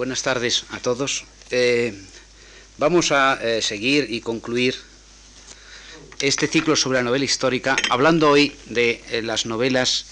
buenas 0.00 0.22
tardes 0.22 0.64
a 0.70 0.78
todos. 0.78 1.26
Eh, 1.50 1.92
vamos 2.78 3.12
a 3.12 3.38
eh, 3.42 3.60
seguir 3.60 4.06
y 4.08 4.22
concluir 4.22 4.74
este 6.20 6.46
ciclo 6.46 6.74
sobre 6.74 7.00
la 7.00 7.04
novela 7.04 7.26
histórica, 7.26 7.76
hablando 7.90 8.30
hoy 8.30 8.56
de 8.64 9.04
eh, 9.10 9.20
las 9.20 9.44
novelas 9.44 10.06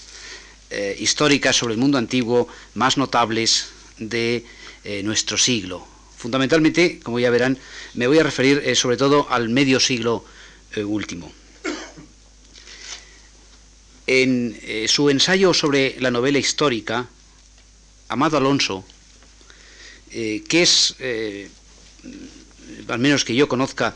históricas 0.99 1.55
sobre 1.55 1.73
el 1.73 1.79
mundo 1.79 1.97
antiguo 1.97 2.47
más 2.75 2.97
notables 2.97 3.69
de 3.97 4.45
nuestro 5.01 5.35
siglo. 5.35 5.83
Fundamentalmente, 6.15 6.99
como 6.99 7.17
ya 7.17 7.31
verán, 7.31 7.57
me 7.95 8.05
voy 8.05 8.19
a 8.19 8.23
referir 8.23 8.75
sobre 8.75 8.95
todo 8.95 9.25
al 9.31 9.49
medio 9.49 9.79
siglo 9.79 10.23
último. 10.85 11.33
En 14.05 14.55
su 14.87 15.09
ensayo 15.09 15.55
sobre 15.55 15.99
la 15.99 16.11
novela 16.11 16.37
histórica, 16.37 17.07
Amado 18.09 18.37
Alonso, 18.37 18.85
eh, 20.11 20.43
que 20.47 20.63
es, 20.63 20.95
eh, 20.99 21.49
al 22.87 22.99
menos 22.99 23.25
que 23.25 23.35
yo 23.35 23.47
conozca, 23.47 23.95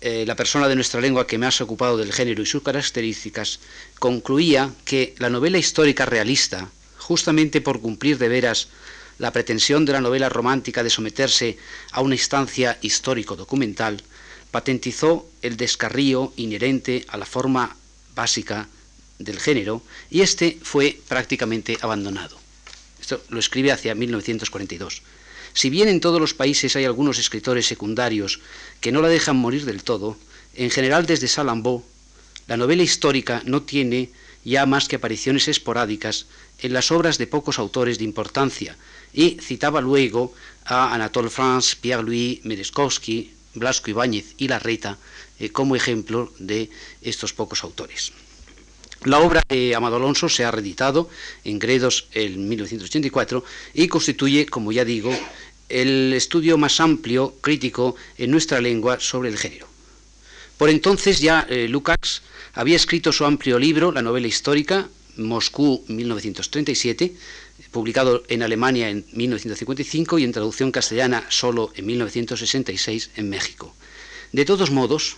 eh, 0.00 0.24
la 0.26 0.34
persona 0.34 0.66
de 0.66 0.74
nuestra 0.74 1.00
lengua 1.00 1.26
que 1.26 1.36
más 1.36 1.60
ha 1.60 1.64
ocupado 1.64 1.98
del 1.98 2.12
género 2.12 2.42
y 2.42 2.46
sus 2.46 2.62
características, 2.62 3.60
concluía 3.98 4.72
que 4.86 5.14
la 5.18 5.28
novela 5.28 5.58
histórica 5.58 6.06
realista, 6.06 6.70
justamente 6.96 7.60
por 7.60 7.82
cumplir 7.82 8.16
de 8.16 8.28
veras 8.28 8.68
la 9.18 9.32
pretensión 9.32 9.84
de 9.84 9.92
la 9.92 10.00
novela 10.00 10.30
romántica 10.30 10.82
de 10.82 10.88
someterse 10.88 11.58
a 11.92 12.00
una 12.00 12.14
instancia 12.14 12.78
histórico-documental, 12.80 14.02
patentizó 14.50 15.28
el 15.42 15.58
descarrío 15.58 16.32
inherente 16.36 17.04
a 17.08 17.18
la 17.18 17.26
forma 17.26 17.76
básica 18.14 18.68
del 19.18 19.38
género 19.38 19.82
y 20.10 20.22
este 20.22 20.58
fue 20.62 20.98
prácticamente 21.06 21.76
abandonado. 21.82 22.38
Esto 22.98 23.22
lo 23.28 23.38
escribe 23.38 23.72
hacia 23.72 23.94
1942. 23.94 25.02
Si 25.54 25.70
bien 25.70 25.88
en 25.88 26.00
todos 26.00 26.20
los 26.20 26.34
países 26.34 26.76
hay 26.76 26.84
algunos 26.84 27.18
escritores 27.18 27.66
secundarios 27.66 28.40
que 28.80 28.92
no 28.92 29.02
la 29.02 29.08
dejan 29.08 29.36
morir 29.36 29.64
del 29.64 29.82
todo, 29.82 30.16
en 30.54 30.70
general 30.70 31.06
desde 31.06 31.28
Salambó, 31.28 31.84
la 32.46 32.56
novela 32.56 32.82
histórica 32.82 33.42
no 33.44 33.62
tiene 33.62 34.10
ya 34.44 34.66
más 34.66 34.88
que 34.88 34.96
apariciones 34.96 35.48
esporádicas 35.48 36.26
en 36.58 36.72
las 36.72 36.90
obras 36.90 37.18
de 37.18 37.26
pocos 37.26 37.58
autores 37.58 37.98
de 37.98 38.04
importancia, 38.04 38.76
y 39.12 39.38
citaba 39.40 39.80
luego 39.80 40.34
a 40.64 40.94
Anatole 40.94 41.30
France, 41.30 41.76
Pierre-Louis 41.80 42.44
Merezkowski, 42.44 43.32
Blasco 43.54 43.90
Ibáñez 43.90 44.34
y 44.38 44.48
Larreta 44.48 44.98
eh, 45.38 45.50
como 45.50 45.74
ejemplo 45.74 46.32
de 46.38 46.70
estos 47.02 47.32
pocos 47.32 47.64
autores. 47.64 48.12
La 49.04 49.20
obra 49.20 49.42
de 49.48 49.74
Amado 49.74 49.96
Alonso 49.96 50.28
se 50.28 50.44
ha 50.44 50.50
reeditado 50.50 51.08
en 51.44 51.58
Gredos 51.58 52.08
en 52.12 52.48
1984 52.48 53.42
y 53.72 53.88
constituye, 53.88 54.44
como 54.44 54.72
ya 54.72 54.84
digo, 54.84 55.10
el 55.70 56.12
estudio 56.12 56.58
más 56.58 56.80
amplio, 56.80 57.34
crítico, 57.40 57.96
en 58.18 58.30
nuestra 58.30 58.60
lengua 58.60 59.00
sobre 59.00 59.30
el 59.30 59.38
género. 59.38 59.66
Por 60.58 60.68
entonces 60.68 61.20
ya 61.20 61.46
eh, 61.48 61.66
Lukács 61.68 62.20
había 62.52 62.76
escrito 62.76 63.10
su 63.10 63.24
amplio 63.24 63.58
libro, 63.58 63.90
la 63.90 64.02
novela 64.02 64.26
histórica, 64.26 64.90
Moscú 65.16 65.82
1937, 65.88 67.14
publicado 67.70 68.22
en 68.28 68.42
Alemania 68.42 68.90
en 68.90 69.06
1955 69.12 70.18
y 70.18 70.24
en 70.24 70.32
traducción 70.32 70.72
castellana 70.72 71.24
solo 71.30 71.72
en 71.74 71.86
1966 71.86 73.12
en 73.16 73.30
México. 73.30 73.74
De 74.32 74.44
todos 74.44 74.70
modos, 74.70 75.16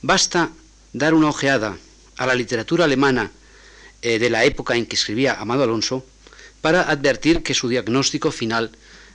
basta 0.00 0.50
dar 0.94 1.12
una 1.12 1.28
ojeada 1.28 1.76
a 2.16 2.26
la 2.26 2.34
literatura 2.34 2.84
alemana 2.84 3.30
eh, 4.02 4.18
de 4.18 4.30
la 4.30 4.44
época 4.44 4.76
en 4.76 4.86
que 4.86 4.96
escribía 4.96 5.34
Amado 5.34 5.62
Alonso 5.62 6.04
para 6.60 6.90
advertir 6.90 7.42
que 7.42 7.54
su 7.54 7.68
diagnóstico 7.68 8.30
final 8.30 8.70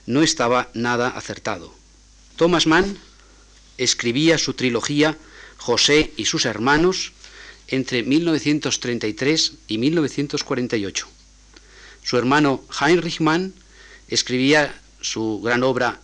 no 0.06 0.22
estaba 0.22 0.70
nada 0.74 1.10
acertado. 1.10 1.74
Thomas 2.36 2.68
Mann 2.68 2.98
escribía 3.78 4.38
su 4.38 4.54
trilogía 4.54 5.18
José 5.58 6.14
y 6.18 6.26
sus 6.26 6.46
hermanos 6.46 7.14
entre 7.68 8.04
1933 8.04 9.54
y 9.68 9.78
1948. 9.78 11.08
Su 12.04 12.18
hermano 12.18 12.64
Heinrich 12.80 13.20
Mann 13.20 13.54
escribía 14.08 14.80
su 15.02 15.42
gran 15.42 15.64
obra 15.64 16.00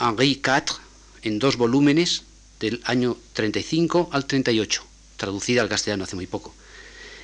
Henri 0.00 0.40
IV 0.44 0.76
en 1.22 1.38
dos 1.38 1.56
volúmenes 1.56 2.22
del 2.60 2.80
año 2.84 3.18
35 3.34 4.08
al 4.12 4.26
38 4.26 4.93
traducida 5.16 5.62
al 5.62 5.68
castellano 5.68 6.04
hace 6.04 6.16
muy 6.16 6.26
poco. 6.26 6.54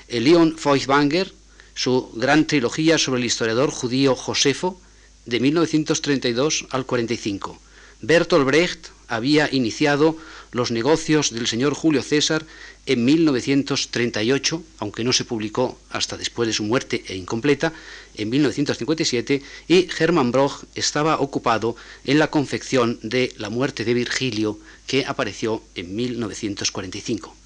El 0.08 0.24
Leon 0.24 0.56
Feuchtwanger, 0.58 1.32
su 1.74 2.10
gran 2.14 2.46
trilogía 2.46 2.98
sobre 2.98 3.20
el 3.20 3.26
historiador 3.26 3.70
judío 3.70 4.14
Josefo, 4.14 4.80
de 5.26 5.40
1932 5.40 6.66
al 6.70 6.84
45. 6.86 7.58
Bertolt 8.02 8.46
Brecht 8.46 8.88
había 9.08 9.48
iniciado 9.52 10.16
los 10.52 10.70
negocios 10.70 11.32
del 11.32 11.46
señor 11.46 11.74
Julio 11.74 12.02
César 12.02 12.44
en 12.86 13.04
1938, 13.04 14.62
aunque 14.78 15.04
no 15.04 15.12
se 15.12 15.24
publicó 15.24 15.78
hasta 15.90 16.16
después 16.16 16.46
de 16.46 16.52
su 16.52 16.64
muerte 16.64 17.04
e 17.06 17.16
incompleta, 17.16 17.72
en 18.14 18.30
1957, 18.30 19.42
y 19.68 19.88
Hermann 19.98 20.32
Broch 20.32 20.64
estaba 20.74 21.20
ocupado 21.20 21.76
en 22.04 22.18
la 22.18 22.30
confección 22.30 22.98
de 23.02 23.32
La 23.36 23.50
muerte 23.50 23.84
de 23.84 23.94
Virgilio, 23.94 24.58
que 24.86 25.04
apareció 25.06 25.62
en 25.74 25.94
1945 25.94 27.39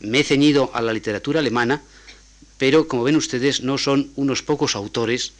me 0.00 0.20
he 0.20 0.24
ceñido 0.24 0.70
a 0.74 0.82
la 0.82 0.92
literatura 0.92 1.40
alemana, 1.40 1.82
pero 2.58 2.86
como 2.88 3.04
ven 3.04 3.16
ustedes 3.16 3.62
no 3.62 3.78
son 3.78 4.12
unos 4.16 4.42
pocos 4.42 4.74
autores, 4.74 5.32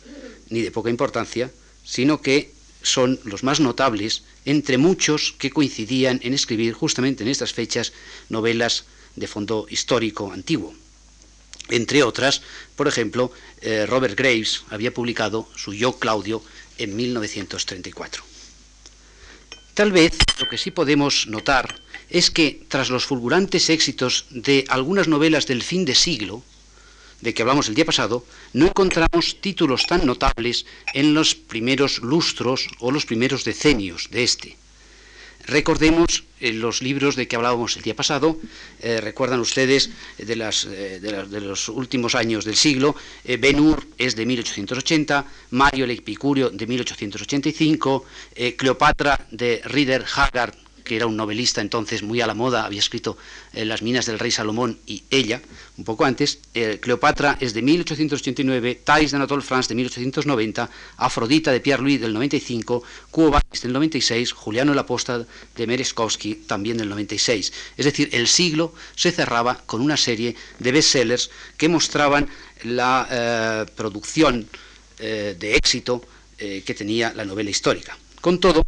ni 0.51 0.61
de 0.61 0.71
poca 0.71 0.91
importancia, 0.91 1.51
sino 1.85 2.21
que 2.21 2.53
son 2.83 3.19
los 3.25 3.43
más 3.43 3.61
notables 3.61 4.25
entre 4.45 4.79
muchos 4.79 5.35
que 5.39 5.51
coincidían 5.51 6.21
en 6.23 6.35
escribir 6.35 6.75
justamente 6.75 7.23
en 7.23 7.31
estas 7.31 7.53
fechas 7.53 7.93
novelas 8.29 8.85
de 9.17 9.27
fondo 9.27 9.67
histórico 9.71 10.33
antiguo. 10.33 10.75
Entre 11.69 12.03
otras, 12.03 12.43
por 12.77 12.89
ejemplo, 12.89 13.33
eh, 13.61 13.87
Robert 13.87 14.19
Graves 14.19 14.65
había 14.71 14.93
publicado 14.93 15.49
su 15.55 15.73
Yo 15.73 15.99
Claudio 15.99 16.43
en 16.79 16.97
1934. 16.97 18.25
Tal 19.75 19.93
vez 19.93 20.13
lo 20.39 20.49
que 20.49 20.59
sí 20.59 20.71
podemos 20.71 21.27
notar 21.29 21.81
es 22.13 22.31
que 22.31 22.61
tras 22.69 22.91
los 22.91 23.07
fulgurantes 23.07 23.71
éxitos 23.71 24.27
de 24.31 24.65
algunas 24.69 25.09
novelas 25.09 25.47
del 25.47 25.63
fin 25.63 25.85
de 25.85 25.95
siglo, 25.95 26.45
de 27.23 27.33
que 27.33 27.43
hablamos 27.43 27.69
el 27.69 27.75
día 27.75 27.87
pasado, 27.87 28.27
no 28.53 28.67
encontramos 28.67 29.41
títulos 29.41 29.87
tan 29.87 30.05
notables 30.05 30.67
en 30.93 31.15
los 31.15 31.35
primeros 31.35 32.01
lustros 32.01 32.69
o 32.81 32.91
los 32.91 33.07
primeros 33.07 33.45
decenios 33.45 34.09
de 34.11 34.25
este. 34.25 34.57
Recordemos 35.47 36.25
eh, 36.39 36.53
los 36.53 36.83
libros 36.83 37.17
de 37.17 37.27
que 37.27 37.35
hablábamos 37.35 37.77
el 37.77 37.83
día 37.83 37.97
pasado, 37.97 38.39
eh, 38.81 39.01
recuerdan 39.01 39.41
ustedes 39.41 39.91
eh, 40.19 40.25
de, 40.25 41.27
de, 41.27 41.41
los 41.41 41.69
últimos 41.69 42.15
años 42.15 42.45
del 42.45 42.57
siglo, 42.57 42.95
Ben 43.25 43.59
Hur 43.59 43.87
es 43.99 44.15
de 44.15 44.27
1880, 44.27 45.25
Mario 45.51 45.87
el 45.87 45.93
Epicurio 45.93 46.51
de 46.51 46.67
1885, 46.67 48.05
Cleopatra 48.57 49.27
de 49.31 49.63
Rieder 49.65 50.05
Haggard 50.15 50.55
que 50.85 50.97
era 50.97 51.07
un 51.07 51.17
novelista 51.17 51.61
entonces 51.61 52.03
muy 52.03 52.21
a 52.21 52.27
la 52.27 52.35
moda, 52.35 52.65
había 52.65 52.81
escrito 52.81 53.17
eh, 53.53 53.65
Las 53.65 53.83
minas 53.83 54.07
del 54.07 54.19
rey 54.19 54.31
Salomón 54.31 54.79
y 54.87 55.03
ella, 55.11 55.41
un 55.77 55.85
poco 55.85 56.05
antes. 56.05 56.39
Eh, 56.55 56.79
Cleopatra 56.81 57.37
es 57.41 57.55
de 57.55 57.63
1889, 57.63 58.81
Thais 58.85 59.11
de 59.11 59.17
Anatole 59.17 59.43
France 59.43 59.69
de 59.69 59.75
1890, 59.77 60.71
Afrodita 60.97 61.53
de 61.53 61.61
Pierre 61.61 61.83
Louis 61.83 62.01
del 62.01 62.13
95, 62.13 62.83
Cuba 63.11 63.41
del 63.63 63.73
96, 63.73 64.33
Juliano 64.33 64.73
el 64.73 64.79
Apóstol 64.79 65.27
de 65.57 65.67
Merezkowski 65.67 66.35
también 66.47 66.79
del 66.79 66.89
96. 66.89 67.53
Es 67.77 67.85
decir, 67.85 68.09
el 68.13 68.29
siglo 68.29 68.75
se 68.97 69.13
cerraba 69.13 69.63
con 69.67 69.81
una 69.81 69.97
serie 69.97 70.35
de 70.59 70.73
bestsellers 70.73 71.31
que 71.57 71.69
mostraban 71.69 72.29
la 72.65 73.09
eh, 73.11 73.71
producción 73.75 74.49
de 75.03 75.57
éxito 75.57 76.01
que 76.39 76.75
tenía 76.79 77.13
la 77.13 77.25
novela 77.25 77.51
histórica. 77.51 77.99
Con 78.21 78.39
todo, 78.39 78.63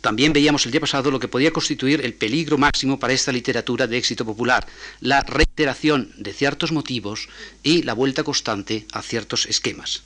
también 0.00 0.32
veíamos 0.32 0.66
el 0.66 0.72
día 0.72 0.80
pasado 0.80 1.10
lo 1.10 1.20
que 1.20 1.28
podía 1.28 1.52
constituir 1.52 2.04
el 2.04 2.14
peligro 2.14 2.58
máximo 2.58 2.98
para 2.98 3.12
esta 3.12 3.32
literatura 3.32 3.86
de 3.86 3.98
éxito 3.98 4.24
popular, 4.24 4.66
la 5.00 5.20
reiteración 5.20 6.12
de 6.16 6.32
ciertos 6.32 6.72
motivos 6.72 7.28
y 7.62 7.82
la 7.82 7.94
vuelta 7.94 8.24
constante 8.24 8.86
a 8.92 9.02
ciertos 9.02 9.46
esquemas. 9.46 10.02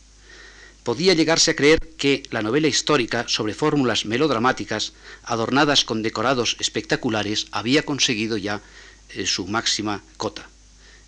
Podía 0.84 1.14
llegarse 1.14 1.50
a 1.50 1.56
creer 1.56 1.78
que 1.98 2.22
la 2.30 2.42
novela 2.42 2.68
histórica 2.68 3.26
sobre 3.28 3.54
fórmulas 3.54 4.06
melodramáticas 4.06 4.92
adornadas 5.24 5.84
con 5.84 6.02
decorados 6.02 6.56
espectaculares 6.58 7.48
había 7.50 7.82
conseguido 7.82 8.36
ya 8.38 8.62
eh, 9.10 9.26
su 9.26 9.46
máxima 9.46 10.02
cota. 10.16 10.48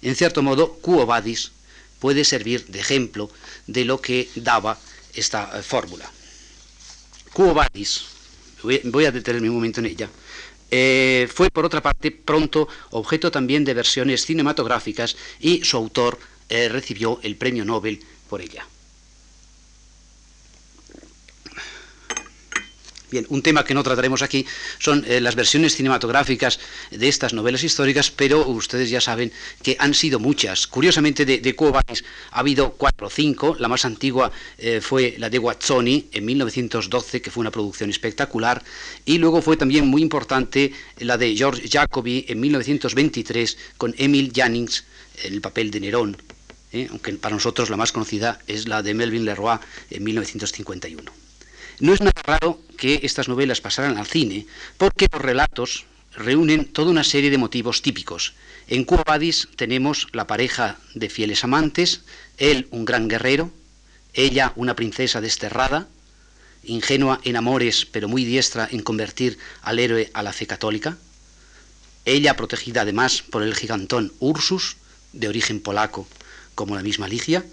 En 0.02 0.14
cierto 0.14 0.42
modo, 0.42 0.74
Quo 0.74 1.06
Vadis 1.06 1.52
puede 2.00 2.24
servir 2.24 2.66
de 2.66 2.80
ejemplo 2.80 3.30
de 3.66 3.84
lo 3.84 4.00
que 4.00 4.28
daba 4.34 4.78
esta 5.14 5.58
eh, 5.58 5.62
fórmula. 5.62 6.10
Quo 7.32 7.54
Vadis 7.54 8.12
voy, 8.62 9.04
a 9.04 9.12
detenerme 9.12 9.48
un 9.48 9.56
momento 9.56 9.80
en 9.80 9.86
ella, 9.86 10.08
eh, 10.70 11.28
fue 11.32 11.50
por 11.50 11.64
otra 11.64 11.82
parte 11.82 12.10
pronto 12.10 12.68
objeto 12.90 13.30
también 13.30 13.64
de 13.64 13.74
versiones 13.74 14.24
cinematográficas 14.24 15.16
y 15.40 15.64
su 15.64 15.76
autor 15.76 16.18
eh, 16.48 16.68
recibió 16.68 17.20
el 17.22 17.36
premio 17.36 17.64
Nobel 17.64 18.00
por 18.28 18.40
ella. 18.40 18.66
Bien, 23.12 23.26
un 23.28 23.42
tema 23.42 23.62
que 23.62 23.74
no 23.74 23.82
trataremos 23.82 24.22
aquí 24.22 24.46
son 24.78 25.04
eh, 25.06 25.20
las 25.20 25.34
versiones 25.34 25.76
cinematográficas 25.76 26.58
de 26.90 27.08
estas 27.08 27.34
novelas 27.34 27.62
históricas, 27.62 28.10
pero 28.10 28.48
ustedes 28.48 28.88
ya 28.88 29.02
saben 29.02 29.30
que 29.62 29.76
han 29.78 29.92
sido 29.92 30.18
muchas. 30.18 30.66
Curiosamente, 30.66 31.26
de, 31.26 31.36
de 31.38 31.54
ha 32.30 32.40
habido 32.40 32.72
cuatro 32.72 33.08
o 33.08 33.10
cinco. 33.10 33.54
La 33.58 33.68
más 33.68 33.84
antigua 33.84 34.32
eh, 34.56 34.80
fue 34.80 35.16
la 35.18 35.28
de 35.28 35.36
Guazzoni 35.36 36.08
en 36.10 36.24
1912, 36.24 37.20
que 37.20 37.30
fue 37.30 37.42
una 37.42 37.50
producción 37.50 37.90
espectacular. 37.90 38.64
Y 39.04 39.18
luego 39.18 39.42
fue 39.42 39.58
también 39.58 39.86
muy 39.86 40.00
importante 40.00 40.72
la 40.96 41.18
de 41.18 41.36
George 41.36 41.68
Jacobi 41.68 42.24
en 42.28 42.40
1923 42.40 43.58
con 43.76 43.94
Emil 43.98 44.32
Jannings 44.34 44.84
en 45.22 45.34
el 45.34 45.42
papel 45.42 45.70
de 45.70 45.80
Nerón. 45.80 46.16
¿eh? 46.72 46.86
aunque 46.88 47.12
para 47.12 47.34
nosotros 47.34 47.68
la 47.68 47.76
más 47.76 47.92
conocida 47.92 48.38
es 48.46 48.68
la 48.68 48.82
de 48.82 48.94
Melvin 48.94 49.26
Leroy 49.26 49.58
en 49.90 50.02
1951. 50.02 51.21
No 51.82 51.92
es 51.92 52.00
nada 52.00 52.22
raro 52.22 52.60
que 52.78 53.00
estas 53.02 53.26
novelas 53.26 53.60
pasaran 53.60 53.98
al 53.98 54.06
cine, 54.06 54.46
porque 54.78 55.08
los 55.12 55.20
relatos 55.20 55.84
reúnen 56.14 56.66
toda 56.66 56.92
una 56.92 57.02
serie 57.02 57.28
de 57.28 57.38
motivos 57.38 57.82
típicos. 57.82 58.34
En 58.68 58.84
Cuba 58.84 59.18
tenemos 59.56 60.06
la 60.12 60.28
pareja 60.28 60.78
de 60.94 61.10
fieles 61.10 61.42
amantes, 61.42 62.02
él 62.38 62.68
un 62.70 62.84
gran 62.84 63.08
guerrero, 63.08 63.50
ella 64.14 64.52
una 64.54 64.76
princesa 64.76 65.20
desterrada, 65.20 65.88
ingenua 66.62 67.20
en 67.24 67.34
amores 67.34 67.84
pero 67.84 68.06
muy 68.06 68.24
diestra 68.24 68.68
en 68.70 68.82
convertir 68.82 69.38
al 69.62 69.80
héroe 69.80 70.08
a 70.14 70.22
la 70.22 70.32
fe 70.32 70.46
católica, 70.46 70.96
ella 72.04 72.36
protegida 72.36 72.82
además 72.82 73.22
por 73.22 73.42
el 73.42 73.56
gigantón 73.56 74.12
Ursus, 74.20 74.76
de 75.12 75.26
origen 75.26 75.58
polaco, 75.58 76.06
como 76.54 76.76
la 76.76 76.82
misma 76.84 77.08
Ligia, 77.08 77.44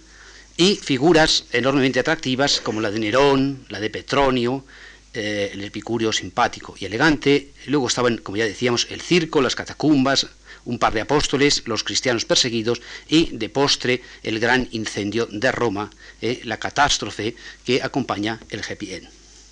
y 0.60 0.76
figuras 0.76 1.46
enormemente 1.54 2.02
atractivas 2.02 2.60
como 2.60 2.82
la 2.82 2.92
de 2.92 3.00
Nerón, 3.00 3.64
la 3.70 3.80
de 3.80 3.90
Petronio, 3.90 4.66
eh, 5.14 5.52
el 5.54 5.64
epicurio 5.64 6.12
simpático 6.12 6.76
y 6.78 6.84
elegante. 6.84 7.52
Luego 7.68 7.88
estaban, 7.88 8.18
como 8.18 8.36
ya 8.36 8.44
decíamos, 8.44 8.86
el 8.90 9.00
circo, 9.00 9.42
las 9.42 9.56
catacumbas, 9.56 10.28
un 10.66 10.78
par 10.78 10.92
de 10.92 11.00
apóstoles, 11.00 11.64
los 11.66 11.86
cristianos 11.86 12.26
perseguidos 12.26 12.82
y, 13.08 13.30
de 13.38 13.48
postre, 13.48 14.02
el 14.22 14.42
gran 14.42 14.68
incendio 14.72 15.28
de 15.32 15.50
Roma, 15.50 15.92
eh, 16.22 16.42
la 16.44 16.58
catástrofe 16.58 17.38
que 17.64 17.82
acompaña 17.82 18.42
el 18.50 18.60
happy 18.60 19.10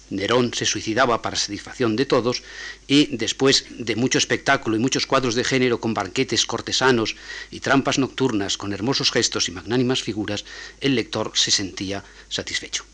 Nerón 0.10 0.54
se 0.54 0.66
suicidaba 0.66 1.22
para 1.22 1.36
satisfacción 1.36 1.96
de 1.96 2.06
todos 2.06 2.44
y 2.88 3.18
después 3.18 3.66
de 3.70 3.96
mucho 3.96 4.18
espectáculo 4.18 4.76
y 4.76 4.80
muchos 4.80 5.06
cuadros 5.06 5.36
de 5.36 5.44
género 5.44 5.80
con 5.80 5.94
banquetes 5.94 6.46
cortesanos 6.46 7.16
y 7.52 7.60
trampas 7.60 8.00
nocturnas 8.00 8.58
con 8.58 8.74
hermosos 8.74 9.12
gestos 9.12 9.50
y 9.50 9.52
magnánimas 9.52 10.04
figuras, 10.04 10.46
el 10.82 10.96
lector 10.96 11.32
se 11.36 11.52
sentía 11.52 12.04
satisfecho. 12.30 12.86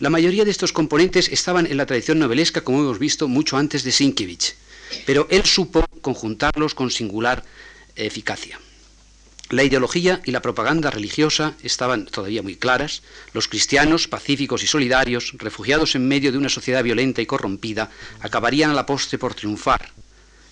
La 0.00 0.10
mayoría 0.10 0.44
de 0.44 0.50
estos 0.50 0.72
componentes 0.72 1.28
estaban 1.28 1.66
en 1.66 1.76
la 1.76 1.86
tradición 1.86 2.18
novelesca, 2.18 2.62
como 2.62 2.80
hemos 2.80 2.98
visto, 2.98 3.28
mucho 3.28 3.56
antes 3.56 3.84
de 3.84 3.92
Sienkiewicz, 3.92 4.54
pero 5.06 5.28
él 5.30 5.44
supo 5.44 5.84
conjuntarlos 6.00 6.74
con 6.74 6.90
singular 6.90 7.44
eficacia. 7.94 8.58
La 9.50 9.62
ideología 9.62 10.22
y 10.24 10.30
la 10.30 10.40
propaganda 10.40 10.90
religiosa 10.90 11.54
estaban 11.62 12.06
todavía 12.06 12.42
muy 12.42 12.56
claras. 12.56 13.02
Los 13.34 13.46
cristianos, 13.46 14.08
pacíficos 14.08 14.62
y 14.62 14.66
solidarios, 14.66 15.34
refugiados 15.36 15.94
en 15.94 16.08
medio 16.08 16.32
de 16.32 16.38
una 16.38 16.48
sociedad 16.48 16.82
violenta 16.82 17.20
y 17.20 17.26
corrompida, 17.26 17.90
acabarían 18.20 18.70
a 18.70 18.74
la 18.74 18.86
postre 18.86 19.18
por 19.18 19.34
triunfar, 19.34 19.90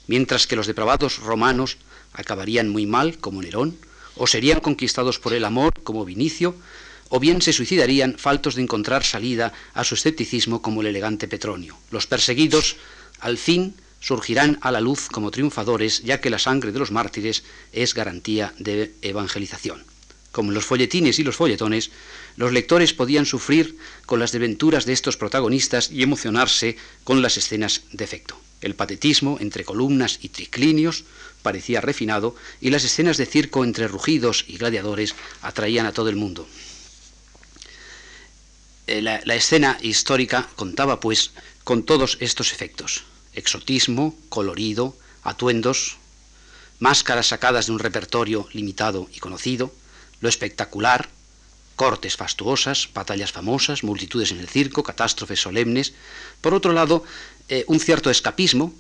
mientras 0.09 0.47
que 0.47 0.57
los 0.57 0.67
depravados 0.67 1.21
romanos 1.21 1.79
acabarían 2.13 2.69
muy 2.69 2.85
mal, 2.85 3.17
como 3.17 3.41
Nerón, 3.41 3.79
o 4.15 4.27
serían 4.27 4.61
conquistados 4.61 5.19
por 5.19 5.33
el 5.33 5.47
amor, 5.47 5.73
como 5.83 6.05
Vinicio, 6.05 6.55
o 7.09 7.19
bien 7.19 7.41
se 7.41 7.55
suicidarían 7.55 8.19
faltos 8.19 8.57
de 8.57 8.63
encontrar 8.63 9.05
salida 9.05 9.55
a 9.73 9.85
su 9.85 9.95
escepticismo, 9.95 10.61
como 10.61 10.83
el 10.83 10.89
elegante 10.89 11.29
Petronio. 11.29 11.79
Los 11.91 12.07
perseguidos, 12.07 12.77
al 13.21 13.39
fin, 13.39 13.75
surgirán 14.03 14.59
a 14.61 14.73
la 14.73 14.81
luz 14.81 15.09
como 15.09 15.31
triunfadores, 15.31 16.03
ya 16.03 16.21
que 16.21 16.29
la 16.29 16.41
sangre 16.41 16.73
de 16.73 16.79
los 16.79 16.91
mártires 16.91 17.45
es 17.73 17.95
garantía 17.95 18.53
de 18.59 18.93
evangelización. 19.01 19.85
Como 20.33 20.51
en 20.51 20.55
los 20.55 20.65
folletines 20.65 21.19
y 21.19 21.25
los 21.25 21.37
folletones, 21.37 21.91
los 22.37 22.53
lectores 22.53 22.93
podían 22.93 23.27
sufrir 23.27 23.77
con 24.05 24.19
las 24.19 24.33
desventuras 24.33 24.87
de 24.87 24.93
estos 24.93 25.17
protagonistas 25.17 25.91
y 25.91 26.03
emocionarse 26.03 26.77
con 27.05 27.23
las 27.23 27.37
escenas 27.37 27.83
de 27.93 28.05
efecto. 28.05 28.39
El 28.61 28.75
patetismo 28.75 29.39
entre 29.41 29.65
columnas 29.65 30.19
y 30.23 30.31
triclinios 30.31 31.05
parecía 31.43 31.81
refinado 31.81 32.35
y 32.61 32.71
las 32.71 32.85
escenas 32.85 33.19
de 33.19 33.27
circo 33.27 33.65
entre 33.65 33.89
rugidos 33.89 34.45
y 34.49 34.57
gladiadores 34.57 35.15
atraían 35.43 35.87
a 35.87 35.93
todo 35.93 36.09
el 36.09 36.17
mundo. 36.17 36.49
Eh, 38.89 39.03
la, 39.03 39.21
la 39.25 39.35
escena 39.37 39.79
histórica 39.81 40.49
contaba, 40.57 40.99
pues, 40.99 41.33
con 41.63 41.85
todos 41.85 42.17
estos 42.21 42.53
efectos 42.53 43.05
exotismo, 43.35 44.17
colorido, 44.29 44.97
atuendos, 45.23 45.97
máscaras 46.79 47.29
sacadas 47.29 47.67
de 47.67 47.73
un 47.73 47.79
repertorio 47.79 48.49
limitado 48.53 49.09
y 49.15 49.21
conocido, 49.21 49.73
lo 50.21 50.29
espectacular, 50.29 51.09
cortes 51.77 52.17
fastuosas, 52.17 52.89
batallas 52.93 53.33
famosas, 53.33 53.83
multitudes 53.83 54.33
en 54.33 54.39
el 54.39 54.49
circo, 54.49 54.83
catástrofes 54.83 55.41
solemnes. 55.41 55.95
Por 56.41 56.55
otro 56.55 56.73
lado, 56.73 57.05
eh, 57.49 57.65
un 57.69 57.81
cierto 57.81 58.11
escapismo, 58.11 58.75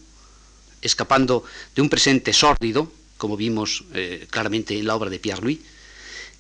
escapando 0.82 1.44
de 1.74 1.82
un 1.82 1.88
presente 1.88 2.32
sórdido, 2.32 2.92
como 3.16 3.36
vimos 3.36 3.84
eh, 3.94 4.26
claramente 4.30 4.78
en 4.78 4.86
la 4.86 4.96
obra 4.96 5.10
de 5.10 5.20
Pierre 5.20 5.42
Louis, 5.42 5.60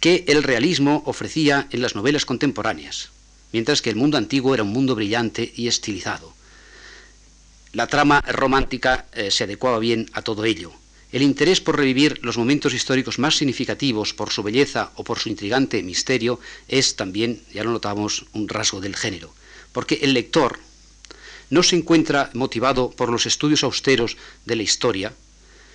que 0.00 0.24
el 0.26 0.42
realismo 0.42 1.02
ofrecía 1.06 1.68
en 1.70 1.80
las 1.80 1.94
novelas 1.94 2.26
contemporáneas, 2.26 3.10
mientras 3.52 3.82
que 3.82 3.90
el 3.90 3.96
mundo 3.96 4.18
antiguo 4.18 4.52
era 4.52 4.64
un 4.64 4.72
mundo 4.72 4.96
brillante 4.96 5.52
y 5.54 5.68
estilizado. 5.68 6.34
La 7.72 7.86
trama 7.86 8.20
romántica 8.20 9.06
eh, 9.14 9.30
se 9.30 9.44
adecuaba 9.44 9.78
bien 9.78 10.10
a 10.12 10.20
todo 10.20 10.44
ello. 10.44 10.72
El 11.10 11.22
interés 11.22 11.62
por 11.62 11.78
revivir 11.78 12.20
los 12.22 12.36
momentos 12.36 12.74
históricos 12.74 13.18
más 13.18 13.36
significativos 13.36 14.12
por 14.12 14.30
su 14.30 14.42
belleza 14.42 14.92
o 14.96 15.04
por 15.04 15.18
su 15.18 15.30
intrigante 15.30 15.82
misterio 15.82 16.38
es 16.68 16.96
también, 16.96 17.42
ya 17.52 17.64
lo 17.64 17.70
notamos, 17.70 18.26
un 18.34 18.48
rasgo 18.48 18.80
del 18.82 18.94
género, 18.94 19.32
porque 19.72 20.00
el 20.02 20.12
lector 20.12 20.58
no 21.48 21.62
se 21.62 21.76
encuentra 21.76 22.30
motivado 22.34 22.90
por 22.90 23.10
los 23.10 23.24
estudios 23.24 23.64
austeros 23.64 24.18
de 24.44 24.56
la 24.56 24.62
historia, 24.62 25.14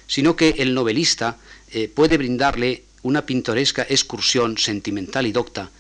sino 0.05 0.35
que 0.35 0.55
el 0.59 0.75
novelista 0.75 1.38
eh, 1.71 1.88
puede 1.88 2.17
brindarle 2.17 2.83
una 3.01 3.25
pintoresca 3.25 3.85
excursión 3.89 4.57
sentimental 4.59 5.25
y 5.25 5.31
docta 5.31 5.71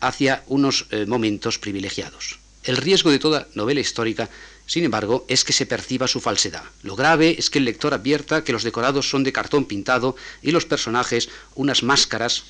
hacia 0.00 0.44
unos 0.46 0.86
eh, 0.90 1.06
momentos 1.06 1.58
privilegiados. 1.58 2.38
El 2.64 2.76
riesgo 2.76 3.12
de 3.12 3.20
toda 3.20 3.46
novela 3.54 3.80
histórica 3.80 4.28
sin 4.66 4.84
embargo, 4.84 5.24
es 5.28 5.44
que 5.44 5.52
se 5.52 5.64
perciba 5.64 6.08
su 6.08 6.20
falsedad. 6.20 6.64
Lo 6.82 6.96
grave 6.96 7.36
es 7.38 7.50
que 7.50 7.58
el 7.58 7.64
lector 7.64 7.94
advierta 7.94 8.42
que 8.42 8.52
los 8.52 8.64
decorados 8.64 9.08
son 9.08 9.22
de 9.22 9.32
cartón 9.32 9.64
pintado 9.64 10.16
y 10.42 10.50
los 10.50 10.66
personajes 10.66 11.28
unas 11.54 11.84
máscaras 11.84 12.44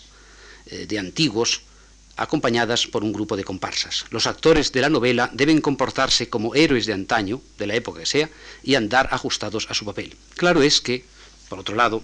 eh, 0.66 0.87
de 0.87 0.99
antiguos 0.99 1.62
acompañadas 2.16 2.87
por 2.87 3.04
un 3.04 3.12
grupo 3.12 3.37
de 3.37 3.44
comparsas. 3.44 4.06
Los 4.11 4.26
actores 4.26 4.73
de 4.73 4.80
la 4.80 4.88
novela 4.88 5.30
deben 5.35 5.61
comportarse 5.61 6.30
como 6.30 6.54
héroes 6.54 6.87
de 6.87 6.94
antaño, 6.94 7.42
de 7.58 7.66
la 7.66 7.75
época 7.75 8.00
que 8.00 8.06
sea, 8.06 8.30
y 8.62 8.75
andar 8.75 9.11
ajustados 9.12 9.66
a 9.68 9.75
su 9.75 9.85
papel. 9.85 10.16
Claro 10.35 10.62
es 10.62 10.80
que, 10.80 11.04
por 11.50 11.58
otro 11.58 11.76
lado, 11.76 12.02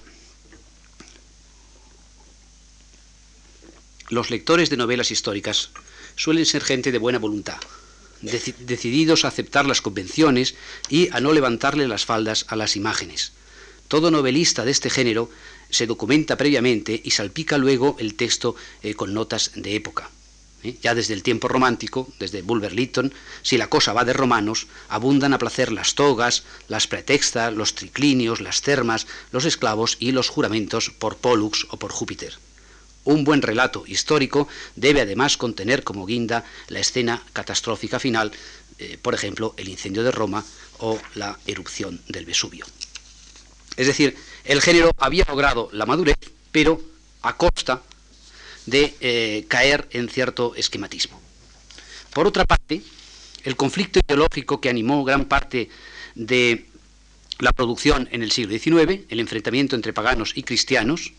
los 4.11 4.31
lectores 4.31 4.69
de 4.69 4.77
novelas 4.77 5.11
históricas 5.11 5.71
suelen 6.17 6.45
ser 6.45 6.63
gente 6.63 6.93
de 6.93 6.99
buena 6.99 7.19
voluntad, 7.19 7.59
decididos 8.23 9.25
a 9.25 9.29
aceptar 9.29 9.67
las 9.67 9.83
convenciones 9.83 10.55
y 10.89 11.09
a 11.13 11.21
no 11.21 11.33
levantarle 11.33 11.89
las 11.89 12.05
faldas 12.05 12.47
a 12.49 12.57
las 12.57 12.77
imágenes. 12.77 13.33
Todo 13.89 14.11
novelista 14.11 14.65
de 14.65 14.71
este 14.71 14.89
género 14.89 15.29
se 15.69 15.87
documenta 15.87 16.37
previamente 16.37 17.01
y 17.05 17.11
salpica 17.11 17.59
luego 17.59 17.97
el 17.99 18.15
texto 18.15 18.55
eh, 18.83 18.95
con 18.95 19.13
notas 19.13 19.53
de 19.55 19.75
época. 19.75 20.11
¿eh? 20.63 20.77
Ya 20.83 20.95
desde 20.95 21.15
el 21.15 21.23
tiempo 21.23 21.49
romántico, 21.49 22.09
desde 22.19 22.43
Bulwer 22.43 22.73
Lytton, 22.73 23.13
si 23.43 23.59
la 23.59 23.69
cosa 23.69 23.93
va 23.93 24.05
de 24.05 24.13
romanos, 24.13 24.67
abundan 24.89 25.35
a 25.35 25.39
placer 25.39 25.73
las 25.73 25.95
togas, 25.95 26.45
las 26.69 26.87
pretextas, 26.87 27.53
los 27.53 27.75
triclinios, 27.75 28.41
las 28.41 28.63
termas, 28.63 29.07
los 29.31 29.45
esclavos 29.45 29.97
y 29.99 30.13
los 30.13 30.29
juramentos 30.29 30.91
por 30.99 31.17
Pollux 31.17 31.67
o 31.71 31.77
por 31.79 31.93
Júpiter. 31.93 32.35
Un 33.05 33.25
buen 33.25 33.43
relato 33.43 33.85
histórico 33.87 34.49
debe 34.77 35.01
además 35.01 35.37
contener 35.37 35.83
como 35.83 36.07
guinda 36.07 36.45
la 36.69 36.79
escena 36.79 37.23
catastrófica 37.33 37.99
final, 37.99 38.33
eh, 38.79 38.99
por 39.01 39.15
ejemplo, 39.15 39.55
el 39.57 39.69
incendio 39.69 40.05
de 40.05 40.13
Roma 40.13 40.45
o 40.79 41.01
la 41.15 41.39
erupción 41.47 42.01
del 42.09 42.27
Vesubio. 42.27 42.65
Es 43.77 43.87
decir, 43.87 44.17
el 44.45 44.61
género 44.61 44.91
había 44.99 45.25
logrado 45.25 45.69
la 45.73 45.87
madurez, 45.87 46.17
pero 46.53 46.81
a 47.23 47.37
costa 47.37 47.83
de 48.67 48.95
eh, 49.01 49.45
caer 49.49 49.89
en 49.93 50.09
cierto 50.09 50.55
esquematismo. 50.55 51.21
Por 52.13 52.27
otra 52.27 52.45
parte, 52.45 52.83
el 53.45 53.57
conflicto 53.57 54.01
ideológico 54.07 54.61
que 54.61 54.69
animó 54.69 55.05
gran 55.05 55.25
parte 55.25 55.69
de 56.15 56.67
la 57.39 57.53
producción 57.53 58.09
en 58.13 58.23
el 58.23 58.31
siglo 58.31 58.57
XIX, 58.57 59.05
el 59.09 59.21
enfrentamiento 59.21 59.75
entre 59.75 59.93
paganos 59.93 60.33
y 60.37 60.43
cristianos, 60.43 61.13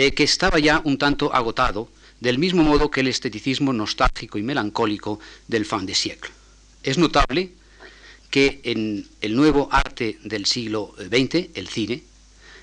eh, 0.00 0.14
que 0.14 0.24
estaba 0.24 0.58
ya 0.58 0.80
un 0.84 0.96
tanto 0.96 1.28
agotado, 1.34 1.90
del 2.20 2.38
mismo 2.38 2.62
modo 2.62 2.90
que 2.90 3.00
el 3.00 3.08
esteticismo 3.08 3.74
nostálgico 3.74 4.38
y 4.38 4.42
melancólico 4.42 5.20
del 5.46 5.66
fin 5.66 5.84
de 5.84 5.94
siècle. 5.94 6.32
Es 6.82 6.96
notable 6.96 7.52
que 8.30 8.62
en 8.64 9.06
el 9.20 9.36
nuevo 9.36 9.68
arte 9.70 10.16
del 10.24 10.46
siglo 10.46 10.94
XX, 10.96 11.52
el 11.52 11.68
cine, 11.68 12.02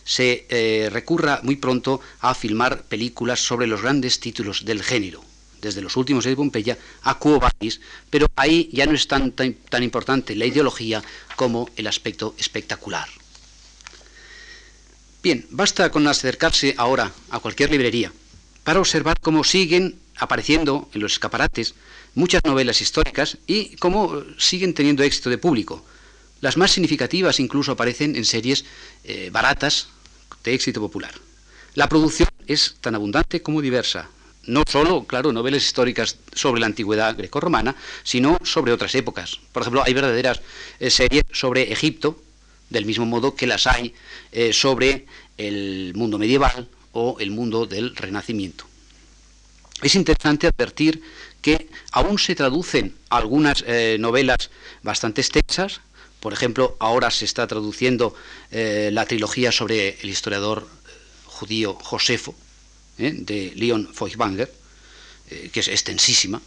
se 0.03 0.47
eh, 0.49 0.89
recurra 0.91 1.41
muy 1.43 1.57
pronto 1.57 2.01
a 2.21 2.33
filmar 2.33 2.81
películas 2.89 3.39
sobre 3.39 3.67
los 3.67 3.83
grandes 3.83 4.19
títulos 4.19 4.65
del 4.65 4.81
género, 4.81 5.21
desde 5.61 5.83
los 5.83 5.95
últimos 5.95 6.25
de 6.25 6.35
Pompeya 6.35 6.75
a 7.03 7.19
Quo 7.19 7.39
Vadis, 7.39 7.81
pero 8.09 8.25
ahí 8.35 8.67
ya 8.73 8.87
no 8.87 8.93
es 8.93 9.07
tan, 9.07 9.31
tan 9.31 9.83
importante 9.83 10.35
la 10.35 10.47
ideología 10.47 11.03
como 11.35 11.69
el 11.75 11.85
aspecto 11.85 12.33
espectacular. 12.39 13.07
Bien, 15.27 15.45
basta 15.49 15.91
con 15.91 16.07
acercarse 16.07 16.73
ahora 16.77 17.11
a 17.31 17.39
cualquier 17.39 17.69
librería 17.69 18.13
para 18.63 18.79
observar 18.79 19.19
cómo 19.19 19.43
siguen 19.43 19.99
apareciendo 20.15 20.87
en 20.93 21.01
los 21.01 21.11
escaparates 21.11 21.75
muchas 22.15 22.45
novelas 22.45 22.79
históricas 22.79 23.37
y 23.45 23.75
cómo 23.75 24.23
siguen 24.37 24.73
teniendo 24.73 25.03
éxito 25.03 25.29
de 25.29 25.37
público. 25.37 25.83
Las 26.39 26.55
más 26.55 26.71
significativas 26.71 27.41
incluso 27.41 27.73
aparecen 27.73 28.15
en 28.15 28.23
series 28.23 28.63
eh, 29.03 29.29
baratas 29.29 29.89
de 30.45 30.53
éxito 30.53 30.79
popular. 30.79 31.11
La 31.75 31.89
producción 31.89 32.29
es 32.47 32.77
tan 32.79 32.95
abundante 32.95 33.41
como 33.41 33.61
diversa. 33.61 34.07
No 34.45 34.63
solo, 34.65 35.03
claro, 35.03 35.33
novelas 35.33 35.61
históricas 35.61 36.19
sobre 36.33 36.61
la 36.61 36.67
antigüedad 36.67 37.17
grecorromana, 37.17 37.75
sino 38.03 38.37
sobre 38.45 38.71
otras 38.71 38.95
épocas. 38.95 39.41
Por 39.51 39.63
ejemplo, 39.63 39.83
hay 39.85 39.93
verdaderas 39.93 40.39
eh, 40.79 40.89
series 40.89 41.25
sobre 41.33 41.73
Egipto, 41.73 42.17
del 42.69 42.85
mismo 42.85 43.05
modo 43.05 43.35
que 43.35 43.47
las 43.47 43.67
hay 43.67 43.93
eh, 44.31 44.53
sobre 44.53 45.05
el 45.37 45.93
mundo 45.95 46.17
medieval 46.17 46.67
o 46.91 47.17
el 47.19 47.31
mundo 47.31 47.65
del 47.65 47.95
Renacimiento. 47.95 48.65
Es 49.81 49.95
interesante 49.95 50.47
advertir 50.47 51.01
que 51.41 51.69
aún 51.91 52.17
se 52.17 52.35
traducen 52.35 52.95
algunas 53.09 53.63
eh, 53.67 53.97
novelas 53.99 54.49
bastante 54.81 55.21
extensas, 55.21 55.81
por 56.19 56.33
ejemplo, 56.33 56.75
ahora 56.79 57.11
se 57.11 57.25
está 57.25 57.45
traduciendo 57.45 58.15
eh, 58.51 58.89
la 58.91 59.05
trilogía 59.05 59.51
sobre 59.51 59.99
el 60.01 60.09
historiador 60.09 60.67
judío 61.25 61.75
Josefo, 61.75 62.33
de 62.97 63.53
Leon 63.55 63.93
Feuchtwanger, 63.93 64.51
que 65.51 65.59
es 65.59 65.67
extensísima, 65.67 66.41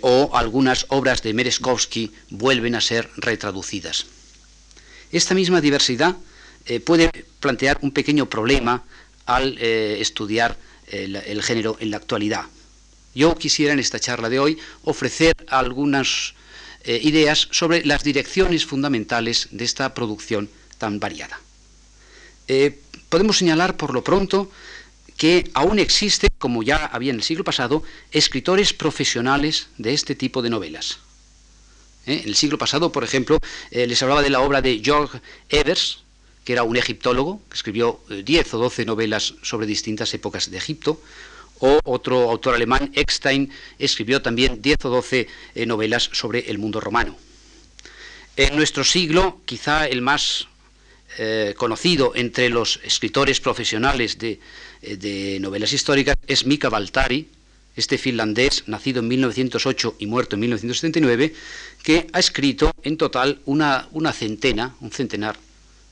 o 0.00 0.30
algunas 0.34 0.86
obras 0.88 1.22
de 1.22 1.32
Merezkovsky 1.32 2.10
vuelven 2.30 2.74
a 2.74 2.80
ser 2.80 3.08
retraducidas. 3.16 4.06
Esta 5.14 5.32
misma 5.32 5.60
diversidad 5.60 6.16
eh, 6.66 6.80
puede 6.80 7.08
plantear 7.38 7.78
un 7.82 7.92
pequeño 7.92 8.26
problema 8.28 8.82
al 9.26 9.56
eh, 9.60 9.98
estudiar 10.00 10.58
el, 10.88 11.40
género 11.40 11.76
en 11.78 11.92
la 11.92 11.98
actualidad. 11.98 12.46
Yo 13.14 13.36
quisiera 13.36 13.72
en 13.72 13.78
esta 13.78 14.00
charla 14.00 14.28
de 14.28 14.40
hoy 14.40 14.58
ofrecer 14.82 15.32
algunas 15.46 16.34
eh, 16.82 16.98
ideas 17.00 17.46
sobre 17.52 17.84
las 17.84 18.02
direcciones 18.02 18.66
fundamentales 18.66 19.48
de 19.52 19.64
esta 19.64 19.94
producción 19.94 20.50
tan 20.78 20.98
variada. 20.98 21.38
podemos 23.08 23.38
señalar 23.38 23.76
por 23.76 23.94
lo 23.94 24.02
pronto 24.02 24.50
que 25.16 25.48
aún 25.54 25.78
existe, 25.78 26.26
como 26.38 26.64
ya 26.64 26.86
había 26.86 27.10
en 27.10 27.18
el 27.18 27.22
siglo 27.22 27.44
pasado, 27.44 27.84
escritores 28.10 28.72
profesionales 28.72 29.68
de 29.78 29.94
este 29.94 30.16
tipo 30.16 30.42
de 30.42 30.50
novelas. 30.50 31.03
¿Eh? 32.06 32.20
En 32.22 32.28
el 32.28 32.34
siglo 32.34 32.58
pasado, 32.58 32.92
por 32.92 33.04
ejemplo, 33.04 33.38
eh, 33.70 33.86
les 33.86 34.02
hablaba 34.02 34.22
de 34.22 34.30
la 34.30 34.40
obra 34.40 34.62
de 34.62 34.80
George 34.82 35.20
Evers, 35.48 36.00
que 36.44 36.52
era 36.52 36.62
un 36.62 36.76
egiptólogo, 36.76 37.40
que 37.48 37.56
escribió 37.56 38.00
10 38.08 38.46
eh, 38.46 38.56
o 38.56 38.58
12 38.58 38.84
novelas 38.84 39.34
sobre 39.42 39.66
distintas 39.66 40.12
épocas 40.14 40.50
de 40.50 40.58
Egipto, 40.58 41.00
o 41.60 41.80
otro 41.84 42.30
autor 42.30 42.54
alemán, 42.54 42.90
Eckstein, 42.94 43.50
escribió 43.78 44.20
también 44.20 44.60
10 44.60 44.84
o 44.84 44.90
12 44.90 45.28
novelas 45.66 46.10
sobre 46.12 46.50
el 46.50 46.58
mundo 46.58 46.80
romano. 46.80 47.16
En 48.36 48.56
nuestro 48.56 48.82
siglo, 48.84 49.40
quizá 49.44 49.86
el 49.86 50.02
más 50.02 50.48
conocido 51.56 52.10
entre 52.16 52.48
los 52.48 52.80
escritores 52.82 53.38
profesionales 53.38 54.18
de, 54.18 54.40
novelas 55.40 55.72
históricas 55.72 56.16
es 56.26 56.44
Mika 56.44 56.68
Valtari, 56.68 57.28
este 57.76 57.98
finlandés, 57.98 58.64
nacido 58.66 59.00
en 59.00 59.08
1908 59.08 59.96
y 59.98 60.06
muerto 60.06 60.36
en 60.36 60.40
1979, 60.40 61.34
que 61.82 62.06
ha 62.12 62.18
escrito 62.18 62.72
en 62.82 62.96
total 62.96 63.40
una, 63.44 63.88
una 63.92 64.12
centena, 64.12 64.76
un 64.80 64.90
centenar 64.90 65.36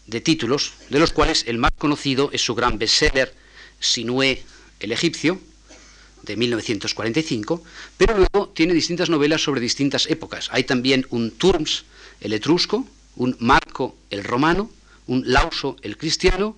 de 0.07 0.21
títulos, 0.21 0.73
de 0.91 0.99
los 0.99 1.13
cuales 1.13 1.45
el 1.47 1.59
más 1.59 1.73
conocido 1.79 2.31
es 2.33 2.45
su 2.45 2.55
gran 2.55 2.79
bestseller 2.79 3.35
Sinué 3.81 4.43
el 4.79 4.93
egipcio, 4.93 5.41
de 6.23 6.37
1945, 6.37 7.63
pero 7.97 8.17
luego 8.17 8.49
tiene 8.51 8.75
distintas 8.75 9.11
novelas 9.11 9.43
sobre 9.43 9.61
distintas 9.61 10.07
épocas. 10.07 10.49
Hay 10.53 10.65
también 10.65 11.07
un 11.11 11.33
Turms, 11.33 11.85
el 12.21 12.33
etrusco, 12.33 12.87
un 13.17 13.37
Marco, 13.41 13.97
el 14.11 14.25
romano, 14.25 14.71
un 15.07 15.25
Lauso, 15.27 15.77
el 15.83 15.97
cristiano, 15.97 16.57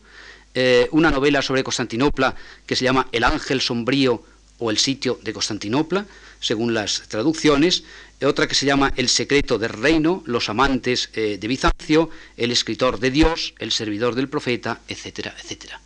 eh, 0.54 0.88
una 0.92 1.10
novela 1.10 1.42
sobre 1.42 1.64
Constantinopla 1.64 2.36
que 2.66 2.76
se 2.76 2.84
llama 2.84 3.08
El 3.10 3.24
ángel 3.24 3.60
sombrío 3.60 4.22
o 4.64 4.70
el 4.70 4.78
sitio 4.78 5.20
de 5.22 5.34
Constantinopla, 5.34 6.06
según 6.40 6.72
las 6.72 7.02
traducciones, 7.08 7.84
otra 8.24 8.48
que 8.48 8.54
se 8.54 8.64
llama 8.64 8.94
El 8.96 9.10
secreto 9.10 9.58
del 9.58 9.68
reino, 9.68 10.22
los 10.24 10.48
amantes 10.48 11.10
eh, 11.12 11.36
de 11.38 11.48
Bizancio, 11.48 12.08
el 12.38 12.50
escritor 12.50 12.98
de 12.98 13.10
Dios, 13.10 13.52
el 13.58 13.72
servidor 13.72 14.14
del 14.14 14.30
profeta, 14.30 14.80
etcétera, 14.88 15.36
etcétera. 15.38 15.82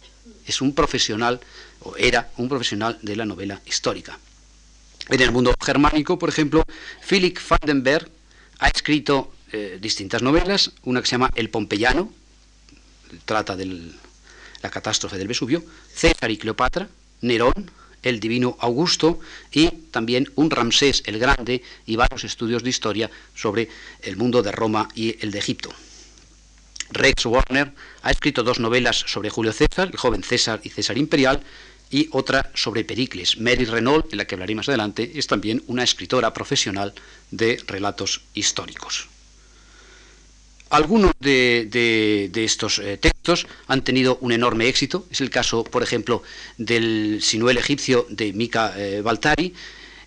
Es 0.46 0.60
un 0.60 0.76
profesional, 0.76 1.40
o 1.80 1.96
era 1.96 2.30
un 2.36 2.48
profesional 2.48 2.98
de 3.02 3.16
la 3.16 3.24
novela 3.24 3.60
histórica. 3.66 4.16
En 5.08 5.20
el 5.22 5.32
mundo 5.32 5.52
germánico, 5.60 6.16
por 6.16 6.28
ejemplo, 6.28 6.62
Philipp 7.04 7.38
Vandenberg 7.48 8.08
ha 8.60 8.68
escrito 8.68 9.34
eh, 9.50 9.78
distintas 9.80 10.22
novelas, 10.22 10.70
una 10.84 11.00
que 11.00 11.08
se 11.08 11.12
llama 11.12 11.32
El 11.34 11.50
Pompeyano, 11.50 12.12
trata 13.24 13.56
de 13.56 13.90
la 14.62 14.70
catástrofe 14.70 15.18
del 15.18 15.26
Vesubio, 15.26 15.64
César 15.92 16.30
y 16.30 16.38
Cleopatra, 16.38 16.88
Nerón, 17.22 17.72
el 18.02 18.20
divino 18.20 18.56
Augusto 18.60 19.20
y 19.52 19.68
también 19.90 20.30
un 20.36 20.50
Ramsés 20.50 21.02
el 21.06 21.18
Grande 21.18 21.62
y 21.86 21.96
varios 21.96 22.24
estudios 22.24 22.62
de 22.62 22.70
historia 22.70 23.10
sobre 23.34 23.68
el 24.02 24.16
mundo 24.16 24.42
de 24.42 24.52
Roma 24.52 24.88
y 24.94 25.16
el 25.20 25.30
de 25.30 25.38
Egipto. 25.38 25.70
Rex 26.90 27.26
Warner 27.26 27.72
ha 28.02 28.10
escrito 28.10 28.42
dos 28.42 28.60
novelas 28.60 29.04
sobre 29.06 29.30
Julio 29.30 29.52
César, 29.52 29.88
el 29.92 29.98
joven 29.98 30.22
César 30.22 30.60
y 30.64 30.70
César 30.70 30.96
Imperial, 30.96 31.42
y 31.90 32.08
otra 32.12 32.50
sobre 32.54 32.84
Pericles. 32.84 33.38
Mary 33.38 33.64
Renault, 33.64 34.10
de 34.10 34.16
la 34.16 34.26
que 34.26 34.34
hablaré 34.34 34.54
más 34.54 34.68
adelante, 34.68 35.12
es 35.14 35.26
también 35.26 35.62
una 35.66 35.82
escritora 35.82 36.32
profesional 36.34 36.94
de 37.30 37.62
relatos 37.66 38.22
históricos. 38.34 39.08
Algunos 40.70 41.12
de, 41.18 42.30
estos 42.34 42.78
eh, 42.78 42.98
textos 42.98 43.46
han 43.68 43.82
tenido 43.82 44.18
un 44.20 44.32
enorme 44.32 44.68
éxito. 44.68 45.06
Es 45.10 45.20
el 45.20 45.30
caso, 45.30 45.64
por 45.64 45.82
ejemplo, 45.82 46.22
del 46.58 47.20
Sinuel 47.22 47.56
egipcio 47.56 48.06
de 48.10 48.32
Mika 48.34 48.74
eh, 48.76 49.00
Baltari, 49.00 49.54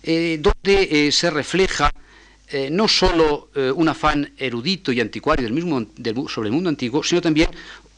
eh, 0.02 0.38
donde 0.40 1.10
se 1.12 1.30
refleja 1.30 1.92
no 2.70 2.86
solo 2.86 3.48
un 3.54 3.88
afán 3.88 4.30
erudito 4.36 4.92
y 4.92 5.00
anticuario 5.00 5.44
del 5.44 5.54
mismo, 5.54 5.86
sobre 6.28 6.48
el 6.48 6.52
mundo 6.52 6.68
antiguo, 6.68 7.02
sino 7.02 7.22
también 7.22 7.48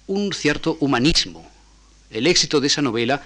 un 0.06 0.32
cierto 0.32 0.76
humanismo 0.78 1.50
el 2.08 2.28
éxito 2.28 2.60
de 2.60 2.68
esa 2.68 2.80
novela 2.80 3.20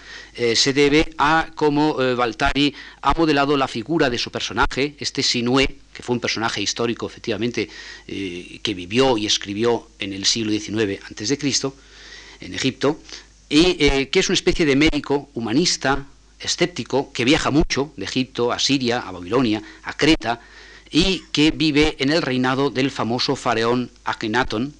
se 0.54 0.73
debe 0.73 1.11
a 1.18 1.50
cómo 1.54 1.97
Baltari 2.16 2.75
ha 3.02 3.12
modelado 3.12 3.59
la 3.59 3.68
figura 3.68 4.09
de 4.09 4.16
su 4.16 4.30
personaje, 4.30 4.97
este 4.99 5.23
Sinué, 5.23 5.76
que 5.99 6.05
fue 6.05 6.14
un 6.14 6.21
personaje 6.21 6.62
histórico, 6.62 7.09
efectivamente, 7.09 7.69
eh, 8.07 8.61
que 8.62 8.73
vivió 8.73 9.19
y 9.19 9.26
escribió 9.26 9.88
en 9.99 10.12
el 10.12 10.26
siglo 10.26 10.52
XIX 10.52 11.02
a.C., 11.02 11.73
en 12.40 12.55
Egipto, 12.55 13.00
y 13.49 13.75
que 14.07 14.21
es 14.21 14.28
una 14.28 14.35
especie 14.35 14.64
de 14.64 14.76
médico 14.76 15.28
humanista, 15.35 16.07
escéptico, 16.38 17.12
que 17.12 17.25
viaja 17.25 17.50
mucho 17.50 17.93
de 17.97 18.05
Egipto 18.05 18.52
a 18.52 18.61
Siria, 18.61 19.00
a 19.00 19.11
Babilonia, 19.11 19.61
a 19.83 19.93
Creta, 19.97 20.40
y 20.88 21.25
que 21.33 21.50
vive 21.50 21.97
en 21.99 22.12
el 22.12 22.23
reinado 22.23 22.71
del 22.71 22.93
famoso 22.93 23.35
faraón 23.35 23.90
Akhenaton, 24.05 24.73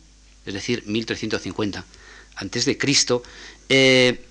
es 0.47 0.55
decir, 0.55 0.85
1350 0.87 1.85
antes 2.37 2.65
de 2.65 2.79
Cristo, 2.79 3.25
eh, 3.69 4.25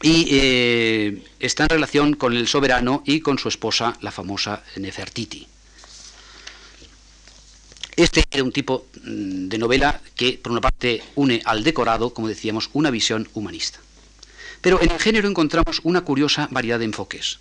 y 0.00 0.28
eh, 0.30 1.22
está 1.40 1.64
en 1.64 1.68
relación 1.68 2.14
con 2.14 2.34
el 2.34 2.48
soberano 2.48 3.02
y 3.04 3.20
con 3.20 3.38
su 3.38 3.48
esposa, 3.48 3.96
la 4.00 4.10
famosa 4.10 4.62
Nefertiti. 4.76 5.46
Este 7.96 8.24
era 8.30 8.44
un 8.44 8.52
tipo 8.52 8.86
mm, 9.02 9.48
de 9.48 9.58
novela 9.58 10.00
que, 10.14 10.38
por 10.42 10.52
una 10.52 10.60
parte, 10.60 11.02
une 11.14 11.40
al 11.44 11.64
decorado, 11.64 12.12
como 12.12 12.28
decíamos, 12.28 12.70
una 12.72 12.90
visión 12.90 13.28
humanista. 13.34 13.80
Pero 14.60 14.80
en 14.82 14.90
el 14.90 15.00
género 15.00 15.28
encontramos 15.28 15.80
una 15.82 16.02
curiosa 16.02 16.48
variedad 16.50 16.78
de 16.78 16.84
enfoques. 16.84 17.38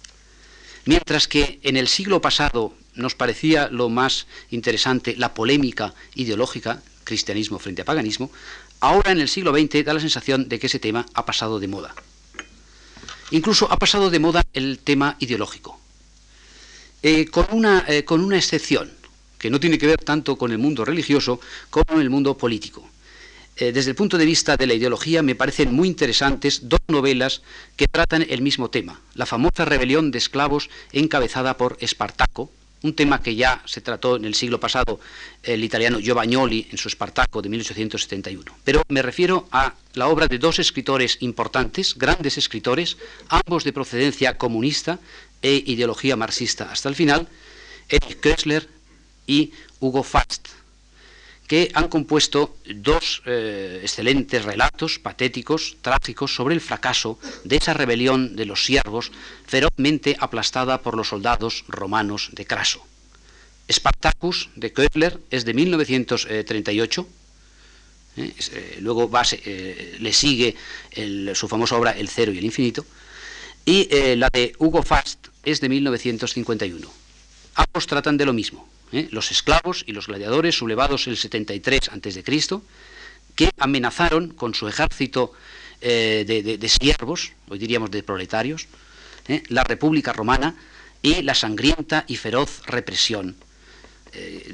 Mientras 0.86 1.28
que 1.28 1.60
en 1.64 1.78
el 1.78 1.88
siglo 1.88 2.22
pasado 2.22 2.74
nos 2.94 3.16
parecía 3.16 3.68
lo 3.70 3.90
más 3.90 4.28
interesante 4.52 5.16
la 5.18 5.34
polémica 5.34 5.94
ideológica, 6.14 6.82
cristianismo 7.04 7.60
frente 7.60 7.82
a 7.82 7.86
paganismo, 7.86 8.32
Ahora 8.80 9.12
en 9.12 9.20
el 9.20 9.30
siglo 9.30 9.52
XX 9.52 9.86
da 9.86 9.94
la 9.94 10.00
sensación 10.00 10.48
de 10.50 10.60
que 10.60 10.68
ese 10.68 10.80
tema 10.80 11.06
ha 11.14 11.26
pasado 11.26 11.60
de 11.60 11.68
moda. 11.68 11.96
Incluso 13.32 13.72
ha 13.72 13.78
pasado 13.78 14.10
de 14.10 14.20
moda 14.20 14.44
el 14.54 14.80
tema 14.80 15.16
ideológico. 15.20 15.80
Eh, 17.02 17.26
con, 17.28 17.48
una, 17.52 17.86
eh, 17.88 18.04
con, 18.04 18.22
una, 18.22 18.38
excepción. 18.38 18.92
Que 19.38 19.50
no 19.50 19.60
tiene 19.60 19.77
que 19.77 19.88
ver 19.88 20.04
tanto 20.04 20.38
con 20.38 20.51
el 20.51 20.58
mundo 20.58 20.86
religioso 20.86 21.39
como 21.70 21.86
con 21.86 22.01
el 22.01 22.10
mundo 22.10 22.38
político. 22.38 22.88
Eh, 23.58 23.72
desde 23.72 23.92
el 23.92 23.96
punto 23.96 24.18
de 24.18 24.25
vista 24.25 24.58
de 24.58 24.68
la 24.68 24.74
ideología 24.74 25.22
me 25.22 25.36
parecen 25.36 25.74
muy 25.74 25.88
interesantes 25.88 26.68
dos 26.68 26.80
novelas 26.89 27.42
que 27.77 27.88
tratan 27.88 28.25
el 28.30 28.42
mismo 28.42 28.70
tema, 28.70 29.00
la 29.13 29.25
famosa 29.25 29.63
rebelión 29.63 30.12
de 30.12 30.18
esclavos 30.18 30.70
encabezada 30.92 31.56
por 31.56 31.77
Espartaco, 31.80 32.51
un 32.82 32.94
tema 32.94 33.22
que 33.22 33.34
ya 33.34 33.63
se 33.65 33.80
trató 33.80 34.18
en 34.18 34.25
el 34.25 34.36
siglo 34.36 34.60
pasado 34.60 35.00
el 35.42 35.63
italiano 35.63 36.00
Giovagnoli 36.00 36.68
en 36.70 36.77
su 36.77 36.89
Espartaco 36.89 37.42
de 37.42 37.50
1871. 37.50 38.44
Pero 38.63 38.84
me 38.89 39.01
refiero 39.01 39.48
a 39.51 39.74
la 39.94 40.08
obra 40.08 40.27
de 40.27 40.38
dos 40.38 40.60
escritores 40.60 41.18
importantes, 41.22 41.98
grandes 41.98 42.38
escritores, 42.38 42.98
ambos 43.30 43.63
de 43.63 43.72
procedencia 43.74 44.38
comunista 44.38 45.00
e 45.42 45.63
ideología 45.65 46.15
marxista 46.15 46.72
hasta 46.72 46.89
el 46.89 46.96
final, 46.96 47.27
Erich 47.88 48.20
Köstler 48.20 48.68
y 49.27 49.51
Hugo 49.79 50.03
Fast 50.03 50.48
que 51.48 51.72
han 51.74 51.89
compuesto 51.89 52.58
dos 52.65 53.22
eh, 53.25 53.79
excelentes 53.84 54.44
relatos 54.44 54.98
patéticos, 55.00 55.77
trágicos, 55.82 56.34
sobre 56.34 56.55
el 56.55 56.62
fracaso 56.62 57.20
de 57.44 57.58
esa 57.58 57.74
rebelión 57.74 58.36
de 58.36 58.46
los 58.46 58.65
siervos 58.65 59.12
ferozmente 59.46 60.17
aplastada 60.20 60.82
por 60.82 60.98
los 60.98 61.10
soldados 61.10 61.63
romanos 61.67 62.29
de 62.34 62.46
Craso. 62.46 62.86
Spartacus 63.72 64.50
de 64.55 64.74
Köhler 64.74 65.20
es 65.29 65.46
de 65.46 65.53
1938. 65.53 67.08
¿eh? 68.17 68.34
Eh, 68.51 68.77
luego 68.82 69.10
le 70.00 70.13
sigue 70.13 70.55
su 71.34 71.48
famosa 71.48 71.75
obra 71.75 71.91
El 71.91 72.10
Cero 72.10 72.32
y 72.32 72.38
el 72.38 72.46
Infinito. 72.46 72.86
Y 73.65 73.88
la 74.15 74.29
de 74.32 74.53
Hugo 74.60 74.84
Fast 74.84 75.27
es 75.44 75.62
de 75.62 75.70
1951. 75.70 76.88
Ambos 77.55 77.88
tratan 77.88 78.17
de 78.17 78.25
lo 78.25 78.34
mismo, 78.34 78.67
¿eh? 78.92 79.08
los 79.12 79.32
esclavos 79.32 79.84
y 79.88 79.92
los 79.92 80.08
gladiadores 80.08 80.56
sublevados 80.56 81.08
el 81.08 81.18
73 81.18 81.89
a.C., 81.89 82.24
que 83.36 83.50
amenazaron 83.58 84.30
con 84.30 84.54
su 84.54 84.68
ejército 84.68 85.34
eh, 85.82 86.24
de, 86.25 86.70
siervos, 86.70 87.34
hoy 87.50 87.60
diríamos 87.60 87.92
de 87.92 88.01
proletarios, 88.01 88.68
¿eh? 89.27 89.44
la 89.50 89.63
República 89.63 90.13
Romana 90.13 90.56
y 91.01 91.22
la 91.22 91.36
sangrienta 91.36 92.06
y 92.08 92.15
feroz 92.15 92.62
represión 92.65 93.36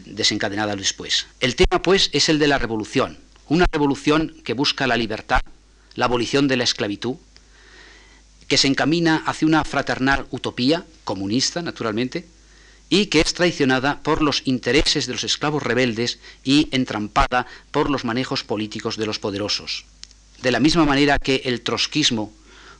desencadenada 0.06 0.76
después. 0.76 1.28
El 1.40 1.56
tema, 1.56 1.84
pues, 1.84 2.10
es 2.14 2.30
el 2.30 2.40
de 2.40 2.48
la 2.48 2.58
revolución, 2.58 3.20
una 3.48 3.68
revolución 3.72 4.36
que 4.44 4.54
busca 4.54 4.88
la 4.88 4.98
libertad, 4.98 5.42
la 5.94 6.06
abolición 6.06 6.48
de 6.48 6.58
la 6.58 6.64
esclavitud, 6.64 7.18
que 8.48 8.58
se 8.58 8.68
encamina 8.68 9.24
hacia 9.26 9.48
una 9.48 9.64
fraternal 9.64 10.26
utopía, 10.32 10.84
comunista, 11.04 11.62
naturalmente, 11.62 12.26
y 12.92 13.06
que 13.06 13.22
es 13.22 13.34
traicionada 13.34 14.04
por 14.04 14.22
los 14.22 14.42
intereses 14.44 15.08
de 15.08 15.14
los 15.14 15.24
esclavos 15.24 15.64
rebeldes 15.64 16.20
y 16.44 16.68
entrampada 16.72 17.48
por 17.72 17.90
los 17.90 18.04
manejos 18.04 18.44
políticos 18.44 18.98
de 18.98 19.06
los 19.06 19.18
poderosos. 19.18 19.86
De 20.42 20.52
la 20.52 20.60
misma 20.60 20.84
manera 20.84 21.18
que 21.18 21.42
el 21.46 21.62
trotskismo 21.62 22.34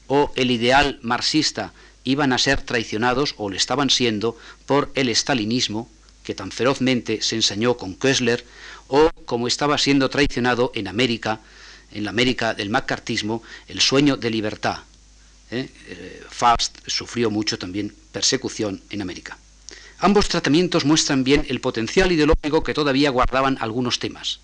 o 0.08 0.34
el 0.36 0.52
ideal 0.52 1.00
marxista 1.02 1.72
iban 2.04 2.34
a 2.34 2.40
ser 2.40 2.62
traicionados 2.62 3.36
o 3.38 3.50
lo 3.50 3.56
estaban 3.56 3.90
siendo 3.90 4.38
por 4.66 4.92
el 4.96 5.08
estalinismo, 5.08 5.90
que 6.26 6.36
tan 6.36 6.52
ferozmente 6.52 7.22
se 7.22 7.38
ensañó 7.38 7.78
con 7.78 7.96
Köstler, 7.96 8.44
o 8.90 9.10
como 9.24 9.48
estaba 9.48 9.78
siendo 9.78 10.10
traicionado 10.10 10.74
en 10.76 10.90
América, 10.90 11.40
en 11.94 12.04
la 12.04 12.10
América 12.10 12.54
del 12.54 12.70
macartismo, 12.70 13.44
el 13.70 13.80
sueño 13.80 14.18
de 14.18 14.30
libertad. 14.30 14.80
¿eh? 15.52 15.70
Eh, 15.88 16.24
Faust 16.30 16.80
sufrió 16.86 17.32
mucho 17.32 17.58
también 17.58 17.96
persecución 18.12 18.82
en 18.90 19.02
América. 19.02 19.38
Ambos 20.02 20.28
tratamientos 20.28 20.84
muestran 20.84 21.24
bien 21.24 21.46
el 21.48 21.62
potencial 21.62 22.12
ideológico 22.12 22.64
que 22.64 22.74
todavía 22.74 23.10
guardaban 23.12 23.58
algunos 23.62 24.00
temas. 24.00 24.40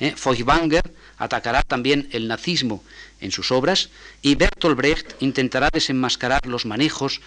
¿Eh? 0.00 0.14
Feuchtwanger 0.16 0.82
atacará 1.18 1.62
también 1.62 2.08
el 2.12 2.26
nazismo 2.26 2.82
en 3.20 3.30
sus 3.30 3.52
obras 3.52 3.90
y 4.20 4.34
Bertolt 4.34 4.76
Brecht 4.76 5.14
intentará 5.20 5.70
desenmascarar 5.72 6.46
los 6.46 6.66
manejos 6.66 7.20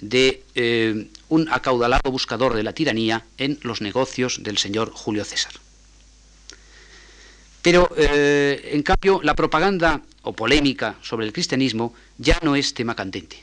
de 0.00 0.42
eh, 0.54 1.08
un 1.28 1.48
acaudalado 1.50 2.10
buscador 2.10 2.54
de 2.54 2.62
la 2.62 2.72
tiranía 2.72 3.24
en 3.38 3.58
los 3.62 3.80
negocios 3.80 4.42
del 4.42 4.56
señor 4.56 4.92
Julio 4.94 5.24
César. 5.24 5.52
Pero, 7.60 7.90
eh, 7.96 8.70
en 8.72 8.82
cambio, 8.82 9.20
la 9.22 9.34
propaganda 9.34 10.00
o 10.22 10.32
polémica 10.32 10.96
sobre 11.02 11.26
el 11.26 11.32
cristianismo 11.32 11.94
ya 12.16 12.38
no 12.42 12.56
es 12.56 12.72
tema 12.72 12.96
candente. 12.96 13.36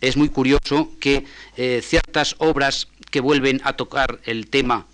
Es 0.00 0.16
muy 0.16 0.28
curioso 0.28 0.90
que 1.00 1.24
ciertas 1.80 2.34
obras 2.36 2.88
que 3.14 3.20
vuelven 3.20 3.60
a 3.62 3.74
tocar 3.74 4.18
el 4.24 4.48
tema 4.48 4.86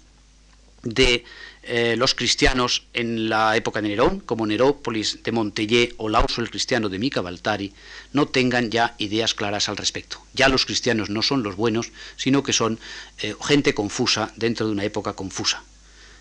de 0.83 1.25
eh, 1.63 1.95
los 1.97 2.15
cristianos 2.15 2.85
en 2.93 3.31
la 3.31 3.57
época 3.57 3.81
de 3.81 3.89
Nerón, 3.89 4.21
como 4.21 4.47
Nerópolis 4.47 5.23
de 5.23 5.33
Montellé 5.33 5.95
o 5.97 6.11
Lauso 6.11 6.43
el 6.43 6.51
cristiano 6.51 6.91
de 6.91 6.99
Mica 6.99 7.23
Baltari, 7.23 7.73
no 8.13 8.29
tengan 8.29 8.71
ya 8.71 8.95
ideas 8.99 9.33
claras 9.33 9.71
al 9.71 9.79
respecto. 9.79 10.21
Ya 10.35 10.51
los 10.51 10.67
cristianos 10.67 11.09
no 11.09 11.23
son 11.23 11.43
los 11.43 11.57
buenos, 11.57 11.93
sino 12.17 12.43
que 12.43 12.53
son 12.53 12.79
eh, 13.23 13.35
gente 13.41 13.73
confusa 13.73 14.35
dentro 14.37 14.67
de 14.67 14.73
una 14.73 14.85
época 14.85 15.15
confusa. 15.15 15.65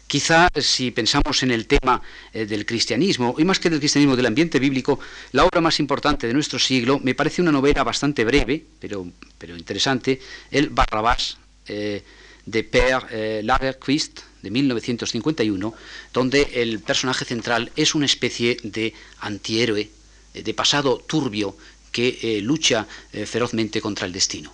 Quizá 0.07 0.47
si 0.55 0.91
pensamos 0.91 1.43
en 1.43 1.51
el 1.51 1.67
tema 1.67 2.01
eh, 2.31 2.45
del 2.45 2.65
cristianismo, 2.65 3.35
y 3.37 3.43
más 3.43 3.59
que 3.59 3.69
del 3.69 3.79
cristianismo, 3.79 4.15
del 4.15 4.27
ambiente 4.27 4.57
bíblico, 4.57 5.01
la 5.33 5.43
obra 5.43 5.59
más 5.59 5.81
importante 5.81 6.27
de 6.27 6.33
nuestro 6.33 6.59
siglo 6.59 6.97
me 7.03 7.13
parece 7.13 7.41
una 7.41 7.51
novela 7.51 7.83
bastante 7.83 8.23
breve, 8.23 8.63
pero, 8.79 9.05
pero 9.37 9.57
interesante, 9.57 10.21
el 10.49 10.69
Barrabás 10.69 11.37
eh, 11.69 12.03
de 12.45 12.63
Per 12.63 13.07
eh, 13.11 13.41
Lagerquist 13.43 14.21
de 14.41 14.49
1951, 14.49 15.73
donde 16.13 16.49
el 16.55 16.79
personaje 16.79 17.25
central 17.25 17.71
es 17.75 17.93
una 17.93 18.05
especie 18.05 18.57
de 18.63 18.93
antihéroe, 19.19 19.89
eh, 20.33 20.43
de 20.43 20.53
pasado 20.53 20.97
turbio, 20.97 21.55
que 21.91 22.39
lucha 22.43 22.85
ferozmente 23.25 23.81
contra 23.81 24.05
el 24.05 24.13
destino. 24.13 24.53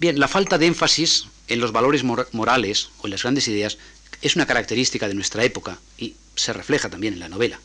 Bien, 0.00 0.18
la 0.18 0.26
falta 0.26 0.58
de 0.58 0.66
énfasis 0.66 1.26
en 1.46 1.60
los 1.60 1.70
valores 1.70 2.02
morales 2.04 2.90
o 2.98 3.06
en 3.06 3.12
las 3.12 3.22
grandes 3.22 3.46
ideas 3.46 3.78
es 4.20 4.36
una 4.36 4.46
característica 4.46 5.06
de 5.06 5.14
nuestra 5.14 5.44
época 5.44 5.78
y 5.96 6.16
se 6.34 6.52
refleja 6.52 6.90
también 6.90 7.14
en 7.14 7.20
la 7.20 7.28
novela. 7.28 7.60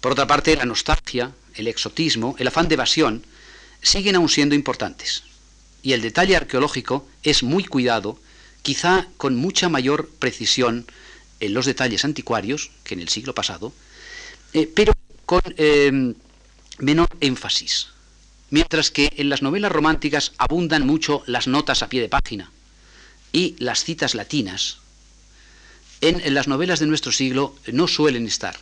Por 0.00 0.12
otra 0.12 0.26
parte, 0.26 0.56
la 0.56 0.66
nostalgia, 0.66 1.32
el 1.54 1.66
exotismo, 1.66 2.36
el 2.38 2.48
afán 2.48 2.68
de 2.68 2.74
evasión 2.74 3.24
siguen 3.84 4.16
aún 4.16 4.28
siendo 4.28 4.54
importantes. 4.54 5.22
Y 5.82 5.92
el 5.92 6.02
detalle 6.02 6.34
arqueológico 6.34 7.06
es 7.22 7.42
muy 7.42 7.64
cuidado, 7.64 8.18
quizá 8.62 9.06
con 9.18 9.36
mucha 9.36 9.68
mayor 9.68 10.08
precisión 10.18 10.86
en 11.40 11.54
los 11.54 11.66
detalles 11.66 12.04
anticuarios 12.04 12.70
que 12.82 12.94
en 12.94 13.00
el 13.00 13.10
siglo 13.10 13.34
pasado, 13.34 13.72
eh, 14.54 14.70
pero 14.74 14.92
con 15.26 15.42
em, 15.56 16.14
menor 16.78 17.08
énfasis. 17.20 17.88
Mientras 18.50 18.90
que 18.90 19.12
en 19.16 19.28
las 19.28 19.42
novelas 19.42 19.72
románticas 19.72 20.32
abundan 20.38 20.86
mucho 20.86 21.22
las 21.26 21.46
notas 21.46 21.82
a 21.82 21.88
pie 21.88 22.00
de 22.00 22.08
página 22.08 22.50
y 23.32 23.56
las 23.58 23.84
citas 23.84 24.14
latinas, 24.14 24.78
en 26.00 26.34
las 26.34 26.48
novelas 26.48 26.80
de 26.80 26.86
nuestro 26.86 27.12
siglo 27.12 27.56
no 27.72 27.88
suelen 27.88 28.26
estar 28.26 28.56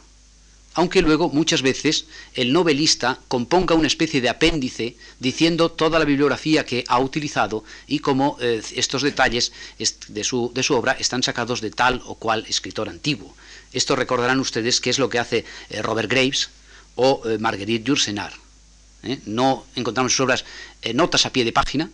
aunque 0.75 1.03
luego 1.03 1.29
muchas 1.29 1.63
veces 1.63 2.07
el 2.35 2.53
novelista 2.53 3.19
componga 3.29 3.75
una 3.75 3.87
especie 3.87 4.21
de 4.21 4.29
apéndice 4.29 4.97
diciendo 5.19 5.71
toda 5.71 5.99
la 5.99 6.05
bibliografía 6.05 6.65
que 6.65 6.85
ha 6.89 6.99
utilizado 6.99 7.65
y 7.87 7.99
cómo 7.99 8.37
eh, 8.41 8.63
estos 8.75 9.03
detalles 9.03 9.53
de 10.09 10.25
su, 10.25 10.51
de 10.55 10.63
su, 10.63 10.75
obra 10.75 10.93
están 10.93 11.23
sacados 11.23 11.61
de 11.61 11.71
tal 11.71 12.03
o 12.07 12.15
cual 12.15 12.47
escritor 12.49 12.89
antiguo. 12.89 13.35
Esto 13.73 13.97
recordarán 13.97 14.41
ustedes 14.41 14.81
que 14.81 14.91
es 14.91 14.99
lo 14.99 15.09
que 15.09 15.19
hace 15.19 15.45
eh, 15.71 15.83
Robert 15.83 16.11
Graves 16.11 16.51
o 16.95 17.23
eh, 17.25 17.39
Marguerite 17.39 17.85
Yourcenar. 17.85 18.33
No 19.27 19.67
encontramos 19.75 20.13
en 20.13 20.17
sus 20.17 20.25
obras 20.25 20.45
notas 20.95 21.27
a 21.27 21.33
pie 21.33 21.45
de 21.45 21.53
página, 21.53 21.91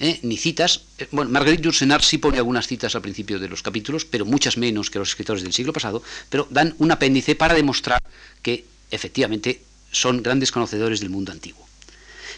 ¿eh? 0.00 0.18
ni 0.22 0.36
citas. 0.36 0.82
Eh, 0.98 1.08
bueno, 1.10 1.30
Marguerite 1.30 1.62
Yourcenar 1.62 2.02
sí 2.02 2.18
pone 2.18 2.38
algunas 2.38 2.66
citas 2.66 2.94
al 2.94 3.02
principio 3.02 3.38
de 3.38 3.48
los 3.48 3.62
capítulos, 3.62 4.04
pero 4.04 4.24
muchas 4.24 4.56
menos 4.56 4.90
que 4.90 4.98
los 4.98 5.10
escritores 5.10 5.42
del 5.42 5.52
siglo 5.52 5.72
pasado, 5.72 6.02
pero 6.28 6.46
dan 6.50 6.74
un 6.78 6.90
apéndice 6.90 7.34
para 7.34 7.54
demostrar 7.54 8.02
que 8.42 8.64
efectivamente 8.90 9.62
son 9.90 10.22
grandes 10.22 10.52
conocedores 10.52 11.00
del 11.00 11.10
mundo 11.10 11.32
antiguo. 11.32 11.66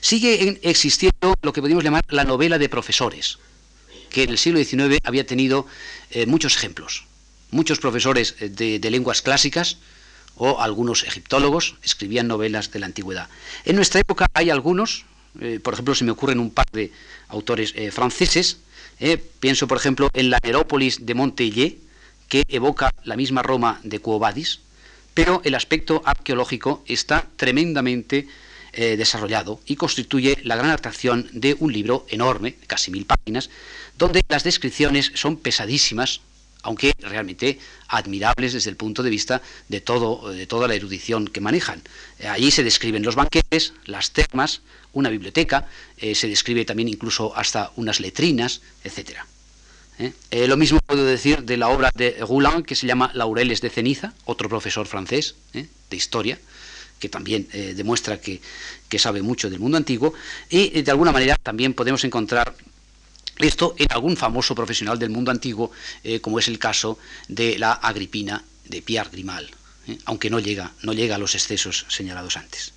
Sigue 0.01 0.59
existiendo 0.63 1.35
lo 1.43 1.53
que 1.53 1.61
podríamos 1.61 1.85
llamar 1.85 2.03
la 2.09 2.25
novela 2.25 2.59
de 2.59 2.69
profesores, 2.69 3.39
que 4.09 4.23
en 4.23 4.31
el 4.31 4.39
siglo 4.39 4.63
XIX 4.63 4.99
había 5.05 5.27
tenido 5.27 5.67
eh, 6.11 6.27
muchos 6.27 6.57
ejemplos. 6.57 7.05
Muchos 7.51 7.81
profesores 7.81 8.37
de, 8.39 8.79
de 8.79 8.91
lenguas 8.91 9.23
clásicas, 9.23 9.77
o 10.37 10.61
algunos 10.61 11.05
egiptólogos 11.05 11.75
escribían 11.83 12.27
novelas 12.27 12.71
de 12.71 12.79
la 12.79 12.87
antigüedad. 12.87 13.29
En 13.67 13.77
nuestra 13.77 14.01
época 14.01 14.27
hay 14.33 14.49
algunos, 14.49 15.05
eh, 15.39 15.61
por 15.63 15.75
ejemplo, 15.75 15.95
se 15.95 16.05
me 16.05 16.11
ocurren 16.11 16.41
un 16.41 16.51
par 16.51 16.67
de 16.73 16.91
autores 17.29 17.73
eh, 17.77 17.91
franceses. 17.91 18.59
Eh, 18.99 19.17
pienso, 19.17 19.69
por 19.69 19.79
ejemplo, 19.79 20.11
en 20.13 20.31
la 20.31 20.39
Nerópolis 20.43 21.07
de 21.07 21.15
Montellé, 21.15 21.79
que 22.29 22.43
evoca 22.49 22.93
la 23.05 23.17
misma 23.17 23.43
Roma 23.43 23.81
de 23.83 24.01
Cuobadis, 24.01 24.61
pero 25.15 25.41
el 25.45 25.55
aspecto 25.55 26.03
arqueológico 26.05 26.85
está 26.87 27.27
tremendamente 27.37 28.29
desarrollado 28.73 29.61
y 29.67 29.75
constituye 29.75 30.39
la 30.45 30.55
gran 30.55 30.71
atracción 30.71 31.29
de 31.33 31.57
un 31.59 31.73
libro 31.73 32.07
enorme, 32.09 32.55
casi 32.69 32.93
mil 32.93 33.05
páginas, 33.05 33.51
donde 33.99 34.23
las 34.29 34.45
descripciones 34.45 35.11
son 35.17 35.39
pesadísimas, 35.39 36.21
aunque 36.63 36.93
realmente 36.99 37.59
admirables 37.89 38.53
desde 38.53 38.71
el 38.71 38.77
punto 38.77 39.03
de 39.03 39.11
vista 39.11 39.43
de, 39.69 39.81
todo, 39.81 40.31
de 40.31 40.47
toda 40.47 40.69
la 40.69 40.75
erudición 40.75 41.27
que 41.27 41.41
manejan. 41.41 41.83
Eh, 42.19 42.29
allí 42.29 42.51
se 42.51 42.65
describen 42.65 43.03
los 43.03 43.15
banquetes, 43.15 43.73
las 43.87 44.13
termas, 44.13 44.63
una 44.93 45.09
biblioteca, 45.09 45.67
eh, 45.97 46.15
se 46.15 46.29
describe 46.29 46.65
también 46.65 46.89
incluso 46.89 47.37
hasta 47.37 47.73
unas 47.77 48.01
letrinas, 48.01 48.61
etc. 48.85 49.19
¿eh? 49.99 50.13
lo 50.47 50.57
mismo 50.57 50.79
puedo 50.87 51.05
decir 51.05 51.45
de 51.45 51.57
la 51.57 51.69
obra 51.69 51.91
de 51.95 52.17
Roulin, 52.21 52.63
que 52.63 52.75
se 52.75 52.87
llama 52.87 53.11
Laureles 53.15 53.61
de 53.61 53.71
ceniza, 53.71 54.15
otro 54.25 54.49
profesor 54.49 54.87
francés 54.87 55.37
de 55.53 55.97
historia, 55.97 56.39
que 56.99 57.09
también 57.09 57.49
demuestra 57.77 58.21
que, 58.21 58.43
que, 58.89 58.99
sabe 58.99 59.23
mucho 59.23 59.49
del 59.49 59.59
mundo 59.59 59.79
antiguo, 59.79 60.13
y 60.51 60.83
de 60.83 60.91
alguna 60.91 61.13
manera 61.13 61.37
también 61.43 61.73
podemos 61.73 62.05
encontrar 62.05 62.55
esto 63.47 63.75
en 63.79 63.87
algún 63.91 64.17
famoso 64.17 64.55
profesional 64.55 64.99
del 64.99 65.11
mundo 65.11 65.31
antiguo, 65.31 65.71
eh, 66.05 66.21
como 66.21 66.39
es 66.39 66.49
el 66.49 66.59
caso 66.59 66.99
de 67.29 67.59
la 67.59 67.73
Agripina 67.73 68.43
de 68.65 68.83
Pierre 68.83 69.11
Grimal, 69.11 69.51
eh, 69.87 69.99
aunque 70.05 70.31
no 70.31 70.39
llega, 70.39 70.73
no 70.83 70.93
llega 70.93 71.17
a 71.17 71.19
los 71.19 71.35
excesos 71.35 71.87
señalados 71.89 72.37
antes. 72.37 72.73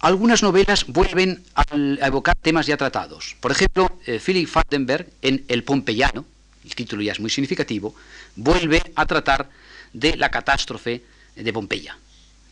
Algunas 0.00 0.42
novelas 0.42 0.86
vuelven 0.86 1.42
a, 1.54 1.64
evocar 2.06 2.36
temas 2.36 2.66
ya 2.66 2.76
tratados. 2.76 3.36
Por 3.40 3.50
ejemplo, 3.50 3.98
eh, 4.06 4.20
Philip 4.24 4.48
Fardenberg 4.48 5.08
en 5.22 5.44
El 5.48 5.64
Pompeyano, 5.64 6.24
el 6.64 6.74
título 6.74 7.02
ya 7.02 7.12
es 7.12 7.20
muy 7.20 7.30
significativo, 7.30 7.94
vuelve 8.36 8.82
a 8.94 9.06
tratar 9.06 9.48
de 9.92 10.16
la 10.16 10.30
catástrofe 10.30 11.02
de 11.34 11.52
Pompeya, 11.52 11.96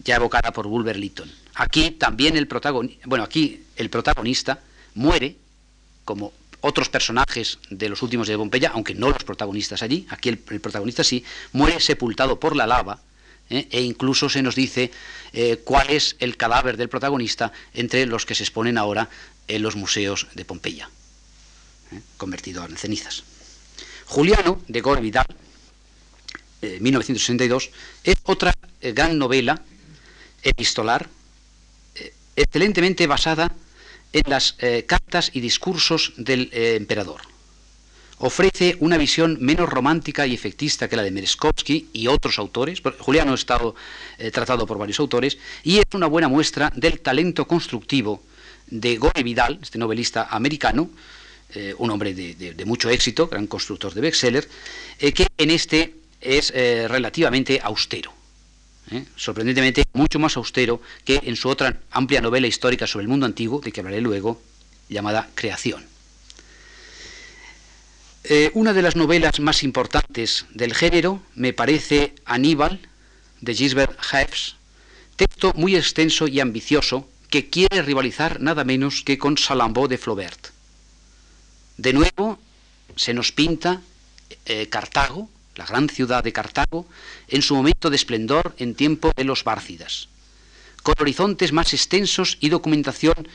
ya 0.03 0.16
evocada 0.16 0.53
por 0.53 0.66
Bulwer 0.66 0.96
Lytton. 0.96 1.31
Aquí 1.55 1.92
también 1.92 2.37
el 2.37 2.48
protagonista, 2.48 3.07
bueno, 3.07 3.24
aquí 3.24 3.62
el 3.77 3.90
protagonista 3.90 4.61
muere 4.94 5.37
como 6.05 6.33
otros 6.64 6.88
personajes 6.88 7.59
de 7.68 7.90
los 7.90 8.00
últimos 8.00 8.27
de 8.27 8.38
Pompeya, 8.38 8.70
aunque 8.72 8.94
no 8.94 9.11
los 9.11 9.22
protagonistas 9.22 9.83
allí, 9.83 10.07
aquí 10.09 10.31
el, 10.31 10.38
protagonista 10.38 11.05
sí, 11.05 11.22
muere 11.53 11.79
sepultado 11.79 12.40
por 12.40 12.57
la 12.57 12.66
lava, 12.66 13.03
¿eh? 13.50 13.68
e 13.70 13.83
incluso 13.83 14.31
se 14.31 14.40
nos 14.40 14.55
dice 14.55 14.90
eh, 15.35 15.61
cuál 15.62 15.90
es 15.90 16.16
el 16.20 16.38
cadáver 16.38 16.79
del 16.79 16.88
protagonista 16.88 17.53
entre 17.74 18.07
los 18.07 18.24
que 18.24 18.35
se 18.35 18.44
exponen 18.44 18.79
ahora 18.79 19.11
en 19.46 19.61
los 19.61 19.77
museos 19.77 20.27
de 20.33 20.46
Pompeya, 20.46 20.88
¿eh? 21.92 22.00
convertido 22.16 22.64
en 22.64 22.79
cenizas. 22.79 23.24
Juliano, 24.07 24.62
de 24.66 24.81
Gore 24.81 25.03
Vidal, 25.03 25.27
1962, 26.62 27.70
es 28.05 28.16
otra 28.22 28.55
gran 28.81 29.18
novela 29.18 29.61
epistolar, 30.42 31.11
excelentemente 32.37 33.07
basada 33.07 33.53
en 34.14 34.31
las 34.31 34.55
eh, 34.61 34.85
cartas 34.87 35.31
y 35.35 35.40
discursos 35.40 36.12
del 36.16 36.48
eh, 36.53 36.77
emperador. 36.77 37.20
Ofrece 38.18 38.77
una 38.79 38.96
visión 38.96 39.37
menos 39.40 39.68
romántica 39.68 40.24
y 40.27 40.33
efectista 40.33 40.88
que 40.88 40.96
la 40.96 41.03
de 41.03 41.11
Merezkovsky 41.11 41.88
y 41.92 42.07
otros 42.07 42.38
autores. 42.38 42.81
Juliano 43.00 43.33
ha 43.33 43.35
estado 43.35 43.74
eh, 44.18 44.31
tratado 44.31 44.66
por 44.66 44.79
varios 44.79 45.00
autores 45.00 45.37
y 45.64 45.79
es 45.79 45.85
una 45.92 46.07
buena 46.07 46.29
muestra 46.29 46.72
del 46.77 47.00
talento 47.00 47.46
constructivo 47.46 48.22
de 48.68 48.96
Gore 48.96 49.24
Vidal, 49.24 49.59
este 49.61 49.79
novelista 49.79 50.29
americano, 50.31 50.88
un 51.79 51.90
hombre 51.90 52.14
de, 52.14 52.64
mucho 52.64 52.90
éxito, 52.90 53.29
gran 53.29 53.46
constructor 53.46 53.94
de 53.94 54.00
bestseller, 54.00 54.48
que 54.98 55.27
en 55.38 55.50
este 55.50 55.94
es 56.20 56.50
relativamente 56.50 57.61
austero. 57.62 58.12
¿Eh? 58.90 59.05
sorprendentemente 59.16 59.85
mucho 59.92 60.18
más 60.18 60.37
austero 60.37 60.81
que 61.05 61.20
en 61.25 61.37
su 61.37 61.49
otra 61.49 61.81
amplia 61.90 62.20
novela 62.20 62.47
histórica 62.47 62.87
sobre 62.87 63.05
el 63.05 63.09
mundo 63.09 63.27
antiguo, 63.27 63.61
de 63.61 63.73
que 63.73 63.81
hablaré 63.81 64.01
luego, 64.01 64.40
llamada 64.88 65.29
Creación. 65.35 65.85
Eh, 68.25 68.51
una 68.55 68.73
de 68.73 68.83
las 68.83 68.97
novelas 68.97 69.38
más 69.40 69.62
importantes 69.62 70.47
del 70.55 70.75
género 70.75 71.20
me 71.35 71.53
parece 71.53 72.14
Aníbal, 72.25 72.81
de 73.40 73.55
Gisbert 73.55 73.99
Haefs, 74.11 74.57
texto 75.16 75.53
muy 75.55 75.77
extenso 75.77 76.27
y 76.27 76.40
ambicioso 76.40 77.07
que 77.29 77.51
quiere 77.51 77.83
rivalizar 77.83 78.40
nada 78.40 78.64
menos 78.64 79.03
que 79.03 79.18
con 79.18 79.37
Salammbô 79.37 79.88
de 79.88 79.99
Flaubert. 79.99 80.49
De 81.77 81.92
nuevo 81.92 82.38
se 82.97 83.12
nos 83.12 83.33
pinta 83.33 83.83
eh, 84.47 84.68
Cartago, 84.68 85.29
la 85.57 85.67
gran 85.67 85.88
ciudad 85.88 86.25
de 86.25 86.33
Cartago, 86.33 86.87
en 87.29 87.43
su 87.43 87.55
momento 87.55 87.90
de 87.90 87.97
esplendor 87.97 88.55
en 88.59 88.75
tiempo 88.75 89.12
de 89.17 89.25
los 89.25 89.45
Bárcidas, 89.45 90.09
con 90.83 90.95
horizontes 90.99 91.53
más 91.53 91.73
extensos 91.73 92.38
y 92.40 92.49
documentación 92.49 93.29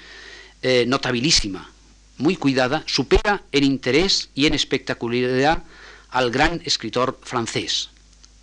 eh, 0.61 0.85
notabilísima, 0.87 1.71
muy 2.17 2.35
cuidada, 2.35 2.83
supera 2.85 3.43
en 3.51 3.63
interés 3.63 4.29
y 4.35 4.45
en 4.45 4.53
espectacularidad 4.53 5.63
al 6.09 6.31
gran 6.31 6.61
escritor 6.65 7.19
francés, 7.23 7.89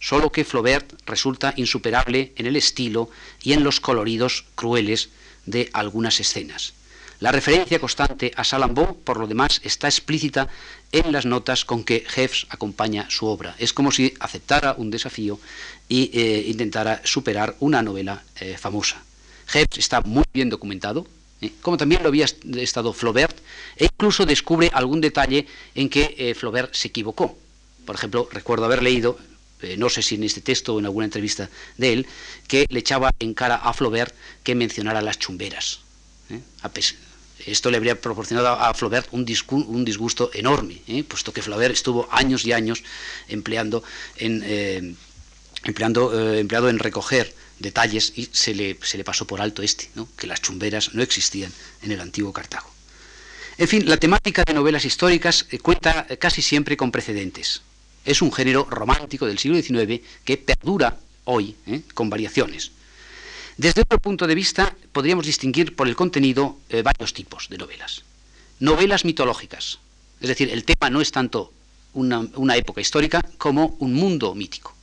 solo 0.01 0.33
que 0.33 0.45
Flaubert 0.45 0.95
resulta 1.07 1.53
insuperable 1.57 2.33
en 2.37 2.47
el 2.47 2.57
estilo 2.57 3.11
y 3.43 3.53
en 3.53 3.65
los 3.65 3.81
coloridos 3.81 4.45
crueles 4.55 5.11
de 5.45 5.69
algunas 5.73 6.21
escenas. 6.21 6.76
La 7.19 7.33
referencia 7.33 7.79
constante 7.79 8.31
a 8.37 8.45
Salammbô, 8.45 8.95
por 8.99 9.17
lo 9.19 9.27
demás, 9.27 9.61
está 9.65 9.89
explícita 9.89 10.49
en 10.93 11.13
las 11.13 11.25
notas 11.25 11.65
con 11.65 11.83
que 11.83 12.05
Jeffs 12.07 12.47
acompaña 12.51 13.09
su 13.09 13.25
obra. 13.25 13.57
Es 13.59 13.73
como 13.73 13.91
si 13.91 14.13
aceptara 14.21 14.75
un 14.77 14.91
desafío 14.91 15.41
e 15.89 16.45
intentara 16.47 17.01
superar 17.05 17.57
una 17.61 17.81
novela 17.81 18.23
eh, 18.39 18.59
famosa. 18.59 19.03
Jeffs 19.47 19.79
está 19.79 20.03
muy 20.03 20.25
bien 20.35 20.51
documentado, 20.51 21.07
eh, 21.41 21.53
como 21.63 21.79
también 21.79 22.03
lo 22.03 22.09
había 22.09 22.27
estado 22.27 22.93
Flaubert, 22.93 23.39
e 23.77 23.87
incluso 23.87 24.27
descubre 24.27 24.71
algún 24.75 25.01
detalle 25.01 25.47
en 25.75 25.89
que 25.89 26.35
Flaubert 26.37 26.75
se 26.75 26.89
equivocó. 26.89 27.39
Por 27.87 27.97
ejemplo, 27.97 28.29
recuerdo 28.31 28.67
haber 28.67 28.83
leído, 28.83 29.19
no 29.79 29.89
sé 29.89 30.03
si 30.03 30.17
en 30.17 30.25
este 30.25 30.43
texto 30.43 30.75
o 30.75 30.81
en 30.81 30.85
alguna 30.85 31.07
entrevista 31.07 31.49
de 31.79 31.93
él, 31.95 32.07
que 32.47 32.67
le 32.69 32.81
echaba 32.81 33.11
en 33.19 33.33
cara 33.33 33.57
a 33.57 33.73
Flaubert 33.73 34.15
que 34.43 34.55
mencionara 34.55 35.01
las 35.01 35.19
chumberas. 35.19 35.81
Esto 37.47 37.71
le 37.71 37.77
habría 37.77 38.01
proporcionado 38.01 38.49
a 38.49 38.75
Flaubert 38.75 39.09
un, 39.13 39.25
disgusto 39.25 40.31
enorme, 40.35 40.83
¿eh? 40.89 41.05
puesto 41.05 41.33
que 41.33 41.43
Flaubert 41.43 41.75
estuvo 41.75 42.09
años 42.11 42.45
y 42.45 42.53
años 42.53 42.83
empleando 43.29 43.83
en, 44.17 44.43
eh, 44.45 44.95
empleando, 45.65 46.13
eh, 46.19 46.41
empleado 46.41 46.69
en 46.69 46.79
recoger 46.79 47.35
detalles 47.59 48.13
y 48.17 48.29
se 48.33 48.55
le, 48.55 48.79
se 48.83 48.99
le 48.99 49.05
pasó 49.05 49.27
por 49.27 49.41
alto 49.41 49.63
este, 49.63 49.89
que 50.19 50.27
las 50.27 50.43
chumberas 50.43 50.95
no 50.95 51.03
existían 51.03 51.53
en 51.83 51.93
el 51.93 52.01
antiguo 52.01 52.33
Cartago. 52.33 52.71
En 53.59 53.69
fin, 53.69 53.89
la 53.89 53.97
temática 53.97 54.45
de 54.45 54.53
novelas 54.53 54.85
históricas 54.85 55.47
cuenta 55.63 56.07
casi 56.19 56.43
siempre 56.43 56.77
con 56.77 56.93
precedentes. 56.93 57.63
Es 58.05 58.21
un 58.21 58.31
género 58.31 58.67
romántico 58.69 59.25
del 59.25 59.39
siglo 59.39 59.57
XIX 59.57 60.03
que 60.25 60.37
perdura 60.37 60.99
hoy, 61.25 61.57
con 61.95 62.11
variaciones. 62.11 62.73
Desde 63.57 63.81
otro 63.81 63.99
punto 63.99 64.27
de 64.27 64.35
vista, 64.35 64.75
podríamos 64.93 65.25
distinguir 65.25 65.75
por 65.75 65.89
el 65.89 65.97
contenido 65.97 66.59
eh, 66.69 66.83
varios 66.83 67.15
tipos 67.15 67.49
de 67.49 67.57
novelas. 67.57 68.03
Novelas 68.61 69.05
mitológicas, 69.05 69.79
es 70.21 70.29
decir, 70.29 70.51
el 70.51 70.65
tema 70.65 70.91
no 70.91 71.01
es 71.01 71.11
tanto 71.11 71.53
una, 71.95 72.57
época 72.57 72.83
histórica 72.83 73.23
como 73.39 73.77
un 73.79 73.95
mundo 73.95 74.35
mítico. 74.35 74.75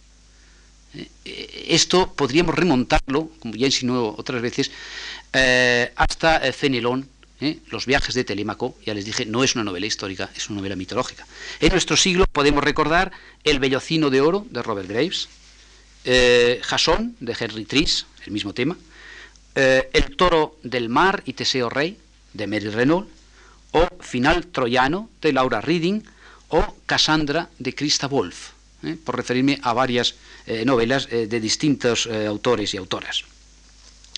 Eh, 0.96 1.08
eh, 1.26 1.66
esto 1.70 2.14
podríamos 2.14 2.56
remontarlo, 2.56 3.30
como 3.40 3.56
ya 3.56 3.68
insinuó 3.68 4.16
otras 4.18 4.42
veces, 4.42 4.72
hasta 5.96 6.42
Fenelón, 6.54 7.10
los 7.70 7.86
viajes 7.86 8.14
de 8.16 8.24
Telémaco, 8.24 8.76
ya 8.86 8.94
les 8.94 9.06
dije, 9.06 9.26
no 9.26 9.44
es 9.44 9.56
una 9.56 9.64
novela 9.64 9.86
histórica, 9.86 10.30
es 10.36 10.50
una 10.50 10.58
novela 10.58 10.76
mitológica. 10.76 11.26
En 11.60 11.72
nuestro 11.72 11.98
siglo 11.98 12.26
podemos 12.32 12.64
recordar 12.64 13.12
El 13.44 13.60
Bellocino 13.60 14.10
de 14.10 14.22
Oro 14.22 14.46
de 14.50 14.62
Robert 14.62 14.88
Graves, 14.88 15.28
Jasón 16.04 17.16
de 17.20 17.36
Henry 17.40 17.66
Tris, 17.66 18.06
el 18.26 18.34
mismo 18.34 18.54
tema, 18.54 18.78
eh, 19.56 19.90
El 19.94 20.16
toro 20.16 20.58
del 20.64 20.90
mar 20.90 21.22
y 21.26 21.34
Teseo 21.34 21.70
Rey, 21.70 21.98
de 22.34 22.48
Mary 22.48 22.70
Renault, 22.70 23.08
o 23.72 23.88
Final 24.02 24.48
Troyano, 24.48 25.10
de 25.22 25.34
Laura 25.34 25.62
Reading, 25.62 26.02
o 26.50 26.76
Cassandra, 26.86 27.50
de 27.60 27.76
Christa 27.76 28.08
Wolf, 28.08 28.52
eh, 28.84 28.98
por 29.04 29.16
referirme 29.16 29.60
a 29.62 29.74
varias 29.74 30.16
eh, 30.46 30.66
novelas 30.66 31.08
de 31.10 31.40
distintos 31.40 32.08
autores 32.08 32.74
y 32.74 32.78
autoras. 32.78 33.26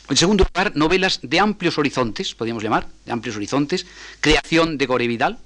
En 0.09 0.17
segundo 0.17 0.45
lugar, 0.45 0.75
novelas 0.75 1.19
de 1.21 1.39
amplios 1.39 1.77
horizontes, 1.77 2.35
podríamos 2.35 2.63
llamar, 2.63 2.87
de 3.05 3.11
amplios 3.11 3.35
horizontes, 3.35 3.85
Creación 4.21 4.77
de 4.77 4.85
Gore 4.85 5.07
Vidal, 5.07 5.39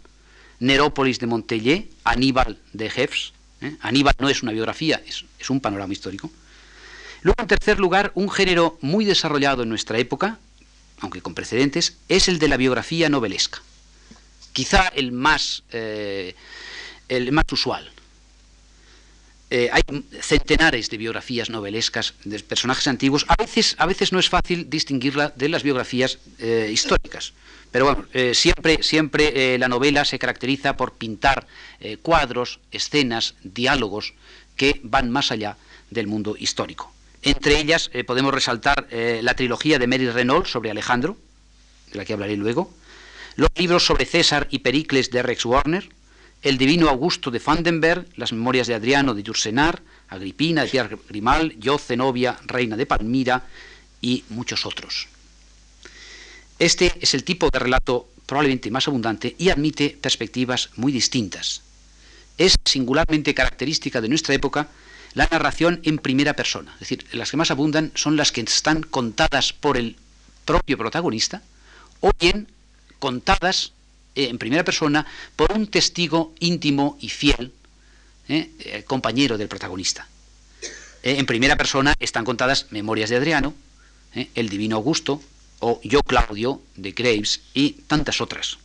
Nerópolis 0.59 1.19
de 1.19 1.27
Montellé, 1.27 1.87
Aníbal 2.03 2.59
de 2.73 2.89
Jeffs. 2.89 3.33
Aníbal 3.81 4.15
no 4.19 4.29
es 4.29 4.43
una 4.43 4.51
biografía, 4.51 5.01
es 5.05 5.23
un 5.49 5.61
panorama 5.61 5.93
histórico. 5.93 6.29
Luego, 7.21 7.41
en 7.41 7.47
tercer 7.47 7.79
lugar, 7.79 8.11
un 8.15 8.29
género 8.29 8.77
muy 8.81 9.03
desarrollado 9.05 9.63
en 9.63 9.69
nuestra 9.69 9.97
época, 9.97 10.39
aunque 10.99 11.21
con 11.21 11.33
precedentes, 11.33 11.97
es 12.07 12.27
el 12.27 12.39
de 12.39 12.47
la 12.47 12.57
biografía 12.57 13.09
novelesca. 13.09 13.61
Quizá 14.53 14.87
el 14.87 15.11
más, 15.11 15.63
eh, 15.71 16.35
el 17.07 17.31
más 17.31 17.45
usual. 17.51 17.91
eh, 19.51 19.67
hay 19.71 19.81
centenares 20.21 20.91
de 20.91 20.97
biografías 20.97 21.49
novelescas 21.49 22.13
de 22.23 22.39
personajes 22.39 22.87
antiguos. 22.87 23.25
A 23.27 23.35
veces, 23.35 23.75
a 23.79 23.87
veces 23.87 24.13
no 24.13 24.19
es 24.19 24.29
fácil 24.29 24.69
distinguirla 24.69 25.33
de 25.35 25.49
las 25.49 25.63
biografías 25.63 26.19
eh, 26.37 26.69
históricas. 26.71 27.33
Pero 27.71 27.85
bueno, 27.85 28.33
siempre, 28.33 28.81
siempre 28.81 29.57
la 29.59 29.67
novela 29.67 30.03
se 30.03 30.17
caracteriza 30.17 30.75
por 30.75 30.93
pintar 30.93 31.45
cuadros, 32.01 32.59
escenas, 32.71 33.35
diálogos 33.43 34.13
que 34.59 34.81
van 34.83 35.09
más 35.09 35.31
allá 35.31 35.55
del 35.89 36.05
mundo 36.05 36.35
histórico. 36.37 36.91
Entre 37.21 37.59
ellas 37.59 37.89
podemos 38.05 38.33
resaltar 38.33 38.87
la 38.91 39.33
trilogía 39.33 39.79
de 39.79 39.87
Mary 39.87 40.09
Renault 40.09 40.47
sobre 40.47 40.69
Alejandro, 40.69 41.17
de 41.91 41.97
la 41.97 42.03
que 42.03 42.11
hablaré 42.11 42.35
luego, 42.35 42.71
los 43.37 43.49
libros 43.55 43.85
sobre 43.85 44.05
César 44.05 44.47
y 44.51 44.59
Pericles 44.59 45.11
de 45.11 45.23
Rex 45.23 45.45
Warner, 45.45 45.87
el 46.41 46.57
divino 46.57 46.89
Augusto 46.89 47.31
de 47.31 47.39
Vandenberg, 47.39 48.05
las 48.17 48.33
memorias 48.33 48.67
de 48.67 48.75
Adriano 48.75 49.13
de 49.13 49.23
Jursenar, 49.25 49.81
Agripina 50.09 50.63
de 50.63 50.69
Pierre 50.69 50.97
Grimal, 51.07 51.55
yo, 51.57 51.77
Zenobia, 51.77 52.37
reina 52.45 52.75
de 52.75 52.85
Palmira 52.85 53.43
y 54.01 54.25
muchos 54.29 54.65
otros. 54.65 55.07
Este 56.57 56.93
es 56.99 57.13
el 57.13 57.23
tipo 57.23 57.49
de 57.49 57.59
relato 57.59 58.09
probablemente 58.25 58.71
más 58.71 58.87
abundante 58.89 59.35
y 59.37 59.49
admite 59.49 59.97
perspectivas 60.01 60.69
muy 60.75 60.91
distintas. 60.91 61.61
Es 62.39 62.55
singularmente 62.65 63.35
característica 63.35 64.01
de 64.01 64.09
nuestra 64.09 64.33
época 64.33 64.69
la 65.13 65.27
narración 65.29 65.81
en 65.83 65.97
primera 65.97 66.33
persona, 66.33 66.73
es 66.75 66.79
decir, 66.79 67.05
las 67.11 67.29
que 67.29 67.37
más 67.37 67.51
abundan 67.51 67.91
son 67.95 68.15
las 68.15 68.31
que 68.31 68.41
están 68.41 68.81
contadas 68.81 69.53
por 69.53 69.77
el 69.77 69.97
propio 70.45 70.77
protagonista 70.77 71.43
o 71.99 72.11
bien 72.19 72.47
contadas 72.97 73.73
eh, 74.15 74.29
en 74.29 74.37
primera 74.37 74.63
persona 74.63 75.05
por 75.35 75.51
un 75.51 75.67
testigo 75.67 76.33
íntimo 76.39 76.97
y 77.01 77.09
fiel, 77.09 77.51
eh, 78.27 78.49
eh, 78.59 78.83
compañero 78.85 79.37
del 79.37 79.47
protagonista. 79.47 80.07
en 81.03 81.25
primera 81.25 81.55
persona 81.55 81.93
están 81.99 82.25
contadas 82.25 82.67
Memorias 82.71 83.09
de 83.09 83.15
Adriano, 83.15 83.53
El 84.35 84.49
Divino 84.49 84.75
Augusto, 84.75 85.21
o 85.59 85.79
Yo 85.83 86.01
Claudio 86.01 86.61
de 86.75 86.91
Graves 86.91 87.41
y 87.53 87.71
tantas 87.87 88.21
otras. 88.21 88.57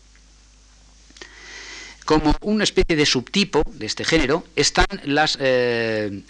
Como 2.04 2.36
una 2.42 2.64
especie 2.64 2.96
de 2.96 3.06
subtipo 3.06 3.62
de 3.66 3.86
este 3.86 4.04
género 4.04 4.44
están 4.56 4.86
las 5.04 5.38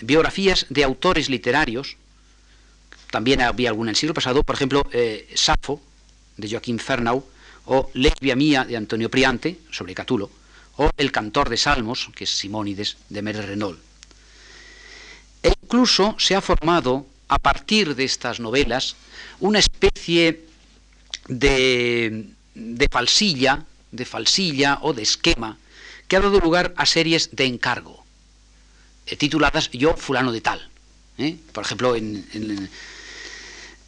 biografías 0.00 0.66
de 0.68 0.84
autores 0.84 1.28
literarios, 1.28 1.96
también 3.10 3.40
había 3.40 3.70
alguna 3.70 3.90
en 3.90 3.94
el 3.94 3.96
siglo 3.96 4.14
pasado, 4.14 4.42
por 4.42 4.54
ejemplo, 4.54 4.82
Safo, 5.34 5.82
de 6.36 6.48
Joaquín 6.48 6.78
Fernau, 6.78 7.24
o 7.66 7.90
Lesbia 7.94 8.36
Mía 8.36 8.64
de 8.64 8.76
Antonio 8.76 9.10
Priante, 9.10 9.58
sobre 9.70 9.94
Catulo, 9.94 10.30
o 10.76 10.90
El 10.96 11.10
Cantor 11.10 11.48
de 11.48 11.56
Salmos, 11.56 12.10
que 12.14 12.24
es 12.24 12.30
Simónides 12.30 12.96
de 13.08 13.22
Mere 13.22 13.42
Renault. 13.42 13.80
E 15.42 15.52
incluso 15.62 16.14
se 16.18 16.34
ha 16.34 16.40
formado, 16.40 17.06
a 17.28 17.38
partir 17.38 17.94
de 17.94 18.04
estas 18.04 18.38
novelas, 18.38 18.96
una 19.40 19.58
especie 19.58 20.44
de, 21.26 22.26
de 22.54 22.88
falsilla, 22.90 23.64
de 23.90 24.04
falsilla 24.04 24.78
o 24.82 24.92
de 24.92 25.02
esquema, 25.02 25.58
que 26.08 26.16
ha 26.16 26.20
dado 26.20 26.40
lugar 26.40 26.74
a 26.76 26.86
series 26.86 27.34
de 27.34 27.46
encargo, 27.46 28.04
eh, 29.06 29.16
tituladas 29.16 29.70
Yo, 29.70 29.96
fulano 29.96 30.32
de 30.32 30.40
tal. 30.40 30.68
¿eh? 31.18 31.36
Por 31.52 31.64
ejemplo, 31.64 31.96
en 31.96 32.68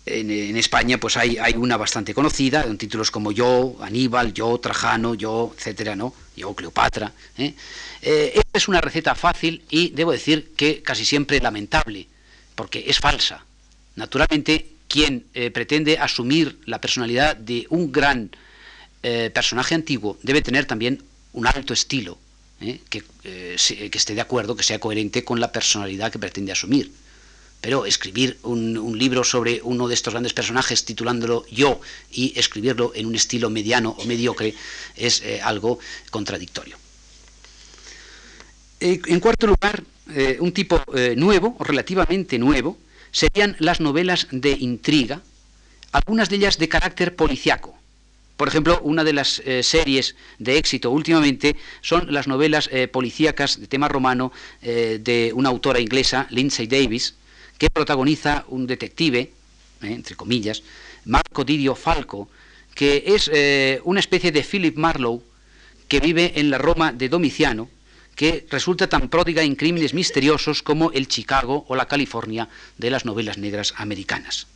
en, 0.07 0.57
España 0.57 0.99
pues 0.99 1.17
hay, 1.17 1.37
una 1.57 1.77
bastante 1.77 2.15
conocida, 2.15 2.63
con 2.63 2.79
títulos 2.79 3.11
como 3.11 3.33
Yo, 3.33 3.77
Aníbal, 3.81 4.33
Yo, 4.33 4.57
Trajano, 4.59 5.15
Yo, 5.15 5.53
etcétera, 5.57 5.97
¿no? 5.97 6.15
Yo, 6.37 6.55
Cleopatra. 6.55 7.13
¿eh? 7.37 7.55
Esta 8.01 8.59
es 8.59 8.69
una 8.69 8.81
receta 8.81 9.17
fácil 9.17 9.65
y 9.69 9.91
debo 9.91 10.13
decir 10.13 10.53
que 10.57 10.81
casi 10.83 11.05
siempre 11.05 11.41
lamentable, 11.41 12.07
porque 12.55 12.85
es 12.87 13.01
falsa. 13.01 13.45
Naturalmente, 13.97 14.67
quien 14.87 15.27
pretende 15.53 15.99
asumir 15.99 16.61
la 16.67 16.81
personalidad 16.81 17.35
de 17.35 17.67
un 17.71 17.91
gran 17.91 18.31
personaje 19.33 19.75
antiguo 19.75 20.19
debe 20.23 20.43
tener 20.43 20.67
también 20.67 21.03
un 21.37 21.47
alto 21.47 21.73
estilo, 21.73 22.19
que, 22.89 23.05
que 23.23 23.99
esté 23.99 24.15
de 24.15 24.21
acuerdo, 24.21 24.57
que 24.57 24.65
sea 24.65 24.81
coherente 24.81 25.23
con 25.23 25.39
la 25.39 25.53
personalidad 25.53 26.11
que 26.11 26.19
pretende 26.19 26.53
asumir. 26.53 26.91
Pero 27.61 27.85
escribir 27.85 28.39
un, 28.43 28.99
libro 28.99 29.25
sobre 29.25 29.61
uno 29.63 29.89
de 29.89 29.95
estos 29.95 30.13
grandes 30.15 30.33
personajes 30.33 30.85
titulándolo 30.85 31.45
yo 31.51 31.81
y 32.11 32.33
escribirlo 32.39 32.93
en 32.95 33.07
un 33.07 33.15
estilo 33.15 33.51
mediano 33.51 33.91
o 33.99 34.05
mediocre 34.05 34.55
es 34.97 35.21
eh, 35.23 35.41
algo 35.43 35.79
contradictorio. 36.11 36.77
Eh, 38.81 39.01
en 39.07 39.21
cuarto 39.21 39.47
lugar, 39.47 39.83
eh, 40.15 40.39
un 40.41 40.53
tipo 40.53 40.81
nuevo, 41.17 41.57
relativamente 41.61 42.39
nuevo, 42.39 42.79
serían 43.11 43.57
las 43.59 43.81
novelas 43.81 44.29
de 44.31 44.53
intriga, 44.53 45.21
algunas 45.93 46.29
de 46.29 46.37
ellas 46.37 46.59
de 46.59 46.69
carácter 46.69 47.17
policiaco. 47.17 47.76
Por 48.37 48.49
ejemplo, 48.49 48.81
una 48.83 49.03
de 49.03 49.13
las 49.15 49.43
series 49.63 50.15
de 50.39 50.59
éxito 50.59 50.91
últimamente 50.91 51.57
son 51.81 52.13
las 52.13 52.27
novelas 52.27 52.69
policíacas 52.93 53.59
de 53.59 53.67
tema 53.67 53.89
romano 53.89 54.31
de 54.61 55.33
una 55.35 55.49
autora 55.49 55.81
inglesa, 55.81 56.27
Lindsay 56.31 56.67
Davis, 56.67 57.15
que 57.59 57.71
protagoniza 57.71 58.45
un 58.49 58.67
detective, 58.67 59.33
eh, 59.83 59.93
entre 59.93 60.17
comillas, 60.17 60.63
Marco 61.05 61.45
Didio 61.45 61.75
Falco, 61.75 62.29
que 62.75 63.05
es 63.07 63.31
eh, 63.33 63.81
una 63.85 64.01
especie 64.01 64.33
de 64.33 64.43
Philip 64.43 64.77
Marlowe 64.77 65.23
que 65.89 66.01
vive 66.01 66.33
en 66.37 66.51
la 66.51 66.59
Roma 66.59 66.93
de 66.93 67.09
Domiciano, 67.09 67.71
que 68.15 68.47
resulta 68.51 68.89
tan 68.89 69.09
pródiga 69.09 69.43
en 69.43 69.57
crímenes 69.57 69.95
misteriosos 69.95 70.63
como 70.63 70.91
el 70.93 71.07
Chicago 71.07 71.65
o 71.69 71.77
la 71.77 71.87
California 71.87 72.49
de 72.77 72.91
las 72.91 73.05
novelas 73.05 73.39
negras 73.39 73.75
americanas. 73.77 74.47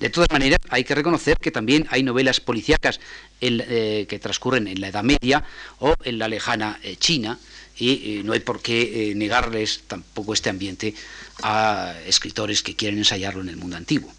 De 0.00 0.10
todas 0.10 0.30
maneras, 0.30 0.60
hay 0.68 0.84
que 0.84 0.94
reconocer 0.94 1.38
que 1.38 1.50
también 1.50 1.86
hay 1.90 2.02
novelas 2.02 2.40
policíacas 2.40 3.00
eh, 3.40 4.06
que 4.08 4.18
transcurren 4.18 4.68
en 4.68 4.80
la 4.80 4.88
Edad 4.88 5.02
Media 5.02 5.44
o 5.80 5.94
en 6.04 6.18
la 6.18 6.28
lejana 6.28 6.78
China, 6.98 7.38
y 7.80 8.22
no 8.24 8.32
hay 8.32 8.40
por 8.40 8.60
qué 8.60 9.12
negarles 9.14 9.82
tampoco 9.86 10.34
este 10.34 10.50
ambiente 10.50 10.94
a 11.42 11.94
escritores 12.06 12.62
que 12.62 12.74
quieren 12.74 12.98
ensayarlo 12.98 13.40
en 13.40 13.48
el 13.48 13.56
mundo 13.56 13.76
antiguo. 13.76 14.12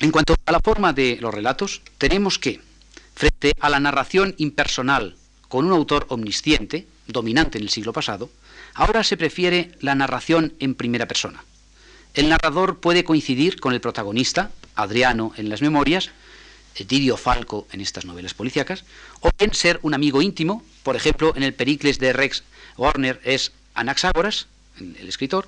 En 0.00 0.10
cuanto 0.10 0.34
a 0.46 0.52
la 0.52 0.60
forma 0.60 0.94
de 0.94 1.18
los 1.20 1.32
relatos, 1.32 1.82
tenemos 1.98 2.38
que, 2.38 2.60
frente 3.14 3.52
a 3.60 3.68
la 3.68 3.80
narración 3.80 4.34
impersonal 4.38 5.16
con 5.48 5.66
un 5.66 5.72
autor 5.72 6.06
omnisciente, 6.08 6.86
dominante 7.06 7.58
en 7.58 7.64
el 7.64 7.70
siglo 7.70 7.92
pasado, 7.92 8.30
ahora 8.72 9.04
se 9.04 9.18
prefiere 9.18 9.72
la 9.80 9.94
narración 9.94 10.54
en 10.58 10.74
primera 10.74 11.06
persona. 11.06 11.44
El 12.14 12.28
narrador 12.28 12.80
puede 12.80 13.04
coincidir 13.04 13.60
con 13.60 13.72
el 13.72 13.80
protagonista, 13.80 14.50
Adriano 14.74 15.32
en 15.36 15.48
las 15.48 15.62
memorias, 15.62 16.10
Didio 16.88 17.16
Falco 17.16 17.66
en 17.72 17.80
estas 17.80 18.04
novelas 18.04 18.34
policíacas, 18.34 18.84
o 19.20 19.30
bien 19.38 19.52
ser 19.54 19.78
un 19.82 19.94
amigo 19.94 20.22
íntimo, 20.22 20.62
por 20.82 20.96
ejemplo, 20.96 21.34
en 21.36 21.42
el 21.42 21.52
Pericles 21.52 21.98
de 21.98 22.12
Rex 22.12 22.42
Warner 22.76 23.20
es 23.24 23.52
Anaxágoras, 23.74 24.46
el 24.78 25.08
escritor, 25.08 25.46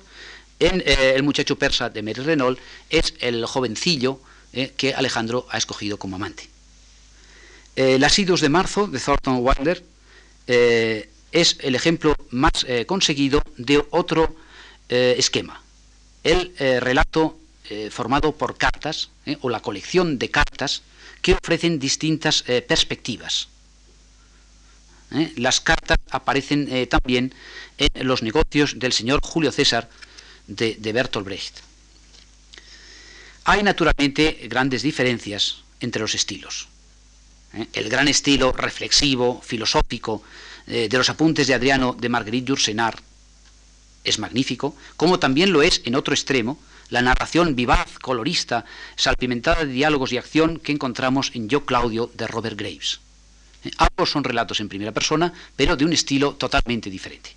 en 0.59 0.81
eh, 0.85 1.13
El 1.15 1.23
muchacho 1.23 1.57
persa 1.57 1.89
de 1.89 2.03
Mary 2.03 2.21
Renault 2.21 2.59
es 2.89 3.15
el 3.19 3.45
jovencillo 3.45 4.19
eh, 4.53 4.73
que 4.77 4.93
Alejandro 4.93 5.47
ha 5.49 5.57
escogido 5.57 5.97
como 5.97 6.15
amante. 6.15 6.47
Eh, 7.75 7.97
Las 7.99 8.17
idos 8.19 8.41
de 8.41 8.49
marzo 8.49 8.87
de 8.87 8.99
Thornton 8.99 9.39
Wilder 9.41 9.83
es 10.45 11.57
el 11.61 11.73
ejemplo 11.73 12.15
más 12.29 12.65
conseguido 12.85 13.41
de 13.57 13.83
otro 13.91 14.35
esquema. 14.89 15.62
El 16.23 16.53
relato 16.57 17.37
formado 17.91 18.33
por 18.33 18.57
cartas 18.57 19.09
o 19.41 19.49
la 19.49 19.61
colección 19.61 20.19
de 20.19 20.29
cartas 20.29 20.83
que 21.21 21.33
ofrecen 21.33 21.79
distintas 21.79 22.43
perspectivas. 22.67 23.47
Las 25.35 25.59
cartas 25.59 25.97
aparecen 26.11 26.87
también 26.87 27.33
en 27.77 28.07
los 28.07 28.23
negocios 28.23 28.79
del 28.79 28.93
señor 28.93 29.19
Julio 29.23 29.51
César 29.51 29.89
de, 30.47 30.91
Bertolt 30.93 31.25
Brecht. 31.25 31.59
Hay 33.45 33.63
naturalmente 33.63 34.47
grandes 34.47 34.83
diferencias 34.83 35.63
entre 35.79 36.01
los 36.01 36.15
estilos. 36.15 36.67
¿eh? 37.53 37.67
El 37.73 37.89
gran 37.89 38.07
estilo 38.07 38.51
reflexivo, 38.51 39.41
filosófico, 39.41 40.23
eh, 40.67 40.87
de 40.89 40.97
los 40.97 41.09
apuntes 41.09 41.47
de 41.47 41.53
Adriano 41.53 41.95
de 41.99 42.09
Marguerite 42.09 42.47
Yourcenar 42.47 43.01
es 44.03 44.19
magnífico, 44.19 44.75
como 44.97 45.19
también 45.19 45.51
lo 45.51 45.61
es 45.61 45.81
en 45.85 45.95
otro 45.95 46.13
extremo 46.13 46.59
la 46.89 47.01
narración 47.01 47.55
vivaz, 47.55 47.97
colorista, 47.99 48.65
salpimentada 48.95 49.65
de 49.65 49.73
diálogos 49.73 50.13
y 50.13 50.17
acción 50.17 50.59
que 50.59 50.71
encontramos 50.71 51.31
en 51.33 51.49
Yo 51.49 51.65
Claudio 51.65 52.11
de 52.13 52.27
Robert 52.27 52.57
Graves. 52.57 52.99
¿Eh? 53.63 53.71
Ambos 53.77 54.11
son 54.11 54.23
relatos 54.23 54.59
en 54.59 54.69
primera 54.69 54.91
persona, 54.91 55.33
pero 55.55 55.75
de 55.75 55.85
un 55.85 55.93
estilo 55.93 56.35
totalmente 56.35 56.89
diferente. 56.89 57.31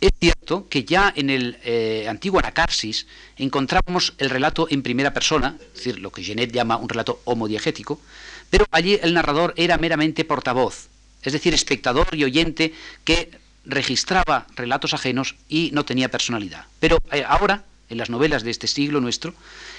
Es 0.00 0.12
cierto 0.18 0.68
que 0.68 0.84
ya 0.84 1.12
en 1.14 1.28
el 1.28 1.58
eh, 1.64 2.06
antiguo 2.08 2.38
Anacarsis 2.38 3.06
encontramos 3.36 4.14
el 4.18 4.30
relato 4.30 4.68
en 4.70 4.82
primera 4.82 5.12
persona, 5.12 5.56
es 5.60 5.74
decir, 5.74 5.98
lo 5.98 6.12
que 6.12 6.22
Genet 6.22 6.52
llama 6.52 6.76
un 6.76 6.88
relato 6.88 7.20
homodiegético, 7.24 8.00
pero 8.48 8.64
allí 8.70 8.98
el 9.02 9.12
narrador 9.12 9.54
era 9.56 9.76
meramente 9.76 10.24
portavoz, 10.24 10.88
es 11.22 11.32
decir, 11.32 11.52
espectador 11.52 12.06
y 12.12 12.22
oyente 12.22 12.72
que 13.04 13.30
registraba 13.64 14.46
relatos 14.56 14.94
ajenos 14.94 15.36
y 15.48 15.70
no 15.72 15.84
tenía 15.84 16.10
personalidad. 16.10 16.66
Pero 16.80 16.98
eh, 17.12 17.24
ahora, 17.26 17.64
en 17.88 17.98
las 17.98 18.10
novelas 18.10 18.42
de 18.42 18.50
este 18.50 18.66
siglo 18.66 19.00
nuestro, 19.00 19.34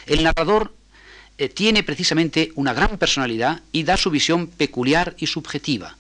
el 0.06 0.24
narrador 0.24 0.74
eh, 1.38 1.50
tiene 1.50 1.84
precisamente 1.84 2.52
una 2.56 2.74
gran 2.74 2.98
personalidad 2.98 3.62
y 3.72 3.84
da 3.84 3.98
su 3.98 4.10
visión 4.10 4.48
peculiar 4.48 5.15
y 5.18 5.28
subjetiva. 5.28 5.98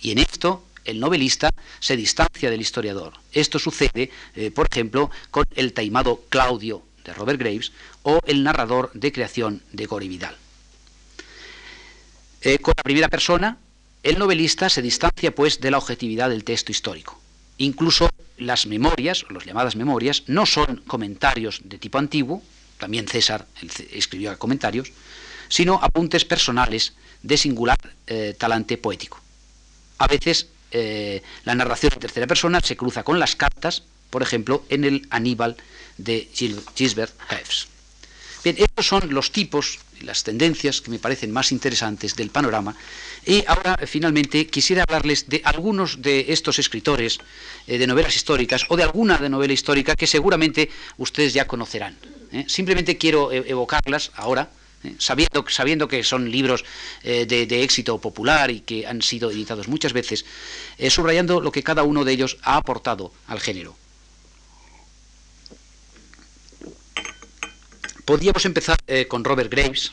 Y 0.00 0.10
en 0.10 0.18
esto 0.18 0.64
el 0.84 1.00
novelista 1.00 1.50
se 1.80 1.96
distancia 1.96 2.50
del 2.50 2.60
historiador. 2.60 3.14
Esto 3.32 3.58
sucede, 3.58 4.10
eh, 4.34 4.50
por 4.50 4.68
ejemplo, 4.70 5.10
con 5.30 5.44
el 5.54 5.72
taimado 5.72 6.22
Claudio 6.28 6.82
de 7.04 7.12
Robert 7.14 7.40
Graves 7.40 7.72
o 8.02 8.20
el 8.26 8.42
narrador 8.42 8.90
de 8.94 9.12
creación 9.12 9.62
de 9.72 9.86
Gori 9.86 10.08
Vidal. 10.08 10.36
con 12.62 12.74
la 12.76 12.82
primera 12.84 13.08
persona, 13.08 13.58
el 14.06 14.20
novelista 14.20 14.68
se 14.68 14.82
distancia, 14.82 15.34
pues, 15.34 15.60
de 15.60 15.72
la 15.72 15.78
objetividad 15.78 16.30
del 16.30 16.44
texto 16.44 16.70
histórico. 16.70 17.20
Incluso 17.58 18.08
las 18.38 18.66
memorias, 18.66 19.24
las 19.30 19.44
llamadas 19.44 19.74
memorias, 19.74 20.22
no 20.28 20.46
son 20.46 20.82
comentarios 20.86 21.60
de 21.64 21.78
tipo 21.78 21.98
antiguo, 21.98 22.40
también 22.78 23.08
César 23.08 23.46
escribió 23.90 24.38
comentarios, 24.38 24.92
sino 25.48 25.80
apuntes 25.82 26.24
personales 26.24 26.92
de 27.22 27.36
singular 27.36 27.78
eh, 28.06 28.36
talante 28.38 28.78
poético. 28.78 29.20
A 29.98 30.06
veces 30.06 30.50
eh, 30.70 31.22
la 31.44 31.56
narración 31.56 31.92
en 31.94 31.98
tercera 31.98 32.28
persona 32.28 32.60
se 32.60 32.76
cruza 32.76 33.02
con 33.02 33.18
las 33.18 33.34
cartas, 33.34 33.82
por 34.10 34.22
ejemplo, 34.22 34.64
en 34.68 34.84
el 34.84 35.08
Aníbal 35.10 35.56
de 35.98 36.28
Gisbert 36.76 37.12
Haefs. 37.28 37.66
Bien, 38.46 38.58
estos 38.62 38.86
son 38.86 39.12
los 39.12 39.32
tipos 39.32 39.80
las 40.02 40.22
tendencias 40.22 40.80
que 40.80 40.92
me 40.92 41.00
parecen 41.00 41.32
más 41.32 41.50
interesantes 41.50 42.14
del 42.14 42.30
panorama. 42.30 42.76
Y 43.26 43.42
ahora, 43.44 43.76
finalmente, 43.88 44.46
quisiera 44.46 44.84
hablarles 44.84 45.28
de 45.28 45.42
algunos 45.42 46.00
de 46.00 46.26
estos 46.28 46.60
escritores 46.60 47.18
eh, 47.66 47.76
de 47.76 47.88
novelas 47.88 48.14
históricas 48.14 48.64
o 48.68 48.76
de 48.76 48.84
alguna 48.84 49.18
de 49.18 49.28
novela 49.28 49.52
histórica 49.52 49.96
que 49.96 50.06
seguramente 50.06 50.70
ustedes 50.96 51.34
ya 51.34 51.48
conocerán. 51.48 51.96
¿eh? 52.30 52.44
Simplemente 52.46 52.96
quiero 52.96 53.32
e-, 53.32 53.50
evocarlas 53.50 54.12
ahora. 54.14 54.48
¿eh? 54.84 54.94
Sabiendo, 55.00 55.88
que 55.88 56.04
son 56.04 56.30
libros 56.30 56.64
de, 57.02 57.62
éxito 57.64 57.98
popular 57.98 58.52
y 58.52 58.60
que 58.60 58.86
han 58.86 59.02
sido 59.02 59.32
editados 59.32 59.66
muchas 59.66 59.92
veces, 59.92 60.24
subrayando 60.88 61.40
lo 61.40 61.50
que 61.50 61.64
cada 61.64 61.82
uno 61.82 62.04
de 62.04 62.12
ellos 62.12 62.38
ha 62.42 62.58
aportado 62.58 63.12
al 63.26 63.40
género. 63.40 63.76
Podríamos 68.06 68.44
empezar 68.44 68.78
eh, 68.86 69.08
con 69.08 69.24
Robert 69.24 69.50
Graves, 69.50 69.90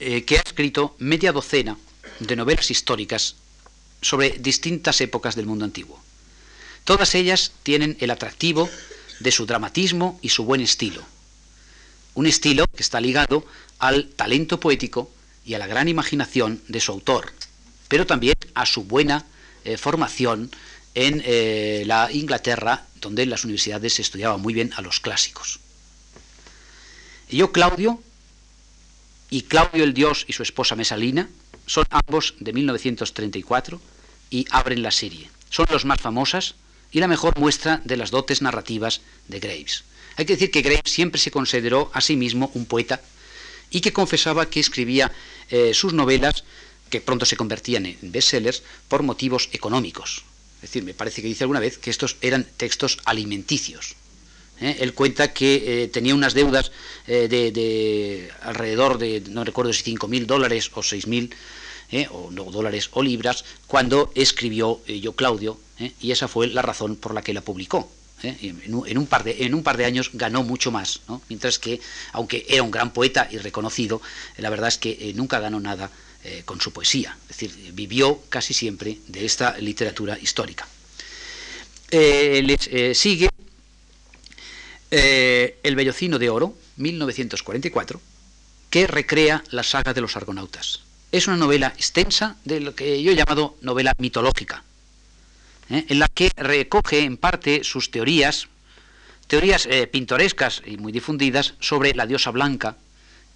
eh, 0.00 0.24
que 0.24 0.36
ha 0.36 0.40
escrito 0.40 0.96
media 0.98 1.30
docena 1.30 1.78
de 2.18 2.34
novelas 2.34 2.72
históricas 2.72 3.36
sobre 4.02 4.30
distintas 4.30 5.00
épocas 5.00 5.36
del 5.36 5.46
mundo 5.46 5.64
antiguo. 5.64 6.02
Todas 6.82 7.14
ellas 7.14 7.52
tienen 7.62 7.96
el 8.00 8.10
atractivo 8.10 8.68
de 9.20 9.30
su 9.30 9.46
dramatismo 9.46 10.18
y 10.22 10.30
su 10.30 10.42
buen 10.42 10.60
estilo. 10.60 11.04
Un 12.14 12.26
estilo 12.26 12.66
que 12.66 12.82
está 12.82 13.00
ligado 13.00 13.46
al 13.78 14.08
talento 14.08 14.58
poético 14.58 15.08
y 15.46 15.54
a 15.54 15.60
la 15.60 15.68
gran 15.68 15.86
imaginación 15.86 16.60
de 16.66 16.80
su 16.80 16.90
autor, 16.90 17.32
pero 17.86 18.06
también 18.06 18.34
a 18.54 18.66
su 18.66 18.82
buena 18.82 19.24
eh, 19.64 19.76
formación 19.76 20.50
en 20.96 21.22
la 21.86 22.10
Inglaterra, 22.10 22.88
donde 22.96 23.22
en 23.22 23.30
las 23.30 23.44
universidades 23.44 23.94
se 23.94 24.02
estudiaba 24.02 24.36
muy 24.36 24.52
bien 24.52 24.72
a 24.74 24.82
los 24.82 24.98
clásicos. 24.98 25.60
Yo, 27.30 27.52
Claudio, 27.52 28.02
y 29.30 29.42
Claudio 29.42 29.84
el 29.84 29.94
Dios 29.94 30.24
y 30.26 30.32
su 30.32 30.42
esposa 30.42 30.74
Mesalina, 30.74 31.28
son 31.66 31.84
ambos 31.90 32.34
de 32.40 32.52
1934 32.52 33.80
y 34.30 34.46
abren 34.50 34.82
la 34.82 34.90
serie. 34.90 35.30
Son 35.50 35.66
los 35.70 35.84
más 35.84 36.00
famosas 36.00 36.56
y 36.90 36.98
la 36.98 37.06
mejor 37.06 37.38
muestra 37.38 37.80
de 37.84 37.96
las 37.96 38.10
dotes 38.10 38.42
narrativas 38.42 39.00
de 39.28 39.38
Graves. 39.38 39.84
Hay 40.16 40.24
que 40.24 40.32
decir 40.32 40.50
que 40.50 40.62
Graves 40.62 40.90
siempre 40.90 41.20
se 41.20 41.30
consideró 41.30 41.90
a 41.94 42.00
sí 42.00 42.16
mismo 42.16 42.50
un 42.54 42.66
poeta 42.66 43.00
y 43.70 43.80
que 43.80 43.92
confesaba 43.92 44.50
que 44.50 44.58
escribía 44.58 45.12
eh, 45.50 45.72
sus 45.72 45.92
novelas, 45.92 46.42
que 46.90 47.00
pronto 47.00 47.24
se 47.24 47.36
convertían 47.36 47.86
en 47.86 47.96
bestsellers, 48.02 48.64
por 48.88 49.04
motivos 49.04 49.48
económicos. 49.52 50.24
Es 50.56 50.62
decir, 50.62 50.82
me 50.82 50.94
parece 50.94 51.22
que 51.22 51.28
dice 51.28 51.44
alguna 51.44 51.60
vez 51.60 51.78
que 51.78 51.90
estos 51.90 52.16
eran 52.20 52.44
textos 52.56 52.98
alimenticios. 53.04 53.94
¿Eh? 54.60 54.76
Él 54.80 54.94
cuenta 54.94 55.32
que 55.32 55.82
eh, 55.84 55.88
tenía 55.88 56.14
unas 56.14 56.34
deudas 56.34 56.72
eh, 57.06 57.28
de, 57.28 58.30
alrededor 58.42 58.98
de, 58.98 59.22
no 59.28 59.44
recuerdo 59.44 59.72
si 59.72 59.96
5.000 59.96 60.26
dólares 60.26 60.70
o 60.74 60.80
6.000 60.80 61.30
o 62.10 62.30
dólares 62.30 62.88
o 62.92 63.02
libras, 63.02 63.44
cuando 63.66 64.12
escribió 64.14 64.80
Yo 64.86 65.14
Claudio, 65.14 65.58
y 66.00 66.12
esa 66.12 66.28
fue 66.28 66.46
la 66.46 66.62
razón 66.62 66.94
por 66.94 67.14
la 67.14 67.22
que 67.22 67.34
la 67.34 67.40
publicó. 67.40 67.90
En 68.22 68.98
un, 68.98 69.06
par 69.08 69.24
de, 69.24 69.44
en, 69.44 69.54
un, 69.54 69.64
par 69.64 69.76
de, 69.76 69.86
años 69.86 70.10
ganó 70.12 70.44
mucho 70.44 70.70
más, 70.70 71.00
mientras 71.28 71.58
que, 71.58 71.80
aunque 72.12 72.46
era 72.48 72.62
un 72.62 72.70
gran 72.70 72.92
poeta 72.92 73.26
y 73.28 73.38
reconocido, 73.38 74.00
la 74.36 74.50
verdad 74.50 74.68
es 74.68 74.78
que 74.78 75.12
nunca 75.16 75.40
ganó 75.40 75.58
nada 75.58 75.90
con 76.44 76.60
su 76.60 76.72
poesía, 76.72 77.18
es 77.28 77.38
decir, 77.38 77.72
vivió 77.72 78.20
casi 78.28 78.54
siempre 78.54 78.98
de 79.08 79.24
esta 79.24 79.58
literatura 79.58 80.16
histórica. 80.16 80.68
les 81.90 82.96
sigue 82.96 83.30
eh, 84.90 85.58
el 85.62 85.76
Bellocino 85.76 86.18
de 86.18 86.30
Oro, 86.30 86.56
1944, 86.76 88.00
que 88.70 88.86
recrea 88.88 89.44
la 89.50 89.62
saga 89.62 89.94
de 89.94 90.00
los 90.00 90.16
argonautas. 90.16 90.80
Es 91.12 91.28
una 91.28 91.36
novela 91.36 91.68
extensa 91.76 92.36
de 92.44 92.60
lo 92.60 92.74
que 92.74 93.00
yo 93.02 93.12
he 93.12 93.16
llamado 93.16 93.56
novela 93.60 93.94
mitológica, 93.98 94.64
¿eh? 95.68 95.84
en 95.88 95.98
la 96.00 96.08
que 96.08 96.30
recoge 96.36 97.00
en 97.00 97.16
parte 97.16 97.62
sus 97.62 97.92
teorías, 97.92 98.48
teorías 99.28 99.66
eh, 99.66 99.86
pintorescas 99.86 100.62
y 100.66 100.76
muy 100.76 100.90
difundidas 100.90 101.54
sobre 101.60 101.94
la 101.94 102.06
diosa 102.06 102.32
blanca 102.32 102.76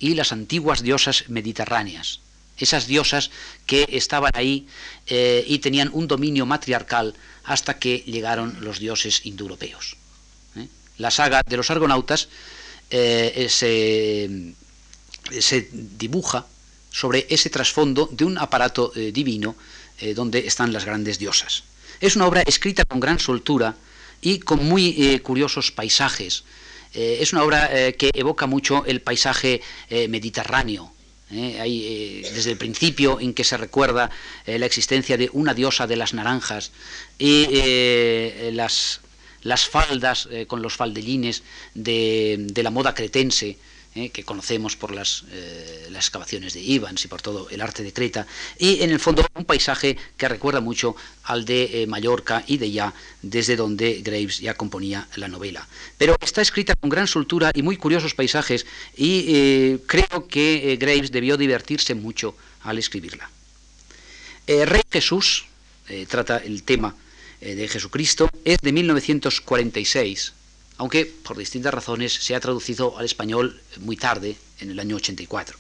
y 0.01 0.15
las 0.15 0.33
antiguas 0.33 0.83
diosas 0.83 1.29
mediterráneas. 1.29 2.21
Esas 2.59 2.87
diosas 2.87 3.31
que 3.67 3.87
estaban 3.91 4.31
ahí 4.35 4.69
y 5.09 5.59
tenían 5.59 5.91
un 5.93 6.07
dominio 6.07 6.47
matriarcal 6.47 7.15
hasta 7.43 7.81
que 7.81 8.05
llegaron 8.07 8.59
los 8.61 8.79
dioses 8.79 9.27
indoeuropeos 9.27 9.97
la 10.99 11.11
saga 11.11 11.43
de 11.47 11.57
los 11.57 11.71
argonautas 11.71 12.29
eh, 12.91 13.47
se, 13.49 14.29
dibuja 15.73 16.47
sobre 16.91 17.27
ese 17.29 17.51
trasfondo 17.51 18.09
de 18.13 18.25
un 18.25 18.39
aparato 18.39 18.93
eh, 18.95 19.11
divino 19.11 19.57
eh, 19.99 20.15
donde 20.15 20.47
están 20.47 20.73
las 20.73 20.85
grandes 20.85 21.19
diosas. 21.19 21.65
Es 22.01 22.15
una 22.15 22.27
obra 22.27 22.43
escrita 22.43 22.85
con 22.85 23.01
gran 23.01 23.19
soltura 23.19 23.75
y 24.21 24.39
con 24.39 24.65
muy 24.65 25.19
curiosos 25.21 25.71
paisajes. 25.71 26.45
es 26.93 27.33
una 27.33 27.43
obra 27.43 27.93
que 27.93 28.11
evoca 28.15 28.47
mucho 28.47 28.85
el 28.87 29.01
paisaje 29.01 29.61
mediterráneo, 29.91 30.93
desde 31.29 32.53
el 32.53 32.57
principio 32.57 33.21
en 33.21 33.35
que 33.35 33.45
se 33.45 33.57
recuerda 33.57 34.11
la 34.47 34.67
existencia 34.67 35.19
de 35.19 35.29
una 35.33 35.53
diosa 35.53 35.87
de 35.87 35.97
las 35.97 36.15
naranjas 36.15 36.73
y 37.19 37.47
las 38.53 39.01
las 39.45 39.69
faldas 39.69 40.29
eh, 40.31 40.47
con 40.47 40.61
los 40.63 40.75
faldellines 40.75 41.43
de, 41.75 42.51
la 42.57 42.71
moda 42.71 42.95
cretense, 42.95 43.57
eh, 43.95 44.11
que 44.11 44.25
conocemos 44.25 44.75
por 44.75 44.91
las, 44.91 45.25
eh, 45.31 45.87
las, 45.91 46.07
excavaciones 46.07 46.55
de 46.55 46.61
Ivans 46.61 47.05
y 47.05 47.09
por 47.09 47.23
todo 47.23 47.49
el 47.51 47.61
arte 47.61 47.85
de 47.85 47.93
Creta, 47.93 48.27
y 48.59 48.83
en 48.83 48.91
el 48.91 48.99
fondo 48.99 49.25
un 49.35 49.45
paisaje 49.45 49.97
que 50.17 50.29
recuerda 50.29 50.61
mucho 50.61 50.97
al 51.25 51.45
de 51.45 51.85
Mallorca 51.87 52.43
y 52.49 52.57
de 52.57 52.73
ya, 52.73 52.93
desde 53.23 53.55
donde 53.55 54.01
Graves 54.03 54.41
ya 54.41 54.55
componía 54.55 55.07
la 55.15 55.29
novela. 55.29 55.69
Pero 55.97 56.17
está 56.21 56.43
escrita 56.43 56.75
con 56.75 56.91
gran 56.91 57.07
soltura 57.07 57.53
y 57.55 57.63
muy 57.63 57.77
curiosos 57.77 58.15
paisajes, 58.15 58.67
y 58.97 59.79
creo 59.87 60.27
que 60.27 60.77
Graves 60.81 61.13
debió 61.13 61.37
divertirse 61.37 61.95
mucho 61.95 62.35
al 62.63 62.79
escribirla. 62.79 63.31
Rey 64.47 64.83
Jesús 64.91 65.45
trata 66.09 66.39
el 66.39 66.65
tema 66.65 66.97
eh, 67.41 67.55
de 67.55 67.69
Jesucristo 67.69 68.29
es 68.45 68.59
de 68.63 68.73
1946, 68.73 70.33
aunque 70.79 71.07
por 71.07 71.37
distintas 71.37 71.75
razones 71.75 72.13
se 72.13 72.35
ha 72.35 72.41
traducido 72.41 72.99
al 72.99 73.05
español 73.05 73.61
muy 73.81 73.97
tarde, 73.97 74.37
en 74.61 74.71
el 74.71 74.81
año 74.81 74.97
84. 74.97 75.59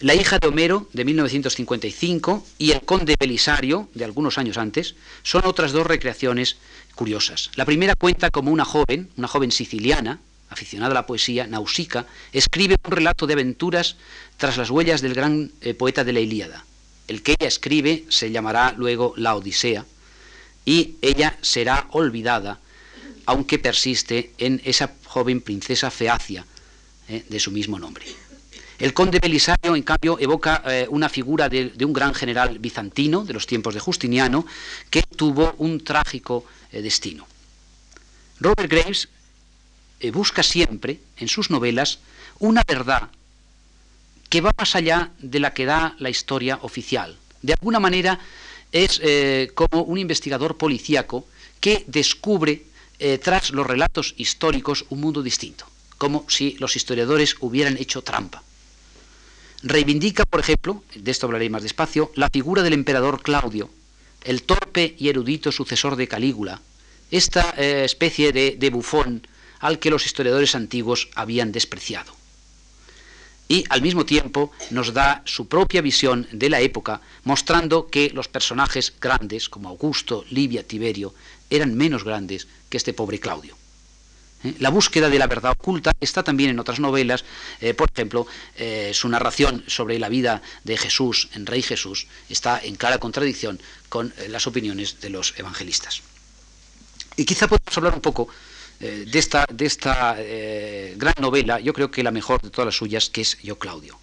La 0.00 0.14
hija 0.14 0.38
de 0.38 0.46
Homero, 0.46 0.88
de 0.92 1.04
1955, 1.04 2.46
y 2.58 2.70
El 2.70 2.82
conde 2.82 3.16
Belisario, 3.18 3.88
de 3.94 4.04
algunos 4.04 4.38
años 4.38 4.56
antes, 4.56 4.94
son 5.24 5.44
otras 5.44 5.72
dos 5.72 5.86
recreaciones 5.86 6.56
curiosas. 6.94 7.50
La 7.56 7.64
primera 7.64 7.96
cuenta 7.96 8.30
como 8.30 8.52
una 8.52 8.64
joven, 8.64 9.10
una 9.16 9.26
joven 9.26 9.50
siciliana, 9.50 10.20
aficionada 10.50 10.92
a 10.92 10.94
la 10.94 11.06
poesía, 11.06 11.48
Nausica, 11.48 12.06
escribe 12.32 12.76
un 12.84 12.92
relato 12.92 13.26
de 13.26 13.32
aventuras 13.32 13.96
tras 14.36 14.56
las 14.56 14.70
huellas 14.70 15.00
del 15.00 15.14
gran 15.14 15.50
eh, 15.62 15.74
poeta 15.74 16.04
de 16.04 16.12
la 16.12 16.20
Ilíada. 16.20 16.64
El 17.08 17.22
que 17.22 17.32
ella 17.32 17.48
escribe 17.48 18.04
se 18.08 18.30
llamará 18.30 18.74
luego 18.76 19.14
La 19.16 19.34
Odisea, 19.34 19.84
y 20.68 20.98
ella 21.00 21.38
será 21.40 21.86
olvidada, 21.92 22.60
aunque 23.24 23.58
persiste 23.58 24.34
en 24.36 24.60
esa 24.66 24.92
joven 25.06 25.40
princesa 25.40 25.90
Feacia, 25.90 26.44
eh, 27.08 27.24
de 27.26 27.40
su 27.40 27.50
mismo 27.50 27.78
nombre. 27.78 28.04
El 28.78 28.92
conde 28.92 29.18
Belisario, 29.18 29.74
en 29.74 29.82
cambio, 29.82 30.18
evoca 30.20 30.62
eh, 30.66 30.86
una 30.90 31.08
figura 31.08 31.48
de, 31.48 31.72
un 31.80 31.94
gran 31.94 32.12
general 32.12 32.58
bizantino 32.58 33.24
de 33.24 33.32
los 33.32 33.46
tiempos 33.46 33.72
de 33.72 33.80
Justiniano 33.80 34.44
que 34.90 35.02
tuvo 35.16 35.54
un 35.56 35.82
trágico 35.82 36.44
eh, 36.70 36.82
destino. 36.82 37.26
Robert 38.38 38.70
Graves 38.70 39.08
busca 40.12 40.42
siempre 40.42 41.00
en 41.16 41.28
sus 41.28 41.48
novelas 41.48 41.98
una 42.40 42.62
verdad 42.68 43.08
que 44.28 44.42
va 44.42 44.52
más 44.56 44.76
allá 44.76 45.12
de 45.18 45.40
la 45.40 45.54
que 45.54 45.64
da 45.64 45.96
la 45.98 46.10
historia 46.10 46.58
oficial. 46.60 47.16
De 47.40 47.54
alguna 47.54 47.80
manera 47.80 48.20
es 48.72 49.00
como 49.54 49.82
un 49.82 49.98
investigador 49.98 50.56
policíaco 50.56 51.26
que 51.60 51.84
descubre 51.86 52.64
tras 53.22 53.50
los 53.50 53.66
relatos 53.66 54.14
históricos 54.16 54.84
un 54.90 55.00
mundo 55.00 55.22
distinto, 55.22 55.66
como 55.96 56.24
si 56.28 56.56
los 56.58 56.76
historiadores 56.76 57.36
hubieran 57.40 57.76
hecho 57.76 58.02
trampa. 58.02 58.42
Reivindica, 59.62 60.24
por 60.24 60.40
ejemplo, 60.40 60.84
de 60.94 61.10
esto 61.10 61.26
hablaré 61.26 61.50
más 61.50 61.62
despacio, 61.62 62.12
la 62.14 62.28
figura 62.28 62.62
del 62.62 62.74
emperador 62.74 63.22
Claudio, 63.22 63.70
el 64.24 64.42
torpe 64.42 64.94
y 64.98 65.08
erudito 65.08 65.50
sucesor 65.50 65.96
de 65.96 66.06
Calígula, 66.06 66.60
esta 67.10 67.54
eh, 67.56 67.84
especie 67.84 68.32
de 68.32 68.70
bufón 68.70 69.26
al 69.60 69.78
que 69.78 69.90
los 69.90 70.06
historiadores 70.06 70.54
antiguos 70.54 71.08
habían 71.14 71.52
despreciado. 71.52 72.17
Y 73.48 73.64
al 73.70 73.80
mismo 73.80 74.04
tiempo 74.04 74.52
nos 74.70 74.92
da 74.92 75.22
su 75.24 75.48
propia 75.48 75.80
visión 75.80 76.28
de 76.32 76.50
la 76.50 76.60
época, 76.60 77.00
mostrando 77.24 77.88
que 77.88 78.10
los 78.10 78.28
personajes 78.28 78.92
grandes, 79.00 79.48
como 79.48 79.70
Augusto, 79.70 80.24
Livia, 80.30 80.62
Tiberio, 80.62 81.14
eran 81.48 81.74
menos 81.74 82.04
grandes 82.04 82.46
que 82.68 82.76
este 82.76 82.92
pobre 82.92 83.18
Claudio. 83.18 83.56
¿eh? 84.44 84.54
La 84.58 84.68
búsqueda 84.68 85.08
de 85.08 85.18
la 85.18 85.26
verdad 85.26 85.52
oculta 85.52 85.92
está 85.98 86.22
también 86.22 86.50
en 86.50 86.60
otras 86.60 86.78
novelas, 86.78 87.24
eh, 87.62 87.72
por 87.72 87.88
ejemplo, 87.90 88.26
eh, 88.56 88.90
su 88.92 89.08
narración 89.08 89.64
sobre 89.66 89.98
la 89.98 90.10
vida 90.10 90.42
de 90.64 90.76
Jesús, 90.76 91.30
en 91.32 91.46
Rey 91.46 91.62
Jesús, 91.62 92.06
está 92.28 92.60
en 92.62 92.76
clara 92.76 92.98
contradicción 92.98 93.58
con 93.88 94.12
las 94.28 94.46
opiniones 94.46 95.00
de 95.00 95.08
los 95.08 95.32
evangelistas. 95.38 96.02
Y 97.16 97.24
quizá 97.24 97.48
podamos 97.48 97.76
hablar 97.76 97.94
un 97.94 98.00
poco 98.00 98.28
de 98.80 99.18
esta, 99.18 99.44
de 99.52 99.66
esta 99.66 100.16
gran 100.96 101.14
novela, 101.20 101.58
yo 101.60 101.72
creo 101.72 101.90
que 101.90 102.02
la 102.02 102.10
mejor 102.10 102.40
de 102.40 102.50
todas 102.50 102.66
las 102.66 102.76
suyas, 102.76 103.10
que 103.10 103.22
es 103.22 103.36
Yo 103.42 103.58
Claudio. 103.58 103.98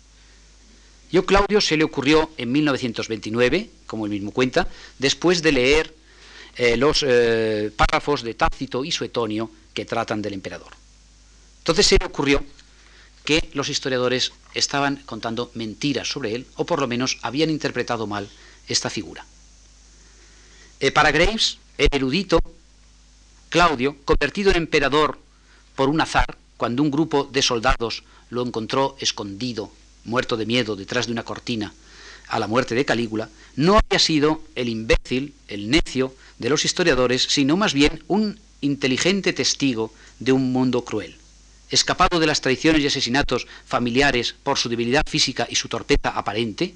Yo 1.11 1.25
Claudio 1.25 1.61
se 1.61 1.77
le 1.77 1.83
ocurrió 1.83 2.31
en 2.37 2.51
1929, 2.51 3.69
como 3.87 4.05
él 4.05 4.11
mismo 4.11 4.31
cuenta, 4.31 4.67
después 4.99 5.41
de 5.41 5.51
leer 5.53 5.93
los 6.77 7.05
párrafos 7.77 8.21
de 8.21 8.33
Tácito 8.33 8.83
y 8.83 8.91
Suetonio 8.91 9.49
que 9.73 9.85
tratan 9.85 10.21
del 10.21 10.33
emperador. 10.33 10.73
Entonces 11.59 11.87
se 11.87 11.97
le 11.99 12.05
ocurrió 12.05 12.43
que 13.25 13.49
los 13.53 13.69
historiadores 13.69 14.31
estaban 14.53 14.97
contando 15.05 15.51
mentiras 15.55 16.07
sobre 16.07 16.35
él, 16.35 16.45
o 16.55 16.65
por 16.65 16.79
lo 16.79 16.87
menos 16.87 17.17
habían 17.23 17.49
interpretado 17.49 18.07
mal 18.07 18.29
esta 18.67 18.89
figura. 18.89 19.25
Eh, 20.79 20.91
para 20.91 21.11
Graves, 21.11 21.57
el 21.77 21.89
erudito 21.91 22.39
Claudio, 23.55 23.95
convertido 24.03 24.51
en 24.51 24.57
emperador 24.57 25.17
por 25.77 25.87
un 25.87 26.01
azar, 26.01 26.37
cuando 26.57 26.83
un 26.83 26.91
grupo 26.91 27.23
de 27.23 27.41
soldados 27.41 28.03
lo 28.29 28.45
encontró 28.45 28.97
escondido, 28.99 29.71
muerto 30.03 30.35
de 30.35 30.45
miedo, 30.45 30.75
detrás 30.75 31.05
de 31.05 31.13
una 31.13 31.23
cortina, 31.23 31.73
a 32.27 32.37
la 32.37 32.47
muerte 32.47 32.75
de 32.75 32.83
Calígula, 32.83 33.29
no 33.55 33.79
había 33.79 33.97
sido 33.97 34.41
el 34.55 34.67
imbécil, 34.67 35.35
el 35.47 35.69
necio 35.69 36.13
de 36.37 36.49
los 36.49 36.65
historiadores, 36.65 37.27
sino 37.29 37.55
más 37.55 37.73
bien 37.73 38.03
un 38.09 38.37
inteligente 38.59 39.31
testigo 39.31 39.93
de 40.19 40.33
un 40.33 40.51
mundo 40.51 40.83
cruel. 40.83 41.15
Escapado 41.69 42.19
de 42.19 42.27
las 42.27 42.41
traiciones 42.41 42.81
y 42.81 42.87
asesinatos 42.87 43.47
familiares 43.65 44.35
por 44.43 44.57
su 44.57 44.67
debilidad 44.67 45.03
física 45.07 45.47
y 45.49 45.55
su 45.55 45.69
torpeza 45.69 46.09
aparente, 46.09 46.75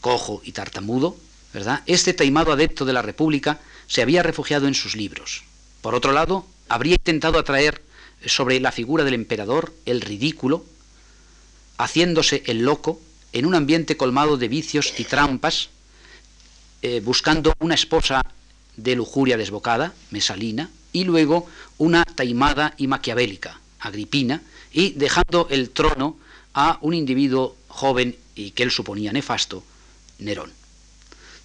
cojo 0.00 0.40
y 0.44 0.52
tartamudo, 0.52 1.16
¿verdad? 1.52 1.82
Este 1.86 2.14
taimado 2.14 2.52
adepto 2.52 2.84
de 2.84 2.92
la 2.92 3.02
República 3.02 3.58
se 3.86 4.02
había 4.02 4.22
refugiado 4.22 4.66
en 4.66 4.74
sus 4.74 4.96
libros. 4.96 5.44
Por 5.80 5.94
otro 5.94 6.12
lado, 6.12 6.46
habría 6.68 6.94
intentado 6.94 7.38
atraer 7.38 7.82
sobre 8.24 8.60
la 8.60 8.72
figura 8.72 9.04
del 9.04 9.14
emperador 9.14 9.72
el 9.84 10.00
ridículo, 10.00 10.64
haciéndose 11.78 12.42
el 12.46 12.60
loco 12.62 13.00
en 13.32 13.46
un 13.46 13.54
ambiente 13.54 13.96
colmado 13.96 14.36
de 14.36 14.48
vicios 14.48 14.94
y 14.98 15.04
trampas, 15.04 15.68
eh, 16.82 17.00
buscando 17.04 17.54
una 17.60 17.74
esposa 17.74 18.22
de 18.76 18.96
lujuria 18.96 19.36
desbocada, 19.36 19.94
Mesalina, 20.10 20.70
y 20.92 21.04
luego 21.04 21.46
una 21.78 22.04
taimada 22.04 22.74
y 22.78 22.86
maquiavélica, 22.86 23.60
Agripina, 23.80 24.42
y 24.72 24.90
dejando 24.92 25.48
el 25.50 25.70
trono 25.70 26.16
a 26.54 26.78
un 26.80 26.94
individuo 26.94 27.56
joven 27.68 28.16
y 28.34 28.52
que 28.52 28.62
él 28.62 28.70
suponía 28.70 29.12
nefasto, 29.12 29.62
Nerón. 30.18 30.55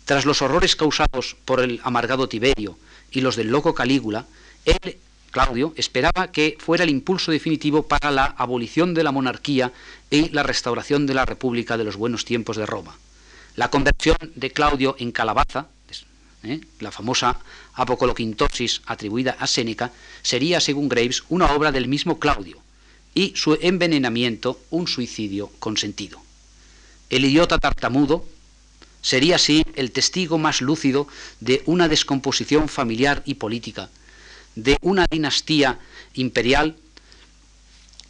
Tras 0.05 0.25
los 0.25 0.41
horrores 0.41 0.75
causados 0.75 1.35
por 1.45 1.61
el 1.61 1.79
amargado 1.83 2.27
Tiberio 2.27 2.77
y 3.11 3.21
los 3.21 3.35
del 3.35 3.47
loco 3.49 3.73
Calígula, 3.73 4.25
él, 4.65 4.97
Claudio, 5.31 5.73
esperaba 5.77 6.31
que 6.31 6.57
fuera 6.59 6.83
el 6.83 6.89
impulso 6.89 7.31
definitivo 7.31 7.87
para 7.87 8.11
la 8.11 8.25
abolición 8.25 8.93
de 8.93 9.03
la 9.03 9.11
monarquía 9.11 9.71
y 10.09 10.29
la 10.29 10.43
restauración 10.43 11.07
de 11.07 11.13
la 11.13 11.25
República 11.25 11.77
de 11.77 11.85
los 11.85 11.95
buenos 11.95 12.25
tiempos 12.25 12.57
de 12.57 12.65
Roma. 12.65 12.97
La 13.55 13.69
conversión 13.69 14.17
de 14.35 14.51
Claudio 14.51 14.95
en 14.99 15.11
calabaza, 15.11 15.67
¿eh? 16.43 16.61
la 16.79 16.91
famosa 16.91 17.39
apocoloquintosis 17.73 18.81
atribuida 18.85 19.35
a 19.39 19.47
Séneca, 19.47 19.91
sería, 20.21 20.59
según 20.59 20.89
Graves, 20.89 21.23
una 21.29 21.51
obra 21.53 21.71
del 21.71 21.87
mismo 21.87 22.19
Claudio, 22.19 22.57
y 23.13 23.33
su 23.35 23.57
envenenamiento 23.61 24.59
un 24.69 24.87
suicidio 24.87 25.51
consentido. 25.59 26.21
El 27.09 27.25
idiota 27.25 27.57
tartamudo 27.57 28.25
sería 29.01 29.35
así 29.35 29.65
el 29.75 29.91
testigo 29.91 30.37
más 30.37 30.61
lúcido 30.61 31.07
de 31.39 31.63
una 31.65 31.87
descomposición 31.87 32.69
familiar 32.69 33.23
y 33.25 33.35
política, 33.35 33.89
de 34.55 34.77
una 34.81 35.05
dinastía 35.09 35.79
imperial 36.13 36.75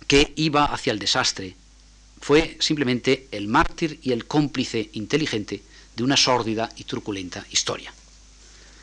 que 0.07 0.33
iba 0.35 0.65
hacia 0.65 0.93
el 0.93 0.99
desastre. 0.99 1.55
Fue 2.19 2.57
simplemente 2.59 3.27
el 3.31 3.47
mártir 3.47 3.99
y 4.03 4.11
el 4.11 4.25
cómplice 4.25 4.89
inteligente 4.93 5.63
de 5.95 6.03
una 6.03 6.17
sórdida 6.17 6.69
y 6.75 6.83
truculenta 6.83 7.45
historia. 7.49 7.93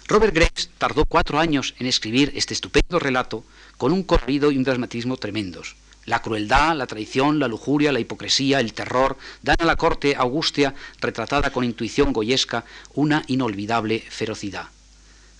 Robert 0.06 0.34
Graves 0.34 0.70
tardó 0.78 1.04
cuatro 1.04 1.38
años 1.38 1.74
en 1.78 1.86
escribir 1.86 2.32
este 2.34 2.54
estupendo 2.54 2.98
relato 2.98 3.44
con 3.76 3.92
un 3.92 4.02
corrido 4.02 4.50
y 4.50 4.56
un 4.56 4.64
dramatismo 4.64 5.18
tremendos. 5.18 5.76
La 6.08 6.22
crueldad, 6.22 6.74
la 6.74 6.86
traición, 6.86 7.38
la 7.38 7.48
lujuria, 7.48 7.92
la 7.92 8.00
hipocresía, 8.00 8.60
el 8.60 8.72
terror 8.72 9.18
dan 9.42 9.56
a 9.58 9.66
la 9.66 9.76
corte 9.76 10.16
augustia, 10.16 10.74
retratada 11.02 11.50
con 11.50 11.64
intuición 11.64 12.14
goyesca, 12.14 12.64
una 12.94 13.24
inolvidable 13.26 14.02
ferocidad. 14.08 14.68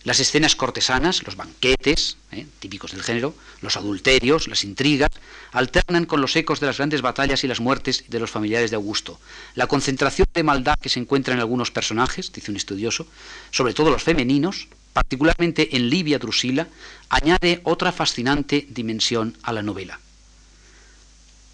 Las 0.05 0.21
escenas 0.21 0.57
cortesanas, 0.57 1.23
los 1.25 1.37
banquetes, 1.37 2.19
eh, 2.33 2.47
típicos 2.61 2.93
del 2.93 3.03
género, 3.03 3.35
los 3.63 3.79
adulterios, 3.79 4.47
las 4.47 4.63
intrigas, 4.63 5.09
alternan 5.53 6.05
con 6.05 6.21
los 6.21 6.37
ecos 6.37 6.61
de 6.61 6.67
las 6.67 6.77
grandes 6.77 7.01
batallas 7.01 7.45
y 7.45 7.49
las 7.49 7.61
muertes 7.61 8.05
de 8.07 8.21
los 8.21 8.31
familiares 8.31 8.69
de 8.69 8.77
Augusto. 8.77 9.19
La 9.55 9.69
concentración 9.69 10.29
de 10.35 10.43
maldad 10.43 10.79
que 10.79 10.91
se 10.91 11.01
encuentra 11.01 11.33
en 11.33 11.41
algunos 11.41 11.71
personajes, 11.71 12.31
dice 12.31 12.51
un 12.51 12.59
estudioso, 12.59 13.07
sobre 13.53 13.73
todo 13.73 13.91
los 13.91 14.03
femeninos, 14.03 14.69
particularmente 14.93 15.75
en 15.77 15.89
Livia 15.89 16.19
Drusila, 16.19 16.69
añade 17.09 17.63
otra 17.65 17.91
fascinante 17.91 18.67
dimensión 18.69 19.35
a 19.43 19.55
la 19.55 19.63
novela. 19.63 19.99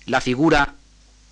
La 0.07 0.21
figura, 0.21 0.75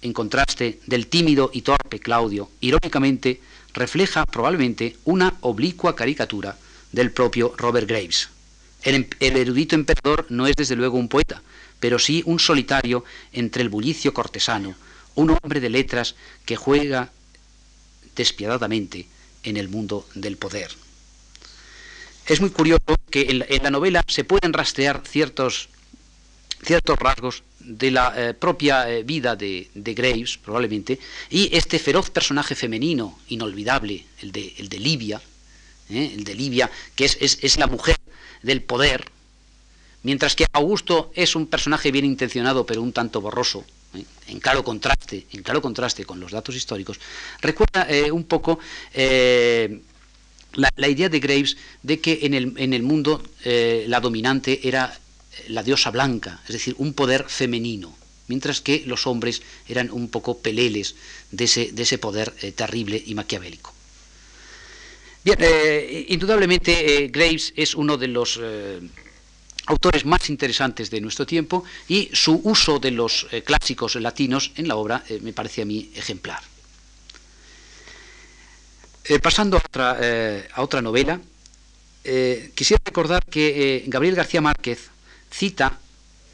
en 0.01 0.13
contraste, 0.13 0.81
del 0.87 1.07
tímido 1.07 1.51
y 1.53 1.63
torpe 1.63 2.01
Claudio, 2.01 2.51
irónicamente, 2.61 3.41
refleja 3.75 4.25
probablemente 4.27 4.97
una 5.05 5.35
oblicua 5.41 5.95
caricatura 5.95 6.57
del 6.93 7.11
propio 7.13 7.55
Robert 7.57 7.89
Graves. 7.89 8.29
El, 8.83 9.09
erudito 9.21 9.75
emperador 9.75 10.27
no 10.29 10.47
es 10.47 10.57
desde 10.57 10.77
luego 10.77 10.99
un 10.99 11.09
poeta, 11.09 11.43
pero 11.79 11.99
sí 11.99 12.23
un 12.27 12.39
solitario 12.39 13.05
entre 13.33 13.63
el 13.63 13.69
bullicio 13.69 14.13
cortesano, 14.13 14.75
un 15.15 15.31
hombre 15.31 15.61
de 15.61 15.71
letras 15.71 16.15
que 16.45 16.57
juega 16.57 17.11
despiadadamente 18.17 19.07
en 19.45 19.57
el 19.57 19.69
mundo 19.69 20.07
del 20.15 20.37
poder. 20.37 20.71
Es 22.27 22.41
muy 22.41 22.51
curioso 22.51 22.97
que 23.11 23.45
en 23.49 23.63
la, 23.63 23.71
novela 23.71 24.03
se 24.07 24.25
pueden 24.25 24.53
rastrear 24.53 25.03
ciertos, 25.07 25.69
ciertos 26.65 26.99
rasgos 26.99 27.43
de 27.61 27.91
la 27.91 28.13
eh, 28.17 28.35
propia 28.35 28.91
eh, 28.91 29.03
vida 29.03 29.37
de, 29.37 29.69
Graves, 29.75 30.39
probablemente, 30.39 30.99
y 31.31 31.55
este 31.57 31.79
feroz 31.79 32.11
personaje 32.11 32.55
femenino, 32.55 33.19
inolvidable, 33.29 34.05
el 34.21 34.33
de, 34.33 34.55
el 34.59 34.69
de 34.69 34.79
Livia, 34.79 35.21
¿eh? 35.91 36.13
el 36.15 36.25
de 36.25 36.35
Livia, 36.35 36.71
que 36.95 37.05
es, 37.05 37.59
la 37.59 37.67
mujer 37.67 37.97
del 38.43 38.63
poder, 38.63 39.05
mientras 40.03 40.35
que 40.35 40.47
Augusto 40.53 41.13
es 41.15 41.37
un 41.37 41.47
personaje 41.47 41.93
bien 41.93 42.05
intencionado 42.05 42.67
pero 42.67 42.83
un 42.83 42.93
tanto 42.93 43.21
borroso, 43.21 43.65
en 44.27 44.41
claro 44.41 44.65
contraste, 44.65 45.27
en 45.33 45.43
claro 45.43 45.61
contraste 45.61 46.05
con 46.05 46.19
los 46.19 46.33
datos 46.33 46.57
históricos, 46.57 46.99
recuerda 47.41 47.87
un 48.11 48.25
poco 48.25 48.59
la, 48.95 50.89
idea 50.89 51.11
de 51.11 51.21
Graves 51.21 51.59
de 51.83 52.01
que 52.01 52.21
en 52.23 52.33
el, 52.33 52.55
en 52.57 52.73
el 52.73 52.83
mundo 52.83 53.23
la 53.45 54.01
dominante 54.01 54.67
era 54.67 54.99
la 55.49 55.63
diosa 55.63 55.91
blanca, 55.91 56.41
es 56.47 56.53
decir, 56.53 56.75
un 56.79 56.93
poder 56.93 57.27
femenino, 57.29 57.95
mientras 58.29 58.61
que 58.61 58.83
los 58.87 59.07
hombres 59.07 59.43
eran 59.69 59.91
un 59.91 60.09
poco 60.09 60.39
peleles 60.39 60.95
de 61.31 61.45
ese, 61.45 61.73
de 61.73 61.83
ese 61.83 61.99
poder 61.99 62.33
eh, 62.43 62.53
terrible 62.53 63.03
y 63.05 63.15
maquiavélico. 63.15 63.73
Bien, 65.25 65.39
eh, 65.41 66.07
indudablemente 66.09 67.09
Graves 67.13 67.53
es 67.55 67.75
uno 67.75 67.97
de 67.97 68.09
los 68.09 68.41
autores 69.67 70.05
más 70.05 70.29
interesantes 70.29 70.91
de 70.91 71.01
nuestro 71.01 71.25
tiempo 71.25 71.63
y 71.87 72.11
su 72.13 72.41
uso 72.43 72.81
de 72.81 72.91
los 72.91 73.29
clásicos 73.45 73.95
latinos 73.95 74.51
en 74.57 74.67
la 74.67 74.75
obra 74.75 75.05
me 75.21 75.33
parece 75.33 75.63
a 75.63 75.65
mí 75.65 75.93
ejemplar. 75.95 76.43
pasando 79.23 79.59
a 79.59 79.61
otra, 79.61 80.47
a 80.53 80.61
otra 80.61 80.83
novela, 80.83 81.21
quisiera 82.03 82.83
recordar 82.85 83.25
que 83.25 83.85
Gabriel 83.87 84.17
García 84.17 84.41
Márquez 84.41 84.91
cita 85.33 85.79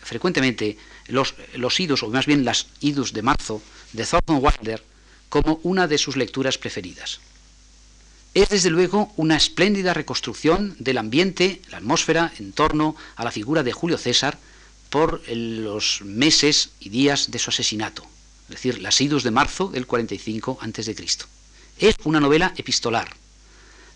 frecuentemente 0.03 0.77
los, 1.07 1.35
los 1.55 1.81
idus, 1.81 2.03
o 2.03 2.09
más 2.09 2.27
bien 2.27 2.45
las 2.45 2.67
idus 2.81 3.13
de 3.13 3.23
marzo, 3.23 3.63
de 3.93 4.05
Thornton 4.05 4.41
Wilder, 4.43 4.83
como 5.29 5.61
una 5.63 5.87
de 5.87 5.99
sus 5.99 6.17
lecturas 6.17 6.59
preferidas. 6.59 7.21
Es 8.35 8.51
desde 8.51 8.71
luego 8.71 9.13
una 9.17 9.37
espléndida 9.37 9.95
reconstrucción 9.95 10.77
del 10.79 10.99
ambiente, 10.99 11.61
la 11.71 11.79
atmósfera 11.79 12.33
en 12.39 12.53
torno 12.53 12.95
a 13.17 13.25
la 13.25 13.31
figura 13.31 13.63
de 13.63 13.73
Julio 13.73 13.99
César 13.99 14.39
por 14.91 15.23
los 15.29 16.03
meses 16.03 16.71
y 16.81 16.89
días 16.89 17.31
de 17.31 17.39
su 17.39 17.51
asesinato, 17.51 18.05
es 18.45 18.57
decir, 18.57 18.81
las 18.81 19.01
idus 19.01 19.23
de 19.23 19.31
marzo 19.31 19.69
del 19.69 19.87
45 19.87 20.59
a.C. 20.61 21.07
Es 21.79 21.97
una 22.05 22.21
novela 22.21 22.55
epistolar, 22.57 23.15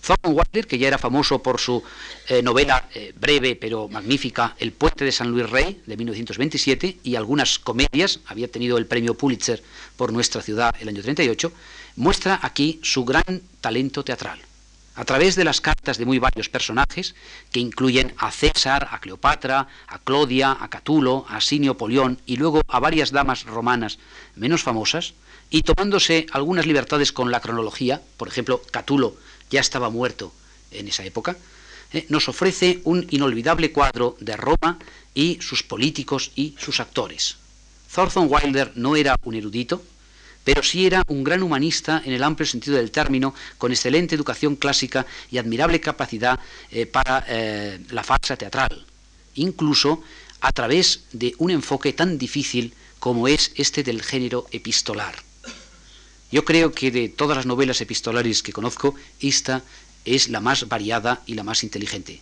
Thornton 0.05 0.35
Wilder, 0.35 0.67
que 0.67 0.79
ya 0.79 0.89
era 0.89 0.99
famoso 0.99 1.43
por 1.43 1.61
su 1.61 1.83
eh, 2.29 2.43
novela 2.43 2.89
eh, 2.95 3.15
breve 3.19 3.57
pero 3.57 3.89
magnífica 3.89 4.55
El 4.59 4.73
puente 4.73 5.05
de 5.05 5.13
San 5.13 5.31
Luis 5.31 5.49
Rey, 5.49 5.81
de 5.87 5.97
1927, 5.97 6.99
y 7.05 7.15
algunas 7.15 7.59
comedias, 7.59 8.21
había 8.27 8.49
tenido 8.49 8.79
el 8.79 8.87
premio 8.87 9.15
Pulitzer 9.15 9.63
por 9.97 10.13
nuestra 10.13 10.43
ciudad 10.43 10.75
el 10.81 10.89
año 10.89 11.03
38, 11.03 11.53
muestra 11.97 12.41
aquí 12.43 12.81
su 12.83 13.05
gran 13.05 13.43
talento 13.61 14.05
teatral. 14.05 14.41
A 14.95 15.07
través 15.07 15.37
de 15.37 15.45
las 15.45 15.63
cartas 15.63 15.97
de 15.97 16.05
muy 16.05 16.19
varios 16.19 16.51
personajes, 16.51 17.15
que 17.51 17.61
incluyen 17.61 18.13
a 18.19 18.31
César, 18.31 18.89
a 18.91 19.01
Cleopatra, 19.01 19.69
a 19.87 19.99
Clodia, 20.01 20.55
a 20.61 20.69
Catulo, 20.69 21.25
a 21.29 21.37
Asinio 21.37 21.79
Polión 21.79 22.21
y 22.27 22.37
luego 22.37 22.61
a 22.69 22.79
varias 22.79 23.11
damas 23.11 23.45
romanas 23.45 23.99
menos 24.37 24.63
famosas, 24.63 25.15
y 25.49 25.63
tomándose 25.63 26.27
algunas 26.33 26.67
libertades 26.67 27.13
con 27.13 27.31
la 27.31 27.41
cronología, 27.41 28.03
por 28.17 28.29
ejemplo, 28.29 28.63
Catulo 28.71 29.17
ya 29.53 29.61
estaba 29.61 29.91
muerto 29.91 30.33
en 30.73 30.89
esa 30.89 31.05
época, 31.05 31.37
eh, 31.93 32.07
nos 32.09 32.29
ofrece 32.29 32.81
un 32.85 33.07
inolvidable 33.11 33.71
cuadro 33.71 34.17
de 34.19 34.37
Roma 34.37 34.79
y 35.15 35.39
sus 35.41 35.63
políticos 35.63 36.33
y 36.35 36.57
sus 36.59 36.81
actores. 36.81 37.37
Thornton 37.95 38.27
Wilder 38.29 38.73
no 38.75 38.97
era 38.97 39.15
un 39.23 39.35
erudito, 39.35 39.83
pero 40.43 40.63
sí 40.63 40.87
era 40.87 41.03
un 41.07 41.23
gran 41.23 41.43
humanista 41.43 42.03
en 42.05 42.15
el 42.15 42.23
amplio 42.25 42.47
sentido 42.47 42.77
del 42.79 42.91
término, 42.91 43.35
con 43.59 43.71
excelente 43.71 44.15
educación 44.15 44.57
clásica 44.57 45.07
y 45.31 45.39
admirable 45.39 45.81
capacidad 45.81 46.41
eh, 46.71 46.87
para 46.87 47.25
eh, 47.29 47.79
la 47.91 48.03
farsa 48.03 48.37
teatral, 48.37 48.87
incluso 49.35 50.03
a 50.41 50.51
través 50.51 51.05
de 51.13 51.35
un 51.39 51.51
enfoque 51.51 51.93
tan 51.93 52.19
difícil 52.19 52.75
como 52.99 53.29
es 53.29 53.53
este 53.57 53.83
del 53.83 54.03
género 54.03 54.47
epistolar. 54.51 55.15
Yo 56.33 56.47
creo 56.47 56.73
que 56.73 56.91
de 56.91 57.11
todas 57.11 57.37
las 57.37 57.47
novelas 57.47 57.83
epistolares 57.83 58.43
que 58.43 58.55
conozco, 58.55 58.95
esta 59.21 59.63
es 60.07 60.31
la 60.31 60.41
más 60.41 60.67
variada 60.67 61.23
y 61.27 61.35
la 61.35 61.45
más 61.45 61.63
inteligente. 61.63 62.21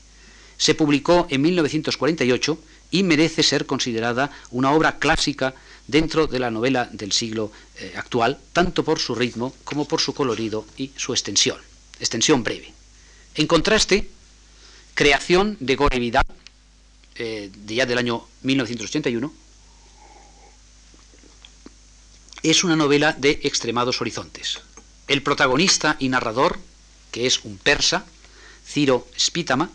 Se 0.58 0.74
publicó 0.74 1.28
en 1.30 1.40
1948 1.42 2.58
y 2.90 3.04
merece 3.04 3.44
ser 3.44 3.66
considerada 3.66 4.32
una 4.50 4.72
obra 4.72 4.98
clásica 4.98 5.54
dentro 5.86 6.26
de 6.26 6.40
la 6.40 6.50
novela 6.50 6.88
del 6.92 7.12
siglo 7.12 7.52
eh, 7.76 7.94
actual, 7.96 8.38
tanto 8.52 8.84
por 8.84 8.98
su 8.98 9.14
ritmo 9.14 9.54
como 9.62 9.86
por 9.86 10.00
su 10.00 10.12
colorido 10.12 10.66
y 10.76 10.90
su 10.96 11.12
extensión, 11.12 11.58
extensión 12.00 12.42
breve. 12.42 12.74
En 13.36 13.46
contraste, 13.46 14.10
creación 14.94 15.56
de 15.60 15.76
Gore 15.76 16.00
Vidal, 16.00 16.26
eh, 17.14 17.48
de 17.54 17.74
ya 17.74 17.86
del 17.86 17.98
año 17.98 18.26
1981, 18.42 19.32
es 22.48 22.64
una 22.64 22.76
novela 22.76 23.12
de 23.12 23.40
extremados 23.42 24.00
horizontes. 24.00 24.60
El 25.08 25.22
protagonista 25.22 25.96
y 25.98 26.08
narrador, 26.08 26.58
que 27.10 27.26
es 27.26 27.44
un 27.44 27.58
persa, 27.58 28.06
Ciro 28.66 29.06
Spítama, 29.18 29.70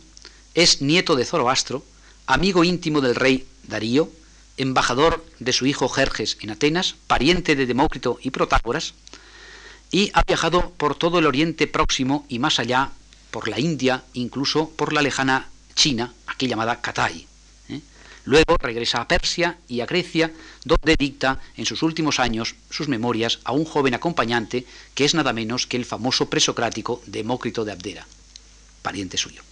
es 0.53 0.81
nieto 0.81 1.15
de 1.15 1.25
Zoroastro, 1.25 1.83
amigo 2.25 2.63
íntimo 2.63 3.01
del 3.01 3.15
rey 3.15 3.45
Darío, 3.63 4.09
embajador 4.57 5.23
de 5.39 5.53
su 5.53 5.65
hijo 5.65 5.89
Jerjes 5.89 6.37
en 6.41 6.51
Atenas, 6.51 6.95
pariente 7.07 7.55
de 7.55 7.65
Demócrito 7.65 8.17
y 8.21 8.31
Protágoras, 8.31 8.93
y 9.91 10.11
ha 10.13 10.23
viajado 10.23 10.71
por 10.71 10.95
todo 10.95 11.19
el 11.19 11.27
Oriente 11.27 11.67
Próximo 11.67 12.25
y 12.29 12.39
más 12.39 12.59
allá, 12.59 12.91
por 13.31 13.47
la 13.47 13.59
India, 13.59 14.03
incluso 14.13 14.69
por 14.69 14.93
la 14.93 15.01
lejana 15.01 15.49
China, 15.75 16.13
aquí 16.25 16.47
llamada 16.47 16.81
Katai. 16.81 17.27
Luego 18.25 18.57
regresa 18.59 19.01
a 19.01 19.07
Persia 19.07 19.57
y 19.67 19.81
a 19.81 19.85
Grecia, 19.85 20.31
donde 20.63 20.95
dicta 20.97 21.39
en 21.57 21.65
sus 21.65 21.83
últimos 21.83 22.19
años 22.19 22.55
sus 22.71 22.87
memorias 22.87 23.39
a 23.43 23.51
un 23.51 23.65
joven 23.65 23.93
acompañante 23.93 24.65
que 24.95 25.05
es 25.05 25.13
nada 25.13 25.31
menos 25.31 25.67
que 25.67 25.77
el 25.77 25.85
famoso 25.85 26.27
presocrático 26.29 27.01
Demócrito 27.05 27.63
de 27.63 27.71
Abdera, 27.71 28.07
pariente 28.81 29.17
suyo. 29.17 29.43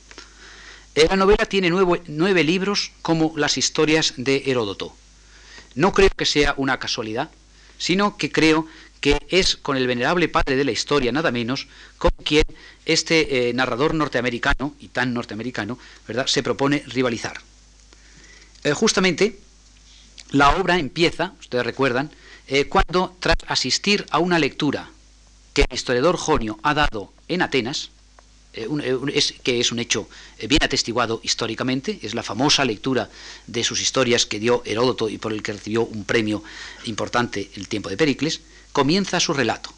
La 0.96 1.16
novela 1.16 1.46
tiene 1.46 1.70
nueve, 1.70 2.44
libros 2.44 2.92
como 3.02 3.34
las 3.36 3.58
historias 3.58 4.14
de 4.18 4.44
Heródoto. 4.46 4.96
No 5.76 5.92
creo 5.92 6.10
que 6.16 6.26
sea 6.26 6.54
una 6.58 6.78
casualidad, 6.78 7.32
sino 7.78 8.18
que 8.18 8.32
creo 8.32 8.68
que 9.02 9.18
es 9.30 9.56
con 9.56 9.76
el 9.76 9.88
venerable 9.88 10.30
padre 10.30 10.56
de 10.56 10.64
la 10.64 10.72
historia, 10.72 11.12
nada 11.12 11.32
menos, 11.32 11.68
con 11.98 12.12
quien 12.24 12.44
este 12.86 13.50
eh, 13.50 13.54
narrador 13.54 13.94
norteamericano, 13.94 14.76
y 14.80 14.88
tan 14.90 15.14
norteamericano, 15.14 15.78
¿verdad?, 16.08 16.28
se 16.28 16.44
propone 16.44 16.84
rivalizar. 16.88 17.42
Eh, 18.64 18.74
justamente 18.74 19.40
la 20.32 20.56
obra 20.56 20.80
empieza, 20.80 21.34
ustedes 21.40 21.66
recuerdan, 21.66 22.12
eh, 22.48 22.66
cuando 22.66 23.16
tras 23.20 23.38
asistir 23.48 24.06
a 24.10 24.20
una 24.20 24.40
lectura 24.40 24.90
que 25.54 25.66
el 25.70 25.76
historiador 25.76 26.18
Jonio 26.18 26.60
ha 26.64 26.74
dado 26.74 27.14
en 27.28 27.42
Atenas, 27.42 27.90
eh, 28.54 28.68
que 29.44 29.60
es 29.60 29.72
un 29.72 29.80
hecho 29.80 30.08
bien 30.48 30.64
atestiguado 30.64 31.20
históricamente, 31.24 32.00
es 32.02 32.14
la 32.14 32.24
famosa 32.24 32.66
lectura 32.66 33.10
de 33.48 33.64
sus 33.64 33.82
historias 33.82 34.26
que 34.26 34.40
dio 34.40 34.64
Heródoto 34.66 35.10
y 35.10 35.18
por 35.18 35.34
el 35.34 35.44
que 35.44 35.54
recibió 35.54 35.84
un 35.84 36.06
premio 36.06 36.44
importante 36.86 37.50
el 37.56 37.68
tiempo 37.68 37.90
de 37.90 37.98
Pericles, 37.98 38.42
comienza 38.72 39.20
su 39.20 39.34
relato. 39.34 39.74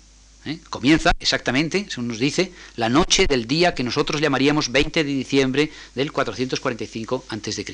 Comienza 0.70 1.12
exactamente, 1.20 1.88
según 1.90 2.10
nos 2.10 2.20
dice, 2.20 2.52
la 2.76 2.88
noche 2.88 3.26
del 3.28 3.48
día 3.48 3.74
que 3.74 3.84
nosotros 3.84 4.22
llamaríamos 4.22 4.72
20 4.72 5.04
de 5.04 5.10
diciembre 5.10 5.72
del 5.96 6.12
445 6.12 7.26
a.C. 7.30 7.66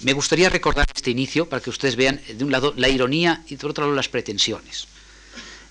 Me 0.00 0.12
gustaría 0.12 0.48
recordar 0.48 0.86
este 0.94 1.10
inicio 1.10 1.48
para 1.48 1.62
que 1.62 1.70
ustedes 1.70 1.96
vean 1.96 2.20
eh, 2.26 2.34
de 2.34 2.44
un 2.44 2.52
lado 2.52 2.74
la 2.76 2.88
ironía 2.88 3.42
y 3.48 3.56
de 3.56 3.66
otro 3.66 3.84
lado 3.84 3.94
las 3.94 4.08
pretensiones. 4.08 4.86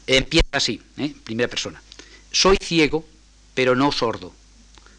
Empieza 0.07 0.47
así, 0.51 0.81
¿eh? 0.97 1.13
primera 1.23 1.49
persona. 1.49 1.81
Soy 2.31 2.57
ciego, 2.61 3.05
pero 3.53 3.75
no 3.75 3.91
sordo. 3.91 4.33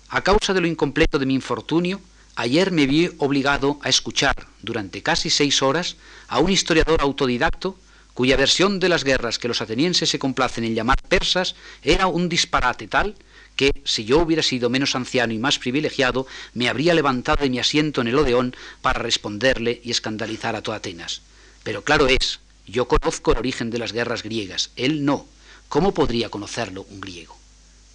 A 0.08 0.22
causa 0.22 0.54
de 0.54 0.60
lo 0.60 0.66
incompleto 0.66 1.18
de 1.18 1.26
mi 1.26 1.34
infortunio, 1.34 2.00
ayer 2.36 2.70
me 2.70 2.86
vi 2.86 3.10
obligado 3.18 3.78
a 3.82 3.88
escuchar 3.88 4.46
durante 4.62 5.02
casi 5.02 5.30
seis 5.30 5.62
horas 5.62 5.96
a 6.28 6.38
un 6.38 6.50
historiador 6.50 7.00
autodidacto 7.00 7.76
cuya 8.14 8.36
versión 8.36 8.78
de 8.78 8.88
las 8.88 9.02
guerras 9.02 9.38
que 9.38 9.48
los 9.48 9.60
atenienses 9.60 10.08
se 10.08 10.20
complacen 10.20 10.64
en 10.64 10.74
llamar 10.74 11.02
persas 11.02 11.56
era 11.82 12.06
un 12.06 12.28
disparate 12.28 12.86
tal 12.86 13.16
que, 13.56 13.70
si 13.84 14.04
yo 14.04 14.18
hubiera 14.18 14.42
sido 14.42 14.70
menos 14.70 14.94
anciano 14.94 15.32
y 15.32 15.38
más 15.38 15.58
privilegiado, 15.58 16.26
me 16.54 16.68
habría 16.68 16.94
levantado 16.94 17.42
de 17.42 17.50
mi 17.50 17.58
asiento 17.58 18.00
en 18.00 18.08
el 18.08 18.18
Odeón 18.18 18.54
para 18.82 19.00
responderle 19.00 19.80
y 19.84 19.90
escandalizar 19.90 20.56
a 20.56 20.62
toda 20.62 20.78
Atenas. 20.78 21.22
Pero 21.62 21.82
claro 21.82 22.08
es, 22.08 22.40
yo 22.66 22.88
conozco 22.88 23.32
el 23.32 23.38
origen 23.38 23.70
de 23.70 23.78
las 23.78 23.92
guerras 23.92 24.22
griegas, 24.22 24.70
él 24.76 25.04
no. 25.04 25.26
¿Cómo 25.68 25.94
podría 25.94 26.28
conocerlo 26.28 26.86
un 26.90 27.00
griego? 27.00 27.36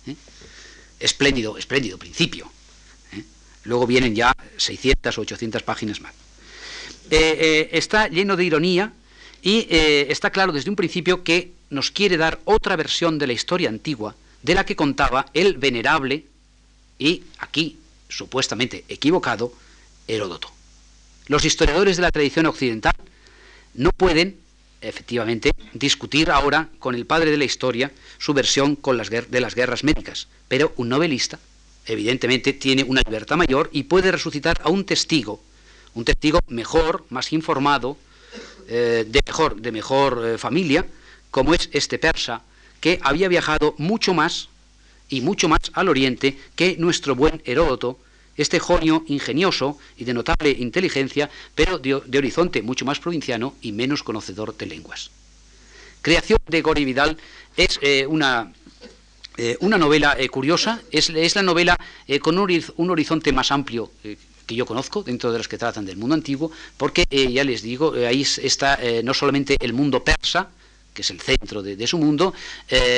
¿Eh? 0.07 0.15
Espléndido, 0.99 1.57
espléndido 1.57 1.97
principio. 1.97 2.51
¿eh? 3.13 3.23
Luego 3.63 3.87
vienen 3.87 4.15
ya 4.15 4.35
600 4.57 5.17
o 5.17 5.21
800 5.21 5.63
páginas 5.63 6.01
más. 6.01 6.13
Eh, 7.11 7.69
está 7.71 8.07
lleno 8.07 8.35
de 8.35 8.43
ironía 8.43 8.93
y 9.41 9.65
está 9.69 10.29
claro 10.29 10.51
desde 10.51 10.69
un 10.69 10.75
principio 10.75 11.23
que 11.23 11.53
nos 11.69 11.91
quiere 11.91 12.17
dar 12.17 12.39
otra 12.45 12.75
versión 12.75 13.17
de 13.17 13.27
la 13.27 13.33
historia 13.33 13.69
antigua 13.69 14.15
de 14.41 14.55
la 14.55 14.65
que 14.65 14.75
contaba 14.75 15.25
el 15.33 15.57
venerable 15.57 16.25
y 16.97 17.23
aquí 17.39 17.79
supuestamente 18.07 18.85
equivocado 18.87 19.53
Heródoto. 20.07 20.51
Los 21.27 21.45
historiadores 21.45 21.97
de 21.97 22.01
la 22.01 22.11
tradición 22.11 22.47
occidental 22.47 22.93
no 23.75 23.91
pueden, 23.91 24.37
efectivamente, 24.81 25.51
discutir 25.73 26.31
ahora 26.31 26.69
con 26.79 26.95
el 26.95 27.05
padre 27.05 27.29
de 27.29 27.37
la 27.37 27.45
historia 27.45 27.91
su 28.17 28.33
versión 28.33 28.75
con 28.75 28.97
las 28.97 29.09
de 29.09 29.39
las 29.39 29.53
guerras 29.53 29.83
médicas, 29.83 30.27
pero 30.47 30.73
un 30.77 30.89
novelista, 30.89 31.39
evidentemente, 31.85 32.53
tiene 32.53 32.83
una 32.83 33.03
libertad 33.05 33.35
mayor 33.35 33.69
y 33.71 33.83
puede 33.83 34.11
resucitar 34.11 34.59
a 34.63 34.69
un 34.69 34.85
testigo, 34.85 35.41
un 35.93 36.05
testigo 36.05 36.39
mejor, 36.47 37.05
más 37.09 37.31
informado, 37.31 37.97
de 38.67 39.21
mejor, 39.25 39.61
de 39.61 39.71
mejor 39.71 40.37
familia, 40.37 40.85
como 41.31 41.53
es 41.53 41.69
este 41.73 41.99
persa, 41.99 42.41
que 42.79 42.99
había 43.01 43.27
viajado 43.27 43.75
mucho 43.77 44.13
más 44.13 44.49
y 45.09 45.21
mucho 45.21 45.49
más 45.49 45.59
al 45.73 45.89
oriente 45.89 46.37
que 46.55 46.77
nuestro 46.77 47.15
buen 47.15 47.41
Heródoto, 47.45 47.99
este 48.37 48.59
jonio 48.59 49.03
ingenioso 49.07 49.77
y 49.97 50.05
de 50.05 50.13
notable 50.13 50.51
inteligencia, 50.51 51.29
pero 51.55 51.77
de, 51.77 51.95
horizonte 51.95 52.61
mucho 52.61 52.85
más 52.85 52.99
provinciano 52.99 53.55
y 53.61 53.73
menos 53.73 54.03
conocedor 54.03 54.55
de 54.55 54.65
lenguas. 54.65 55.11
Creación 56.01 56.39
de 56.47 56.61
Gori 56.61 56.85
Vidal 56.85 57.17
es 57.57 57.77
eh, 57.81 58.05
una, 58.07 58.53
eh, 59.35 59.57
una, 59.59 59.77
novela 59.77 60.15
eh, 60.17 60.29
curiosa, 60.29 60.81
es, 60.91 61.35
la 61.35 61.43
novela 61.43 61.77
con 62.21 62.37
un, 62.37 62.89
horizonte 62.89 63.33
más 63.33 63.51
amplio 63.51 63.91
que 64.01 64.55
yo 64.55 64.65
conozco 64.65 65.03
dentro 65.03 65.31
de 65.31 65.37
las 65.37 65.47
que 65.47 65.57
tratan 65.57 65.85
del 65.85 65.97
mundo 65.97 66.15
antiguo, 66.15 66.51
porque 66.77 67.05
ya 67.11 67.43
les 67.43 67.61
digo, 67.61 67.93
ahí 67.93 68.21
está 68.21 68.79
no 69.03 69.13
solamente 69.13 69.57
el 69.59 69.73
mundo 69.73 70.03
persa, 70.03 70.49
que 70.99 71.03
es 71.03 71.11
el 71.11 71.21
centro 71.21 71.63
de, 71.63 71.87
su 71.87 71.97
mundo, 71.97 72.33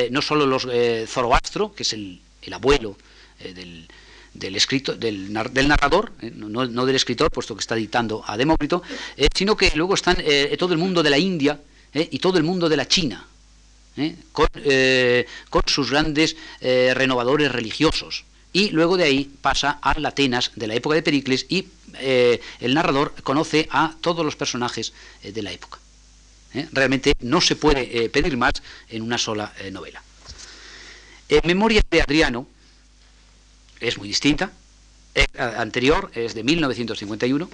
no 0.10 0.24
solo 0.24 0.48
los 0.48 0.68
Zoroastro, 1.08 1.72
que 1.76 1.84
es 1.84 1.94
el, 1.94 2.20
el 2.42 2.54
abuelo 2.54 2.98
del, 3.38 3.88
del, 4.34 4.56
escrito, 4.56 4.96
del, 4.96 5.32
narrador, 5.32 6.12
eh, 6.22 6.32
no, 6.34 6.86
del 6.86 6.96
escritor, 6.96 7.30
puesto 7.30 7.56
que 7.56 7.60
está 7.60 7.76
dictando 7.76 8.24
a 8.26 8.38
Demócrito, 8.38 8.82
eh, 9.18 9.28
sino 9.36 9.56
que 9.56 9.72
luego 9.76 9.94
están 9.94 10.18
eh, 10.20 10.56
todo 10.58 10.74
el 10.74 10.80
mundo 10.80 11.04
de 11.04 11.10
la 11.12 11.18
India 11.18 11.60
y 11.94 12.20
todo 12.20 12.38
el 12.38 12.46
mundo 12.46 12.70
de 12.70 12.78
la 12.78 12.88
China, 12.88 13.28
con, 14.32 14.48
con, 15.50 15.62
sus 15.66 15.92
grandes 15.92 16.38
renovadores 16.62 17.52
religiosos. 17.52 18.24
Y 18.54 18.70
luego 18.70 18.96
de 18.96 19.04
ahí 19.04 19.30
pasa 19.42 19.78
a 19.82 20.00
la 20.00 20.10
Atenas 20.10 20.54
de 20.56 20.68
la 20.68 20.76
época 20.76 20.96
de 20.96 21.04
Pericles 21.04 21.48
y 21.50 21.68
el 22.00 22.74
narrador 22.74 23.14
conoce 23.24 23.68
a 23.72 23.94
todos 24.00 24.24
los 24.24 24.38
personajes 24.38 24.94
de 25.22 25.42
la 25.42 25.52
época. 25.52 25.81
Realmente 26.72 27.14
no 27.22 27.40
se 27.42 27.56
puede 27.56 28.10
pedir 28.10 28.38
más 28.38 28.54
en 28.90 29.02
una 29.04 29.18
sola 29.18 29.54
novela. 29.72 30.04
En 31.30 31.42
Memoria 31.46 31.82
de 31.90 32.02
Adriano, 32.02 32.48
es 33.80 33.98
muy 33.98 34.08
distinta, 34.08 34.52
es 35.14 35.28
anterior, 35.40 36.12
es 36.14 36.34
de 36.34 36.44
1951, 36.44 37.50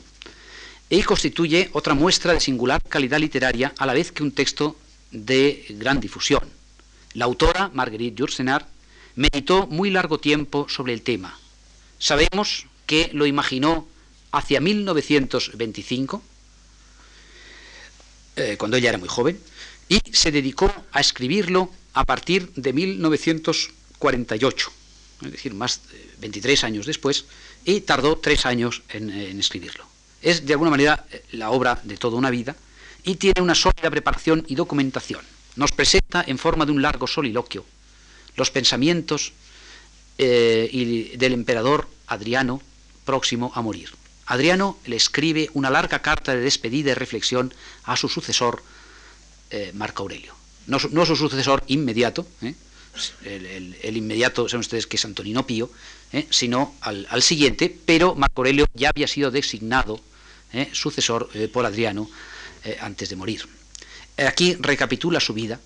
y 0.89 1.03
constituye 1.03 1.69
otra 1.73 1.93
muestra 1.93 2.33
de 2.33 2.39
singular 2.39 2.81
calidad 2.81 3.19
literaria 3.19 3.73
a 3.77 3.85
la 3.85 3.93
vez 3.93 4.11
que 4.11 4.23
un 4.23 4.31
texto 4.31 4.77
de 5.11 5.65
gran 5.69 5.99
difusión. 5.99 6.41
La 7.13 7.25
autora, 7.25 7.69
Marguerite 7.73 8.15
Yourcenar, 8.15 8.67
meditó 9.15 9.67
muy 9.67 9.89
largo 9.89 10.19
tiempo 10.19 10.67
sobre 10.69 10.93
el 10.93 11.01
tema. 11.01 11.37
Sabemos 11.99 12.67
que 12.85 13.09
lo 13.13 13.25
imaginó 13.25 13.87
hacia 14.31 14.61
1925, 14.61 16.21
eh, 18.37 18.55
cuando 18.57 18.77
ella 18.77 18.89
era 18.89 18.97
muy 18.97 19.09
joven, 19.09 19.37
y 19.89 19.99
se 20.13 20.31
dedicó 20.31 20.73
a 20.91 21.01
escribirlo 21.01 21.71
a 21.93 22.05
partir 22.05 22.51
de 22.53 22.71
1948 22.73 24.71
es 25.25 25.31
decir, 25.31 25.53
más 25.53 25.81
de 25.89 26.09
23 26.19 26.63
años 26.63 26.85
después, 26.85 27.25
y 27.65 27.81
tardó 27.81 28.17
tres 28.17 28.45
años 28.45 28.83
en, 28.89 29.09
escribirlo. 29.39 29.85
Es 30.21 30.45
de 30.45 30.53
alguna 30.53 30.71
manera 30.71 31.05
la 31.31 31.51
obra 31.51 31.79
de 31.83 31.97
toda 31.97 32.17
una 32.17 32.29
vida 32.29 32.55
y 33.03 33.15
tiene 33.15 33.41
una 33.41 33.55
sólida 33.55 33.89
preparación 33.89 34.45
y 34.47 34.55
documentación. 34.55 35.21
Nos 35.55 35.71
presenta 35.71 36.23
en 36.25 36.37
forma 36.37 36.65
de 36.65 36.71
un 36.71 36.81
largo 36.81 37.07
soliloquio 37.07 37.65
los 38.35 38.51
pensamientos 38.51 39.33
eh, 40.17 41.15
del 41.17 41.33
emperador 41.33 41.87
Adriano 42.07 42.61
próximo 43.05 43.51
a 43.55 43.61
morir. 43.61 43.89
Adriano 44.27 44.77
le 44.85 44.97
escribe 44.97 45.49
una 45.53 45.69
larga 45.69 46.01
carta 46.01 46.35
de 46.35 46.41
despedida 46.41 46.91
y 46.91 46.93
reflexión 46.93 47.53
a 47.85 47.95
su 47.95 48.09
sucesor, 48.09 48.61
eh, 49.49 49.71
Marco 49.73 50.03
Aurelio. 50.03 50.35
No, 50.67 50.79
su 50.79 51.15
sucesor 51.15 51.63
inmediato, 51.67 52.27
¿eh? 52.41 52.53
el, 53.23 53.95
inmediato, 53.95 54.49
saben 54.49 54.59
ustedes 54.59 54.85
que 54.85 54.97
es 54.97 55.05
Antonino 55.05 55.47
Pío, 55.47 55.71
¿eh? 56.11 56.27
sino 56.29 56.75
al, 56.81 57.23
siguiente, 57.23 57.73
pero 57.85 58.15
Marco 58.15 58.41
Aurelio 58.41 58.65
ya 58.73 58.89
había 58.89 59.07
sido 59.07 59.31
designado 59.31 60.01
sucesor 60.73 61.29
por 61.51 61.65
Adriano 61.65 62.09
antes 62.81 63.09
de 63.09 63.15
morir. 63.15 63.47
Aquí 64.17 64.55
recapitula 64.59 65.19
su 65.19 65.33
vida, 65.33 65.59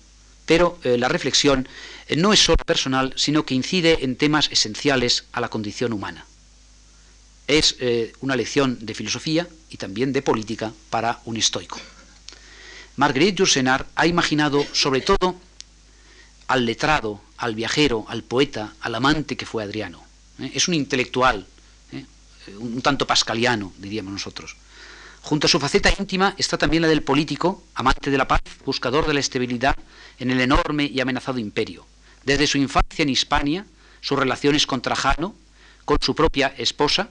pero 0.46 0.78
la 0.82 1.08
reflexión 1.08 1.68
no 2.16 2.32
es 2.32 2.40
solo 2.40 2.62
personal, 2.64 3.12
sino 3.16 3.44
que 3.44 3.54
incide 3.54 4.04
en 4.04 4.16
temas 4.16 4.48
esenciales 4.52 5.24
a 5.32 5.40
la 5.40 5.48
condición 5.48 5.92
humana. 5.92 6.26
Es 7.52 7.76
una 8.20 8.34
lección 8.34 8.78
de 8.80 8.94
filosofía 8.94 9.46
y 9.68 9.76
también 9.76 10.10
de 10.10 10.22
política 10.22 10.72
para 10.88 11.20
un 11.26 11.36
estoico. 11.36 11.78
Marguerite 12.96 13.36
Yourcenar 13.40 13.86
ha 13.94 14.06
imaginado 14.06 14.64
sobre 14.72 15.02
todo 15.02 15.36
al 16.48 16.64
letrado, 16.64 17.20
al 17.36 17.54
viajero, 17.54 18.06
al 18.08 18.22
poeta, 18.22 18.72
al 18.80 18.94
amante 18.94 19.36
que 19.36 19.44
fue 19.44 19.62
Adriano. 19.62 20.02
¿eh? 20.38 20.50
Es 20.54 20.66
un 20.66 20.72
intelectual, 20.72 21.46
¿eh? 21.92 22.06
un 22.58 22.80
tanto 22.80 23.06
pascaliano, 23.06 23.74
diríamos 23.76 24.14
nosotros. 24.14 24.56
Junto 25.20 25.46
a 25.46 25.50
su 25.50 25.60
faceta 25.60 25.92
íntima 25.98 26.34
está 26.38 26.56
también 26.56 26.80
la 26.80 26.88
del 26.88 27.02
político, 27.02 27.64
amante 27.74 28.10
de 28.10 28.16
la 28.16 28.28
paz, 28.28 28.40
buscador 28.64 29.06
de 29.06 29.12
la 29.12 29.20
estabilidad 29.20 29.76
en 30.18 30.30
el 30.30 30.40
enorme 30.40 30.86
y 30.86 31.00
amenazado 31.00 31.38
imperio. 31.38 31.86
Desde 32.24 32.46
su 32.46 32.56
infancia 32.56 33.02
en 33.02 33.10
Hispania, 33.10 33.66
sus 34.00 34.18
relaciones 34.18 34.66
con 34.66 34.80
Trajano, 34.80 35.34
con 35.84 35.98
su 36.00 36.14
propia 36.14 36.48
esposa, 36.56 37.10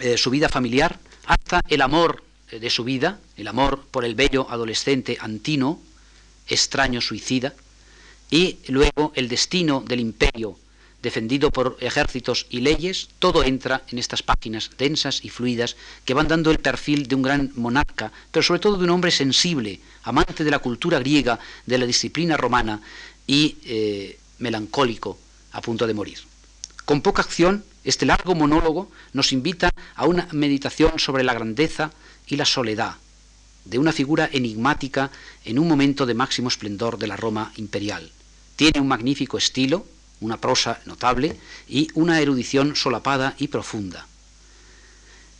eh, 0.00 0.16
su 0.16 0.30
vida 0.30 0.48
familiar, 0.48 0.98
hasta 1.26 1.60
el 1.68 1.82
amor 1.82 2.22
de 2.50 2.70
su 2.70 2.82
vida, 2.82 3.20
el 3.36 3.46
amor 3.46 3.84
por 3.90 4.04
el 4.04 4.16
bello 4.16 4.50
adolescente 4.50 5.18
Antino, 5.20 5.80
extraño 6.48 7.00
suicida, 7.00 7.54
y 8.30 8.58
luego 8.68 9.12
el 9.14 9.28
destino 9.28 9.84
del 9.86 10.00
imperio 10.00 10.56
defendido 11.02 11.50
por 11.50 11.76
ejércitos 11.80 12.46
y 12.50 12.60
leyes, 12.60 13.08
todo 13.18 13.42
entra 13.42 13.82
en 13.88 13.98
estas 13.98 14.22
páginas 14.22 14.70
densas 14.76 15.24
y 15.24 15.30
fluidas 15.30 15.76
que 16.04 16.14
van 16.14 16.28
dando 16.28 16.50
el 16.50 16.58
perfil 16.58 17.08
de 17.08 17.14
un 17.14 17.22
gran 17.22 17.52
monarca, 17.56 18.12
pero 18.30 18.42
sobre 18.42 18.60
todo 18.60 18.76
de 18.76 18.84
un 18.84 18.90
hombre 18.90 19.10
sensible, 19.10 19.80
amante 20.02 20.44
de 20.44 20.50
la 20.50 20.58
cultura 20.58 20.98
griega, 20.98 21.38
de 21.66 21.78
la 21.78 21.86
disciplina 21.86 22.36
romana 22.36 22.80
y 23.26 23.56
eh, 23.64 24.18
melancólico 24.38 25.18
a 25.52 25.60
punto 25.60 25.86
de 25.86 25.94
morir. 25.94 26.29
Con 26.90 27.02
poca 27.02 27.22
acción, 27.22 27.62
este 27.84 28.04
largo 28.04 28.34
monólogo 28.34 28.90
nos 29.12 29.30
invita 29.30 29.70
a 29.94 30.08
una 30.08 30.26
meditación 30.32 30.98
sobre 30.98 31.22
la 31.22 31.34
grandeza 31.34 31.92
y 32.26 32.34
la 32.34 32.44
soledad 32.44 32.96
de 33.64 33.78
una 33.78 33.92
figura 33.92 34.28
enigmática 34.32 35.12
en 35.44 35.60
un 35.60 35.68
momento 35.68 36.04
de 36.04 36.14
máximo 36.14 36.48
esplendor 36.48 36.98
de 36.98 37.06
la 37.06 37.14
Roma 37.14 37.52
imperial 37.58 38.10
tiene 38.56 38.80
un 38.80 38.88
magnífico 38.88 39.38
estilo, 39.38 39.86
una 40.18 40.40
prosa 40.40 40.80
notable 40.84 41.38
y 41.68 41.86
una 41.94 42.20
erudición 42.20 42.74
solapada 42.74 43.36
y 43.38 43.46
profunda. 43.46 44.08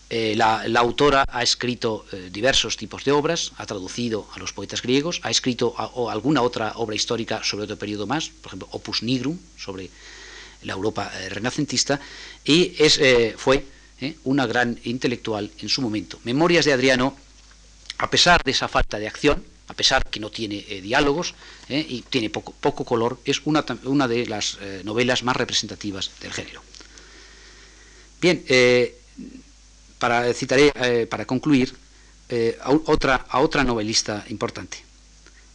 Eh, 0.09 0.35
la, 0.37 0.63
autora 0.77 1.25
ha 1.29 1.43
escrito 1.43 2.07
eh, 2.13 2.31
diversos 2.33 2.77
tipos 2.77 3.03
de 3.03 3.11
obras, 3.11 3.51
ha 3.57 3.67
traducido 3.67 4.29
a 4.37 4.39
los 4.39 4.53
poetas 4.53 4.83
griegos, 4.83 5.21
ha 5.25 5.31
escrito 5.31 5.75
alguna 6.09 6.43
otra 6.43 6.75
obra 6.77 6.95
histórica 6.95 7.43
sobre 7.43 7.65
otro 7.65 7.77
periodo 7.77 8.07
más, 8.07 8.29
por 8.29 8.51
ejemplo 8.51 8.69
Opus 8.71 9.03
Nigrum, 9.03 9.37
sobre 9.59 9.91
la 10.63 10.73
Europa 10.73 11.11
eh, 11.15 11.29
renacentista, 11.29 12.01
y 12.45 12.75
es, 12.79 13.01
fue 13.37 13.65
una 14.25 14.47
gran 14.47 14.79
intelectual 14.85 15.51
en 15.59 15.69
su 15.69 15.83
momento. 15.83 16.19
Memorias 16.25 16.65
de 16.65 16.73
Adriano, 16.73 17.17
a 17.99 18.09
pesar 18.09 18.43
de 18.43 18.53
esa 18.53 18.69
falta 18.69 18.99
de 18.99 19.07
acción, 19.07 19.45
a 19.71 19.75
pesar 19.75 20.05
que 20.11 20.19
no 20.19 20.31
tiene 20.31 20.67
eh, 20.69 20.81
diálogos 20.81 21.35
eh, 21.69 21.87
y 21.89 22.03
tiene 22.03 22.29
poco, 22.29 22.53
poco, 22.53 22.85
color, 22.85 23.21
es 23.25 23.41
una, 23.45 23.65
una 23.85 24.09
de 24.09 24.27
las 24.27 24.59
eh, 24.61 24.83
novelas 24.85 25.23
más 25.23 25.37
representativas 25.37 26.11
del 26.21 26.33
género. 26.33 26.61
Bien, 28.21 28.45
para, 29.99 30.35
citaré, 30.35 31.07
para 31.07 31.25
concluir, 31.25 31.75
a, 32.61 32.71
otra, 32.71 33.25
a 33.31 33.41
otra 33.41 33.65
novelista 33.65 34.27
importante. 34.29 34.77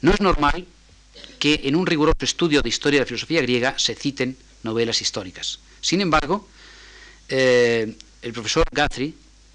No 0.02 0.12
es 0.12 0.20
normal 0.20 0.66
que 1.38 1.62
en 1.66 1.76
un 1.76 1.86
riguroso 1.86 2.26
estudio 2.26 2.64
de 2.64 2.70
historia 2.70 3.00
de 3.00 3.04
la 3.04 3.08
filosofía 3.08 3.44
griega 3.44 3.78
se 3.78 3.94
citen 3.94 4.36
novelas 4.66 5.02
históricas. 5.02 5.60
Sin 5.80 6.02
embargo, 6.02 6.48
el 7.30 8.34
profesor 8.34 8.66
Guthrie 8.72 9.14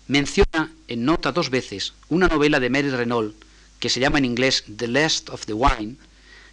menciona 0.08 0.72
en 0.88 1.04
nota 1.04 1.30
dos 1.30 1.50
veces 1.50 1.92
una 2.08 2.26
novela 2.26 2.58
de 2.58 2.70
Mary 2.70 2.90
Renault 2.90 3.34
que 3.80 3.88
se 3.88 3.98
llama 3.98 4.18
en 4.18 4.26
inglés 4.26 4.64
The 4.76 4.86
Last 4.86 5.30
of 5.30 5.46
the 5.46 5.54
Wine, 5.54 5.96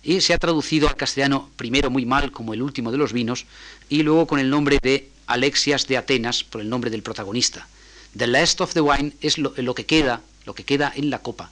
y 0.02 0.22
se 0.22 0.34
ha 0.34 0.38
traducido 0.38 0.88
al 0.88 0.96
castellano 0.96 1.50
primero 1.58 1.90
muy 1.90 2.06
mal 2.06 2.32
como 2.32 2.54
el 2.54 2.62
último 2.62 2.92
de 2.92 2.98
los 2.98 3.12
vinos, 3.12 3.46
y 3.90 4.04
luego 4.04 4.26
con 4.26 4.40
el 4.40 4.50
nombre 4.50 4.80
de 4.82 5.10
Alexias 5.28 5.88
de 5.88 5.98
Atenas, 5.98 6.46
por 6.46 6.62
el 6.62 6.70
nombre 6.70 6.90
del 6.90 7.04
protagonista. 7.04 7.68
The 8.16 8.28
Last 8.28 8.62
of 8.62 8.74
the 8.74 8.82
Wine 8.82 9.14
es 9.22 9.38
lo, 9.38 9.54
que 9.76 9.86
queda, 9.86 10.22
lo 10.46 10.56
que 10.56 10.64
queda 10.64 10.94
en 10.96 11.10
la 11.10 11.20
copa, 11.20 11.52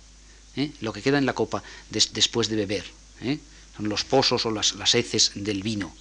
¿eh? 0.56 0.72
lo 0.80 0.93
que 0.93 1.01
queda 1.01 1.18
en 1.18 1.26
la 1.26 1.34
copa 1.34 1.62
después 1.89 2.47
de 2.47 2.56
beber. 2.56 2.86
¿eh? 3.22 3.39
Son 3.76 3.89
los 3.89 4.06
pozos 4.06 4.45
o 4.45 4.51
las 4.51 4.95
heces 4.95 5.34
del 5.36 5.62
vino. 5.62 5.93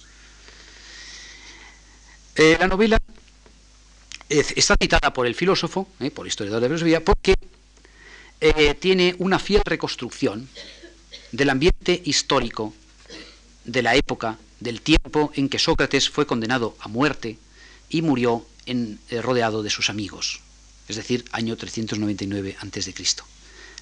Eh, 2.35 2.57
la 2.59 2.67
novela 2.67 2.97
está 4.27 4.75
citada 4.79 5.13
por 5.13 5.25
el 5.25 5.35
filósofo, 5.35 5.87
por 6.13 6.25
el 6.25 6.29
historiador 6.29 6.61
de 6.61 6.89
la 6.91 6.99
porque 6.99 7.35
tiene 8.79 9.15
una 9.19 9.39
fiel 9.39 9.61
reconstrucción 9.63 10.49
del 11.31 11.49
ambiente 11.49 12.01
histórico 12.03 12.73
de 13.63 13.81
la 13.81 13.95
época, 13.95 14.37
del 14.59 14.81
tiempo 14.81 15.31
en 15.35 15.47
que 15.47 15.59
Sócrates 15.59 16.09
fue 16.09 16.27
condenado 16.27 16.75
a 16.79 16.87
muerte 16.87 17.37
y 17.89 18.01
murió 18.01 18.45
en, 18.65 18.99
rodeado 19.21 19.63
de 19.63 19.69
sus 19.69 19.89
amigos, 19.89 20.41
es 20.87 20.97
decir, 20.97 21.23
año 21.31 21.55
399 21.55 22.57
a.C. 22.59 22.93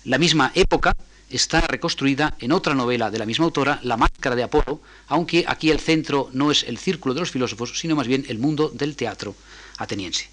La 0.05 0.17
misma 0.17 0.51
época 0.55 0.95
está 1.33 1.61
reconstruida 1.61 2.35
en 2.39 2.51
otra 2.51 2.75
novela 2.75 3.09
de 3.09 3.17
la 3.17 3.25
misma 3.25 3.45
autora, 3.45 3.79
La 3.83 3.97
Máscara 3.97 4.35
de 4.35 4.43
Apolo, 4.43 4.81
aunque 5.07 5.45
aquí 5.47 5.71
el 5.71 5.79
centro 5.79 6.29
no 6.31 6.51
es 6.51 6.61
el 6.63 6.77
círculo 6.77 7.15
de 7.15 7.21
los 7.21 7.31
filósofos, 7.31 7.79
sino 7.79 7.95
más 7.95 8.07
bien 8.07 8.25
el 8.27 8.37
mundo 8.37 8.69
del 8.69 8.95
teatro 8.95 9.35
ateniense. 9.77 10.29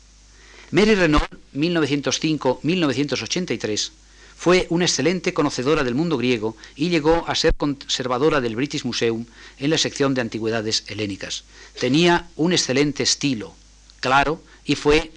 Mary 0.72 0.94
Renault, 0.94 1.24
1905-1983, 1.55 3.92
fue 4.36 4.66
una 4.70 4.84
excelente 4.84 5.34
conocedora 5.34 5.82
del 5.84 5.94
mundo 5.94 6.16
griego 6.16 6.57
y 6.76 6.88
llegó 6.88 7.24
a 7.26 7.34
ser 7.34 7.53
conservadora 7.55 8.40
del 8.40 8.57
British 8.57 8.84
Museum 8.84 9.26
en 9.59 9.70
la 9.70 9.76
sección 9.78 10.14
de 10.14 10.22
antigüedades 10.22 10.84
helénicas. 10.86 11.44
Tenía 11.78 12.28
un 12.36 12.53
excelente 12.53 13.03
estilo, 13.03 13.55
claro, 14.01 14.42
y 14.64 14.76
fue 14.76 15.12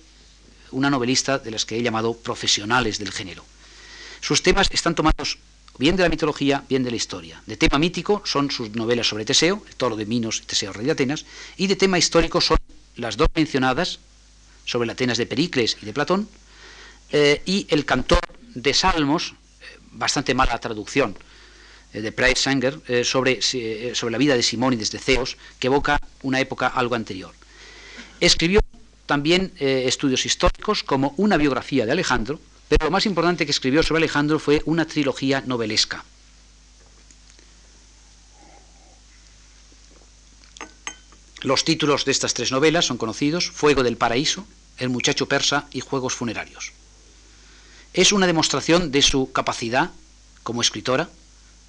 una 0.72 0.90
novelista 0.90 1.40
de 1.40 1.52
las 1.52 1.64
que 1.66 1.78
he 1.78 1.84
llamado 1.84 2.16
profesionales 2.16 3.00
del 3.00 3.12
género. 3.12 3.46
Sus 4.20 4.44
temas 4.44 4.68
están 4.72 4.96
tomados 4.96 5.38
bien 5.78 5.96
de 5.96 6.04
la 6.04 6.10
mitología, 6.10 6.64
bien 6.70 6.84
de 6.84 6.92
la 6.92 6.98
historia. 6.98 7.42
De 7.46 7.58
tema 7.58 7.80
mítico 7.80 8.22
son 8.26 8.52
sus 8.52 8.72
novelas 8.72 9.08
sobre 9.08 9.26
Teseo, 9.26 9.64
el 9.68 9.76
toro 9.76 9.96
de 9.96 10.06
Minos 10.06 10.44
Teseo 10.46 10.74
rey 10.74 10.86
de 10.86 10.92
Atenas, 10.92 11.26
y 11.58 11.68
de 11.68 11.76
tema 11.76 11.98
histórico 11.98 12.42
son 12.42 12.58
las 12.96 13.18
dos 13.18 13.28
mencionadas, 13.36 14.00
sobre 14.66 14.88
las 14.88 14.94
Atenas 14.94 15.18
de 15.18 15.26
Pericles 15.26 15.78
y 15.82 15.86
de 15.86 15.94
Platón, 15.94 16.30
eh, 17.12 17.42
y 17.46 17.68
el 17.70 17.86
cantor 17.86 18.22
de 18.54 18.74
Salmos, 18.74 19.34
eh, 19.34 19.66
bastante 19.92 20.34
mala 20.34 20.58
traducción, 20.60 21.18
eh, 21.92 22.02
de 22.02 22.12
Price 22.12 22.42
Sanger, 22.42 22.80
sobre, 23.04 23.42
sobre 23.42 24.12
la 24.12 24.18
vida 24.18 24.36
de 24.36 24.44
Simónides 24.44 24.92
de 24.92 25.00
Ceos, 25.00 25.38
que 25.60 25.68
evoca 25.68 26.00
una 26.22 26.40
época 26.40 26.68
algo 26.68 26.96
anterior. 26.96 27.34
Escribió 28.20 28.62
también 29.06 29.52
estudios 29.60 30.26
históricos 30.26 30.84
como 30.84 31.14
una 31.18 31.36
biografía 31.36 31.86
de 31.86 31.92
Alejandro, 31.92 32.40
pero 32.74 32.88
lo 32.88 32.92
más 32.92 33.06
importante 33.06 33.46
que 33.46 33.52
escribió 33.52 33.84
sobre 33.84 34.00
Alejandro 34.00 34.40
fue 34.40 34.64
una 34.66 34.88
trilogía 34.88 35.44
novelesca. 35.46 36.04
Los 41.42 41.64
títulos 41.66 42.04
de 42.04 42.12
estas 42.12 42.34
tres 42.34 42.52
novelas 42.52 42.86
son 42.86 42.98
conocidos, 42.98 43.52
Fuego 43.52 43.84
del 43.84 43.96
Paraíso, 43.96 44.48
El 44.80 44.90
muchacho 44.90 45.28
persa 45.28 45.68
y 45.72 45.82
Juegos 45.82 46.16
funerarios. 46.16 46.72
Es 47.94 48.12
una 48.12 48.26
demostración 48.26 48.92
de 48.92 49.04
su 49.04 49.32
capacidad 49.32 49.92
como 50.42 50.64
escritora, 50.64 51.12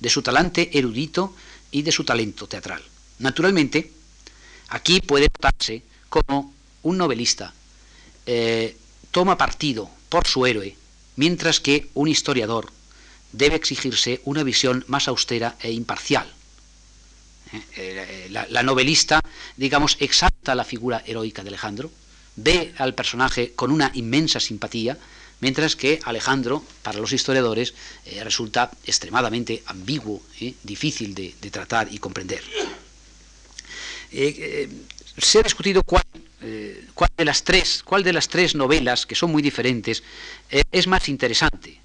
de 0.01 0.09
su 0.09 0.23
talante 0.23 0.71
erudito 0.79 1.35
y 1.71 1.83
de 1.83 1.93
su 1.93 2.05
talento 2.05 2.47
teatral. 2.47 2.83
Naturalmente, 3.19 3.93
aquí 4.69 5.03
puede 5.03 5.29
notarse 5.29 5.83
como 6.09 6.55
un 6.83 6.97
novelista 6.97 7.53
eh, 8.25 8.75
toma 9.11 9.37
partido 9.37 9.91
por 10.09 10.27
su 10.27 10.47
héroe 10.47 10.79
mientras 11.17 11.61
que 11.61 11.89
un 11.95 12.09
historiador 12.09 12.71
debe 13.33 13.57
exigirse 13.57 14.21
una 14.25 14.43
visión 14.43 14.85
más 14.87 15.09
austera 15.09 15.57
e 15.61 15.73
imparcial. 15.73 16.33
Eh, 17.53 17.61
eh, 17.77 18.29
la, 18.31 18.63
novelista, 18.63 19.21
digamos, 19.57 19.97
exalta 20.01 20.55
la 20.55 20.65
figura 20.65 21.03
heroica 21.07 21.43
de 21.43 21.49
Alejandro, 21.49 21.91
ve 22.37 22.75
al 22.79 22.95
personaje 22.95 23.53
con 23.55 23.71
una 23.71 23.91
inmensa 23.95 24.41
simpatía, 24.41 24.99
mientras 25.41 25.77
que 25.77 26.01
Alejandro, 26.05 26.65
para 26.83 26.99
los 26.99 27.13
historiadores, 27.13 27.75
eh, 28.07 28.25
resulta 28.25 28.71
extremadamente 28.87 29.63
ambiguo, 29.67 30.23
difícil 30.63 31.15
de, 31.15 31.35
tratar 31.51 31.93
y 31.93 31.99
comprender. 31.99 32.43
se 35.19 35.39
ha 35.39 35.43
discutido 35.43 35.83
cuál 35.85 36.05
eh, 36.47 36.85
de 37.17 37.25
las 37.25 37.43
tres, 37.43 37.83
cuál 37.85 38.03
de 38.03 38.13
las 38.13 38.29
tres 38.29 38.55
novelas, 38.55 39.07
que 39.07 39.15
son 39.15 39.33
muy 39.33 39.41
diferentes, 39.41 40.01
eh, 40.01 40.05
es 40.71 40.87
más 40.87 41.09
interesante. 41.09 41.81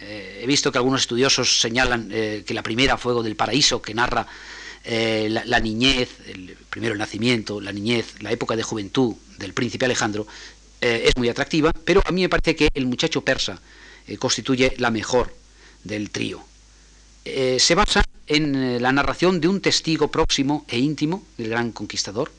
Eh, 0.00 0.40
he 0.42 0.46
visto 0.46 0.70
que 0.70 0.78
algunos 0.78 1.02
estudiosos 1.02 1.60
señalan 1.60 2.08
que 2.08 2.54
la 2.54 2.62
primera, 2.62 2.98
Fuego 2.98 3.22
del 3.22 3.36
Paraíso, 3.36 3.80
que 3.80 3.94
narra 3.94 4.26
la, 4.84 5.60
niñez, 5.60 6.10
el, 6.26 6.56
primero 6.68 6.92
el 6.92 6.98
nacimiento, 6.98 7.60
la 7.60 7.72
niñez, 7.72 8.20
la 8.20 8.32
época 8.32 8.54
de 8.56 8.62
juventud 8.62 9.14
del 9.38 9.54
príncipe 9.54 9.86
Alejandro, 9.86 10.26
es 10.80 11.16
muy 11.16 11.30
atractiva, 11.30 11.72
pero 11.72 12.02
a 12.04 12.12
mí 12.12 12.20
me 12.20 12.28
parece 12.28 12.54
que 12.54 12.68
El 12.74 12.84
muchacho 12.84 13.22
persa 13.22 13.58
constituye 14.18 14.74
la 14.76 14.90
mejor 14.90 15.34
del 15.84 16.10
trío. 16.10 16.44
se 17.24 17.74
basa 17.74 18.04
en 18.26 18.82
la 18.82 18.92
narración 18.92 19.40
de 19.40 19.48
un 19.48 19.60
testigo 19.60 20.08
próximo 20.08 20.64
e 20.68 20.78
íntimo 20.78 21.24
del 21.36 21.48
gran 21.48 21.72
conquistador, 21.72 22.30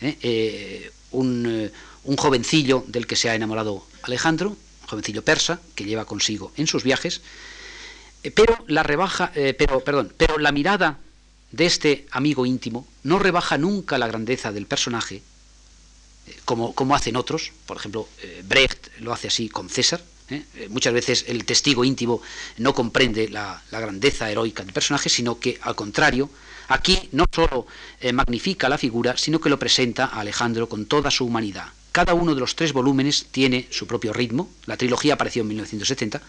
¿eh? 0.00 0.16
Eh, 0.22 0.90
un, 1.12 1.46
eh, 1.46 1.70
jovencillo 2.16 2.84
del 2.86 3.06
que 3.06 3.16
se 3.16 3.30
ha 3.30 3.34
enamorado 3.34 3.86
Alejandro, 4.02 4.56
jovencillo 4.94 5.22
persa 5.22 5.60
que 5.74 5.84
lleva 5.84 6.04
consigo 6.04 6.52
en 6.56 6.66
sus 6.66 6.82
viajes, 6.82 7.20
pero 8.34 8.64
la 8.68 8.82
rebaja, 8.82 9.32
pero, 9.58 9.80
perdón, 9.80 10.12
pero 10.16 10.38
la 10.38 10.50
mirada 10.50 10.98
de 11.52 11.66
este 11.66 12.06
amigo 12.10 12.46
íntimo 12.46 12.86
no 13.02 13.18
rebaja 13.18 13.58
nunca 13.58 13.98
la 13.98 14.06
grandeza 14.06 14.50
del 14.50 14.66
personaje, 14.66 15.22
como, 16.46 16.74
como 16.74 16.94
hacen 16.94 17.16
otros, 17.16 17.52
por 17.66 17.76
ejemplo, 17.76 18.08
Brecht 18.44 19.00
lo 19.00 19.12
hace 19.12 19.28
así 19.28 19.50
con 19.50 19.68
César, 19.68 20.02
muchas 20.70 20.94
veces 20.94 21.26
el 21.28 21.44
testigo 21.44 21.84
íntimo 21.84 22.22
no 22.56 22.74
comprende 22.74 23.28
la, 23.28 23.62
la, 23.70 23.80
grandeza 23.80 24.30
heroica 24.30 24.64
del 24.64 24.72
personaje, 24.72 25.10
sino 25.10 25.38
que 25.38 25.58
al 25.60 25.74
contrario 25.74 26.30
Aquí 26.68 27.08
no 27.12 27.26
solo 27.30 27.66
eh, 28.00 28.12
magnifica 28.12 28.68
la 28.68 28.78
figura, 28.78 29.16
sino 29.16 29.40
que 29.40 29.48
lo 29.48 29.58
presenta 29.58 30.06
a 30.06 30.20
Alejandro 30.20 30.68
con 30.68 30.86
toda 30.86 31.10
su 31.10 31.26
humanidad. 31.26 31.66
Cada 31.94 32.12
uno 32.14 32.34
de 32.34 32.40
los 32.40 32.56
tres 32.56 32.72
volúmenes 32.72 33.26
tiene 33.30 33.68
su 33.70 33.86
propio 33.86 34.12
ritmo, 34.12 34.50
la 34.66 34.76
trilogía 34.76 35.14
apareció 35.14 35.42
en 35.42 35.46
1970, 35.54 36.20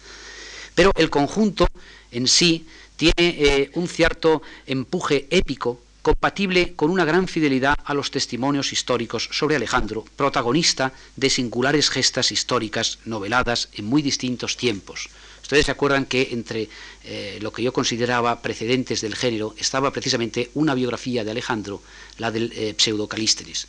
pero 0.75 0.91
el 0.95 1.09
conjunto 1.09 1.65
en 2.11 2.27
sí 2.27 2.67
tiene 2.95 3.13
eh, 3.17 3.71
un 3.73 3.87
cierto 3.87 4.43
empuje 4.67 5.25
épico 5.31 5.81
compatible 6.03 6.75
con 6.75 6.91
una 6.91 7.03
gran 7.03 7.27
fidelidad 7.27 7.73
a 7.83 7.95
los 7.95 8.11
testimonios 8.11 8.73
históricos 8.73 9.27
sobre 9.31 9.55
Alejandro, 9.55 10.05
protagonista 10.15 10.93
de 11.15 11.31
singulares 11.31 11.89
gestas 11.89 12.31
históricas 12.31 12.99
noveladas 13.05 13.69
en 13.73 13.85
muy 13.85 14.03
distintos 14.03 14.57
tiempos. 14.57 15.09
Ustedes 15.41 15.65
se 15.65 15.71
acuerdan 15.71 16.05
que 16.05 16.29
entre 16.31 16.69
eh, 17.05 17.39
lo 17.41 17.51
que 17.51 17.63
yo 17.63 17.73
consideraba 17.73 18.39
precedentes 18.43 19.01
del 19.01 19.15
género 19.15 19.55
estaba 19.57 19.89
precisamente 19.89 20.51
una 20.53 20.75
biografía 20.75 21.23
de 21.23 21.31
Alejandro, 21.31 21.81
la 22.19 22.29
del 22.29 22.51
eh, 22.53 22.75
pseudo 22.77 23.07
Calísteres. 23.07 23.67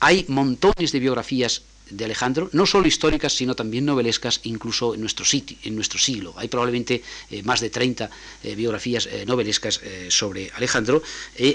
Hay 0.00 0.24
montones 0.28 0.92
de 0.92 1.00
biografías 1.00 1.62
de 1.90 2.04
Alejandro, 2.04 2.50
no 2.52 2.66
solo 2.66 2.86
históricas, 2.86 3.32
sino 3.32 3.54
también 3.54 3.86
novelescas, 3.86 4.40
incluso 4.44 4.94
en 4.94 5.00
nuestro, 5.00 5.24
sitio, 5.24 5.56
en 5.64 5.74
nuestro 5.74 5.98
siglo. 5.98 6.34
Hay 6.36 6.48
probablemente 6.48 7.02
eh, 7.30 7.42
más 7.42 7.60
de 7.60 7.70
30 7.70 8.10
biografías 8.56 9.08
novelescas 9.26 9.80
sobre 10.08 10.50
Alejandro. 10.54 11.02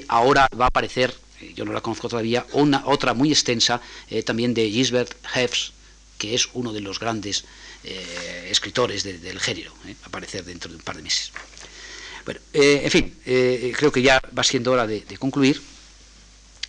ahora 0.07 0.47
va 0.59 0.65
a 0.65 0.67
aparecer, 0.69 1.13
yo 1.55 1.65
no 1.65 1.71
la 1.71 1.81
conozco 1.81 2.09
todavía, 2.09 2.45
una, 2.53 2.83
otra 2.87 3.13
muy 3.13 3.31
extensa 3.31 3.79
también 4.25 4.53
de 4.53 4.69
Gisbert 4.69 5.13
Hefs, 5.35 5.73
que 6.17 6.33
es 6.33 6.49
uno 6.53 6.73
de 6.73 6.81
los 6.81 6.99
grandes 6.99 7.43
eh, 7.83 8.47
escritores 8.49 9.03
del 9.03 9.39
género, 9.41 9.73
eh, 9.85 9.93
aparecer 10.05 10.45
dentro 10.45 10.71
de 10.71 10.77
un 10.77 10.83
par 10.83 10.95
de 10.95 11.03
meses. 11.03 11.33
Bueno, 12.23 12.39
eh, 12.53 12.79
en 12.85 12.91
fin, 12.91 13.13
creo 13.75 13.91
que 13.91 14.01
ya 14.01 14.21
va 14.37 14.43
siendo 14.43 14.71
hora 14.71 14.87
de, 14.87 15.03
concluir. 15.19 15.61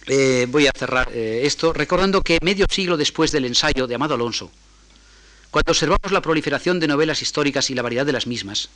Voy 0.06 0.66
a 0.66 0.72
cerrar 0.76 1.10
esto 1.12 1.72
recordando 1.72 2.22
que 2.22 2.38
medio 2.42 2.66
siglo 2.70 2.96
después 2.96 3.32
del 3.32 3.46
ensayo 3.46 3.86
de 3.86 3.94
Amado 3.94 4.14
Alonso, 4.14 4.50
cuando 5.50 5.70
observamos 5.70 6.10
la 6.10 6.20
proliferación 6.20 6.80
de 6.80 6.88
novelas 6.88 7.22
históricas 7.22 7.70
y 7.70 7.74
la 7.74 7.82
variedad 7.82 8.04
de 8.04 8.12
las 8.12 8.26
mismas, 8.26 8.70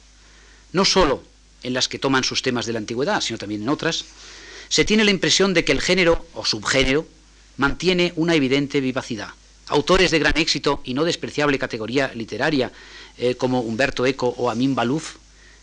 no 0.73 0.85
sólo 0.85 1.23
en 1.63 1.75
las 1.75 1.89
que 1.89 1.99
toman 1.99 2.25
sus 2.25 2.43
temas 2.43 2.67
de 2.67 2.73
la 2.73 2.79
antigüedad, 2.79 3.21
sino 3.21 3.39
también 3.39 3.63
en 3.63 3.69
otras, 3.69 4.05
se 4.69 4.85
tiene 4.85 5.05
la 5.05 5.11
impresión 5.11 5.55
de 5.55 5.65
que 5.65 5.73
el 5.73 5.81
género 5.81 6.27
o 6.35 6.45
subgénero 6.45 7.07
mantiene 7.57 8.13
una 8.17 8.35
evidente 8.35 8.81
vivacidad. 8.81 9.31
Autores 9.67 10.11
de 10.11 10.19
gran 10.19 10.39
éxito 10.39 10.81
y 10.85 10.95
no 10.95 11.05
despreciable 11.05 11.59
categoría 11.59 12.13
literaria 12.15 12.73
eh, 13.19 13.35
como 13.35 13.61
Humberto 13.61 14.07
Eco 14.07 14.29
o 14.37 14.51
Amin 14.51 14.75
Balouf 14.75 15.17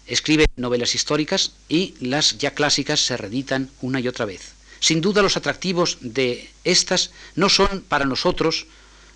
escriben 0.05 0.47
novelas 0.57 0.93
históricas 0.93 1.53
y 1.69 1.95
las 2.01 2.37
ya 2.37 2.51
clásicas 2.51 2.99
se 2.99 3.17
reeditan 3.17 3.69
una 3.81 3.99
y 3.99 4.07
otra 4.07 4.25
vez. 4.25 4.54
Sin 4.79 5.01
duda 5.01 5.21
los 5.21 5.37
atractivos 5.37 5.97
de 6.01 6.49
estas 6.63 7.11
no 7.35 7.49
son 7.49 7.81
para 7.87 8.05
nosotros 8.05 8.67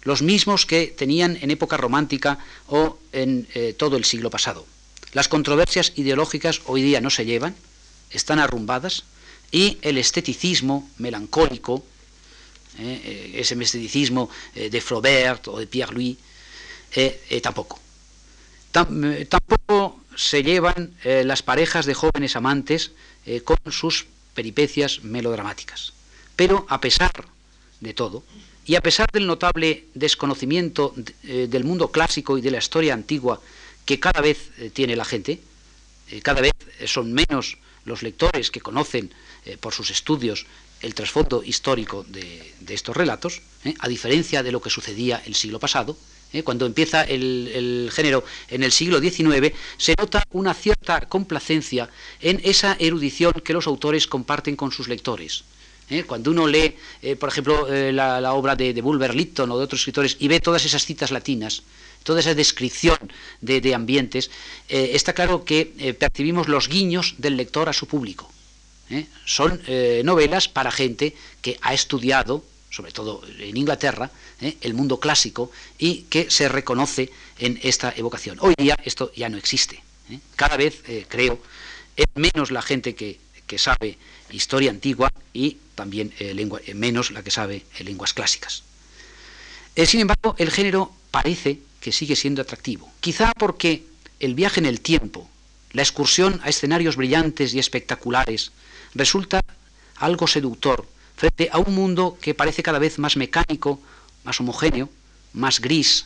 los 0.03 0.21
mismos 0.21 0.65
que 0.65 0.87
tenían 0.87 1.37
en 1.41 1.51
época 1.51 1.77
romántica 1.77 2.39
o 2.67 2.97
en 3.11 3.47
eh, 3.53 3.73
todo 3.77 3.97
el 3.97 4.05
siglo 4.05 4.29
pasado. 4.29 4.65
Las 5.13 5.27
controversias 5.27 5.93
ideológicas 5.95 6.61
hoy 6.65 6.81
día 6.81 7.01
no 7.01 7.09
se 7.09 7.25
llevan, 7.25 7.55
están 8.11 8.39
arrumbadas 8.39 9.03
y 9.51 9.77
el 9.81 9.97
esteticismo 9.97 10.89
melancólico 10.97 11.83
¿eh? 12.77 13.01
Eh, 13.03 13.41
ese 13.41 13.55
mestedicismo 13.55 14.29
eh, 14.55 14.69
de 14.69 14.81
Flaubert 14.81 15.47
o 15.47 15.59
de 15.59 15.67
Pierre 15.67 15.93
Louis, 15.93 16.17
tampoco. 17.41 17.79
Tampoco 18.71 20.01
se 20.15 20.43
llevan 20.43 20.93
las 21.03 21.43
parejas 21.43 21.85
de 21.85 21.93
jóvenes 21.93 22.35
amantes 22.35 22.91
con 23.43 23.57
sus 23.71 24.07
peripecias 24.33 25.03
melodramáticas. 25.03 25.93
Pero 26.35 26.65
a 26.69 26.79
pesar 26.79 27.11
de 27.79 27.93
todo, 27.93 28.23
y 28.65 28.75
a 28.75 28.81
pesar 28.81 29.09
del 29.11 29.25
notable 29.25 29.85
desconocimiento 29.95 30.93
del 31.23 31.63
mundo 31.63 31.91
clásico 31.91 32.37
y 32.37 32.41
de 32.41 32.51
la 32.51 32.59
historia 32.59 32.93
antigua 32.93 33.41
que 33.85 33.99
cada 33.99 34.21
vez 34.21 34.51
tiene 34.73 34.95
la 34.95 35.05
gente, 35.05 35.39
cada 36.21 36.41
vez 36.41 36.53
son 36.85 37.11
menos 37.11 37.57
los 37.85 38.03
lectores 38.03 38.51
que 38.51 38.61
conocen 38.61 39.11
por 39.59 39.73
sus 39.73 39.89
estudios 39.89 40.45
el 40.81 40.93
trasfondo 40.93 41.43
histórico 41.43 42.05
de, 42.07 42.53
estos 42.69 42.95
relatos, 42.95 43.41
a 43.79 43.87
diferencia 43.87 44.43
de 44.43 44.51
lo 44.51 44.61
que 44.61 44.69
sucedía 44.69 45.21
el 45.25 45.35
siglo 45.35 45.59
pasado, 45.59 45.97
¿eh? 46.33 46.43
cuando 46.43 46.65
empieza 46.65 47.03
el, 47.03 47.89
género 47.91 48.23
en 48.49 48.63
el 48.63 48.71
siglo 48.71 48.99
XIX, 48.99 49.53
se 49.77 49.95
nota 49.97 50.23
una 50.31 50.53
cierta 50.53 51.01
complacencia 51.01 51.89
en 52.21 52.41
esa 52.43 52.75
erudición 52.79 53.33
que 53.43 53.53
los 53.53 53.67
autores 53.67 54.07
comparten 54.07 54.55
con 54.55 54.71
sus 54.71 54.87
lectores. 54.87 55.43
¿eh? 55.89 56.03
Cuando 56.03 56.31
uno 56.31 56.47
lee, 56.47 56.75
eh, 57.01 57.15
por 57.15 57.29
ejemplo, 57.29 57.67
la, 57.91 58.33
obra 58.33 58.55
de, 58.55 58.73
de, 58.73 58.81
Bulwer 58.81 59.15
Lytton 59.15 59.51
o 59.51 59.57
de 59.57 59.63
otros 59.63 59.81
escritores 59.81 60.17
y 60.19 60.27
ve 60.27 60.39
todas 60.39 60.65
esas 60.65 60.85
citas 60.85 61.11
latinas, 61.11 61.63
toda 62.03 62.19
esa 62.19 62.33
descripción 62.33 62.97
de, 63.41 63.75
ambientes, 63.75 64.31
está 64.69 65.11
claro 65.11 65.43
que 65.43 65.95
percibimos 65.99 66.47
los 66.47 66.69
guiños 66.69 67.15
del 67.17 67.35
lector 67.35 67.67
a 67.67 67.73
su 67.73 67.87
público. 67.87 68.31
Son 69.25 69.61
novelas 70.05 70.47
para 70.47 70.71
gente 70.71 71.13
que 71.41 71.59
ha 71.61 71.73
estudiado 71.73 72.41
sobre 72.69 72.91
todo 72.91 73.21
en 73.39 73.57
Inglaterra, 73.57 74.11
¿eh? 74.41 74.57
el 74.61 74.73
mundo 74.73 74.99
clásico, 74.99 75.51
y 75.77 76.03
que 76.03 76.29
se 76.29 76.47
reconoce 76.49 77.11
en 77.37 77.59
esta 77.63 77.93
evocación. 77.95 78.37
Hoy 78.41 78.53
día 78.57 78.77
esto 78.83 79.11
ya 79.15 79.29
no 79.29 79.37
existe. 79.37 79.81
¿eh? 80.09 80.19
Cada 80.35 80.57
vez, 80.57 80.83
eh, 80.87 81.05
creo, 81.07 81.41
es 81.95 82.07
menos 82.15 82.51
la 82.51 82.61
gente 82.61 82.95
que, 82.95 83.19
sabe 83.57 83.97
historia 84.29 84.69
antigua 84.69 85.11
y 85.33 85.57
también 85.73 86.13
menos 86.75 87.09
la 87.09 87.23
que 87.23 87.31
sabe 87.31 87.65
lenguas 87.79 88.13
clásicas. 88.13 88.61
sin 89.87 90.01
embargo, 90.01 90.35
el 90.37 90.51
género 90.51 90.93
parece 91.09 91.57
que 91.81 91.91
sigue 91.91 92.15
siendo 92.15 92.43
atractivo, 92.43 92.93
quizá 92.99 93.31
porque 93.35 93.85
el 94.19 94.35
viaje 94.35 94.59
en 94.59 94.67
el 94.67 94.81
tiempo, 94.81 95.27
la 95.71 95.81
excursión 95.81 96.39
a 96.43 96.49
escenarios 96.49 96.95
brillantes 96.95 97.55
y 97.55 97.57
espectaculares, 97.57 98.51
resulta 98.93 99.41
algo 99.95 100.27
seductor 100.27 100.85
frente 101.19 101.49
a 101.51 101.59
un 101.59 101.75
mundo 101.75 102.17
que 102.21 102.33
parece 102.33 102.63
cada 102.63 102.79
vez 102.79 102.97
más 102.97 103.17
mecánico, 103.17 103.81
más 104.23 104.39
homogéneo, 104.39 104.87
más 105.33 105.59
gris. 105.59 106.05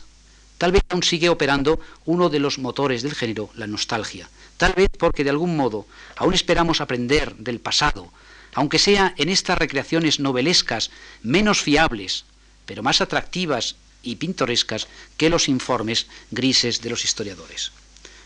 Tal 0.58 0.72
vez 0.72 0.82
aún 0.88 1.04
sigue 1.04 1.28
operando 1.28 1.78
uno 2.04 2.28
de 2.30 2.40
los 2.40 2.58
motores 2.58 3.02
del 3.04 3.14
género, 3.14 3.48
la 3.54 3.68
nostalgia. 3.68 4.28
Tal 4.56 4.72
vez 4.72 4.90
porque 4.98 5.22
de 5.22 5.30
algún 5.30 5.56
modo 5.56 5.86
aún 6.16 6.34
esperamos 6.34 6.80
aprender 6.80 7.36
del 7.36 7.60
pasado, 7.60 8.10
aunque 8.54 8.80
sea 8.80 9.14
en 9.16 9.28
estas 9.28 9.56
recreaciones 9.56 10.18
novelescas 10.18 10.90
menos 11.22 11.62
fiables, 11.62 12.24
pero 12.66 12.82
más 12.82 13.00
atractivas 13.00 13.76
y 14.02 14.16
pintorescas 14.16 14.88
que 15.16 15.30
los 15.30 15.48
informes 15.48 16.08
grises 16.32 16.82
de 16.82 16.90
los 16.90 17.04
historiadores. 17.04 17.70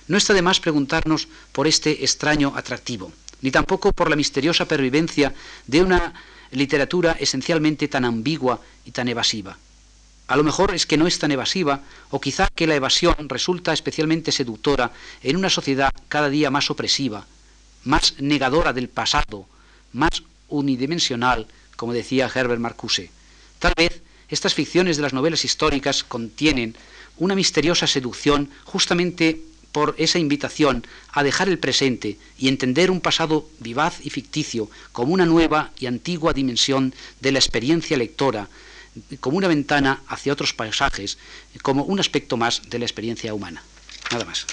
No 0.06 0.16
está 0.16 0.32
de 0.32 0.40
más 0.40 0.58
preguntarnos 0.58 1.28
por 1.52 1.66
este 1.66 2.02
extraño 2.02 2.54
atractivo, 2.56 3.12
ni 3.42 3.50
tampoco 3.50 3.92
por 3.92 4.08
la 4.08 4.16
misteriosa 4.16 4.64
pervivencia 4.64 5.34
de 5.66 5.82
una 5.82 6.14
literatura 6.50 7.16
esencialmente 7.18 7.88
tan 7.88 8.04
ambigua 8.04 8.60
y 8.84 8.90
tan 8.92 9.08
evasiva. 9.08 9.56
A 10.28 10.36
lo 10.36 10.44
mejor 10.44 10.74
es 10.74 10.84
que 10.84 10.98
no 10.98 11.06
es 11.06 11.18
tan 11.18 11.32
evasiva, 11.32 11.80
o 12.10 12.20
quizá 12.20 12.48
que 12.54 12.66
la 12.66 12.74
evasión 12.74 13.16
resulta 13.28 13.72
especialmente 13.72 14.30
seductora 14.30 14.92
en 15.22 15.36
una 15.36 15.48
sociedad 15.48 15.92
cada 16.08 16.28
día 16.28 16.50
más 16.50 16.70
opresiva, 16.70 17.26
más 17.84 18.14
negadora 18.18 18.74
del 18.74 18.88
pasado, 18.88 19.46
más 19.92 20.22
unidimensional, 20.48 21.46
como 21.76 21.94
decía 21.94 22.30
Herbert 22.32 22.60
Marcuse. 22.60 23.10
Tal 23.58 23.72
vez 23.76 24.02
estas 24.28 24.52
ficciones 24.52 24.96
de 24.96 25.02
las 25.02 25.14
novelas 25.14 25.44
históricas 25.44 26.04
contienen 26.04 26.76
una 27.16 27.34
misteriosa 27.34 27.86
seducción 27.86 28.50
justamente 28.64 29.40
por 29.72 29.94
esa 29.98 30.18
invitación 30.18 30.86
a 31.12 31.22
dejar 31.22 31.48
el 31.48 31.58
presente 31.58 32.18
y 32.38 32.48
entender 32.48 32.90
un 32.90 33.00
pasado 33.00 33.48
vivaz 33.60 33.98
y 34.02 34.10
ficticio 34.10 34.70
como 34.92 35.12
una 35.12 35.26
nueva 35.26 35.72
y 35.78 35.86
antigua 35.86 36.32
dimensión 36.32 36.94
de 37.20 37.32
la 37.32 37.38
experiencia 37.38 37.96
lectora, 37.96 38.48
como 39.20 39.36
una 39.36 39.48
ventana 39.48 40.02
hacia 40.08 40.32
otros 40.32 40.54
paisajes, 40.54 41.18
como 41.62 41.84
un 41.84 42.00
aspecto 42.00 42.36
más 42.36 42.62
de 42.68 42.78
la 42.78 42.84
experiencia 42.84 43.34
humana. 43.34 43.62
Nada 44.10 44.24
más. 44.24 44.46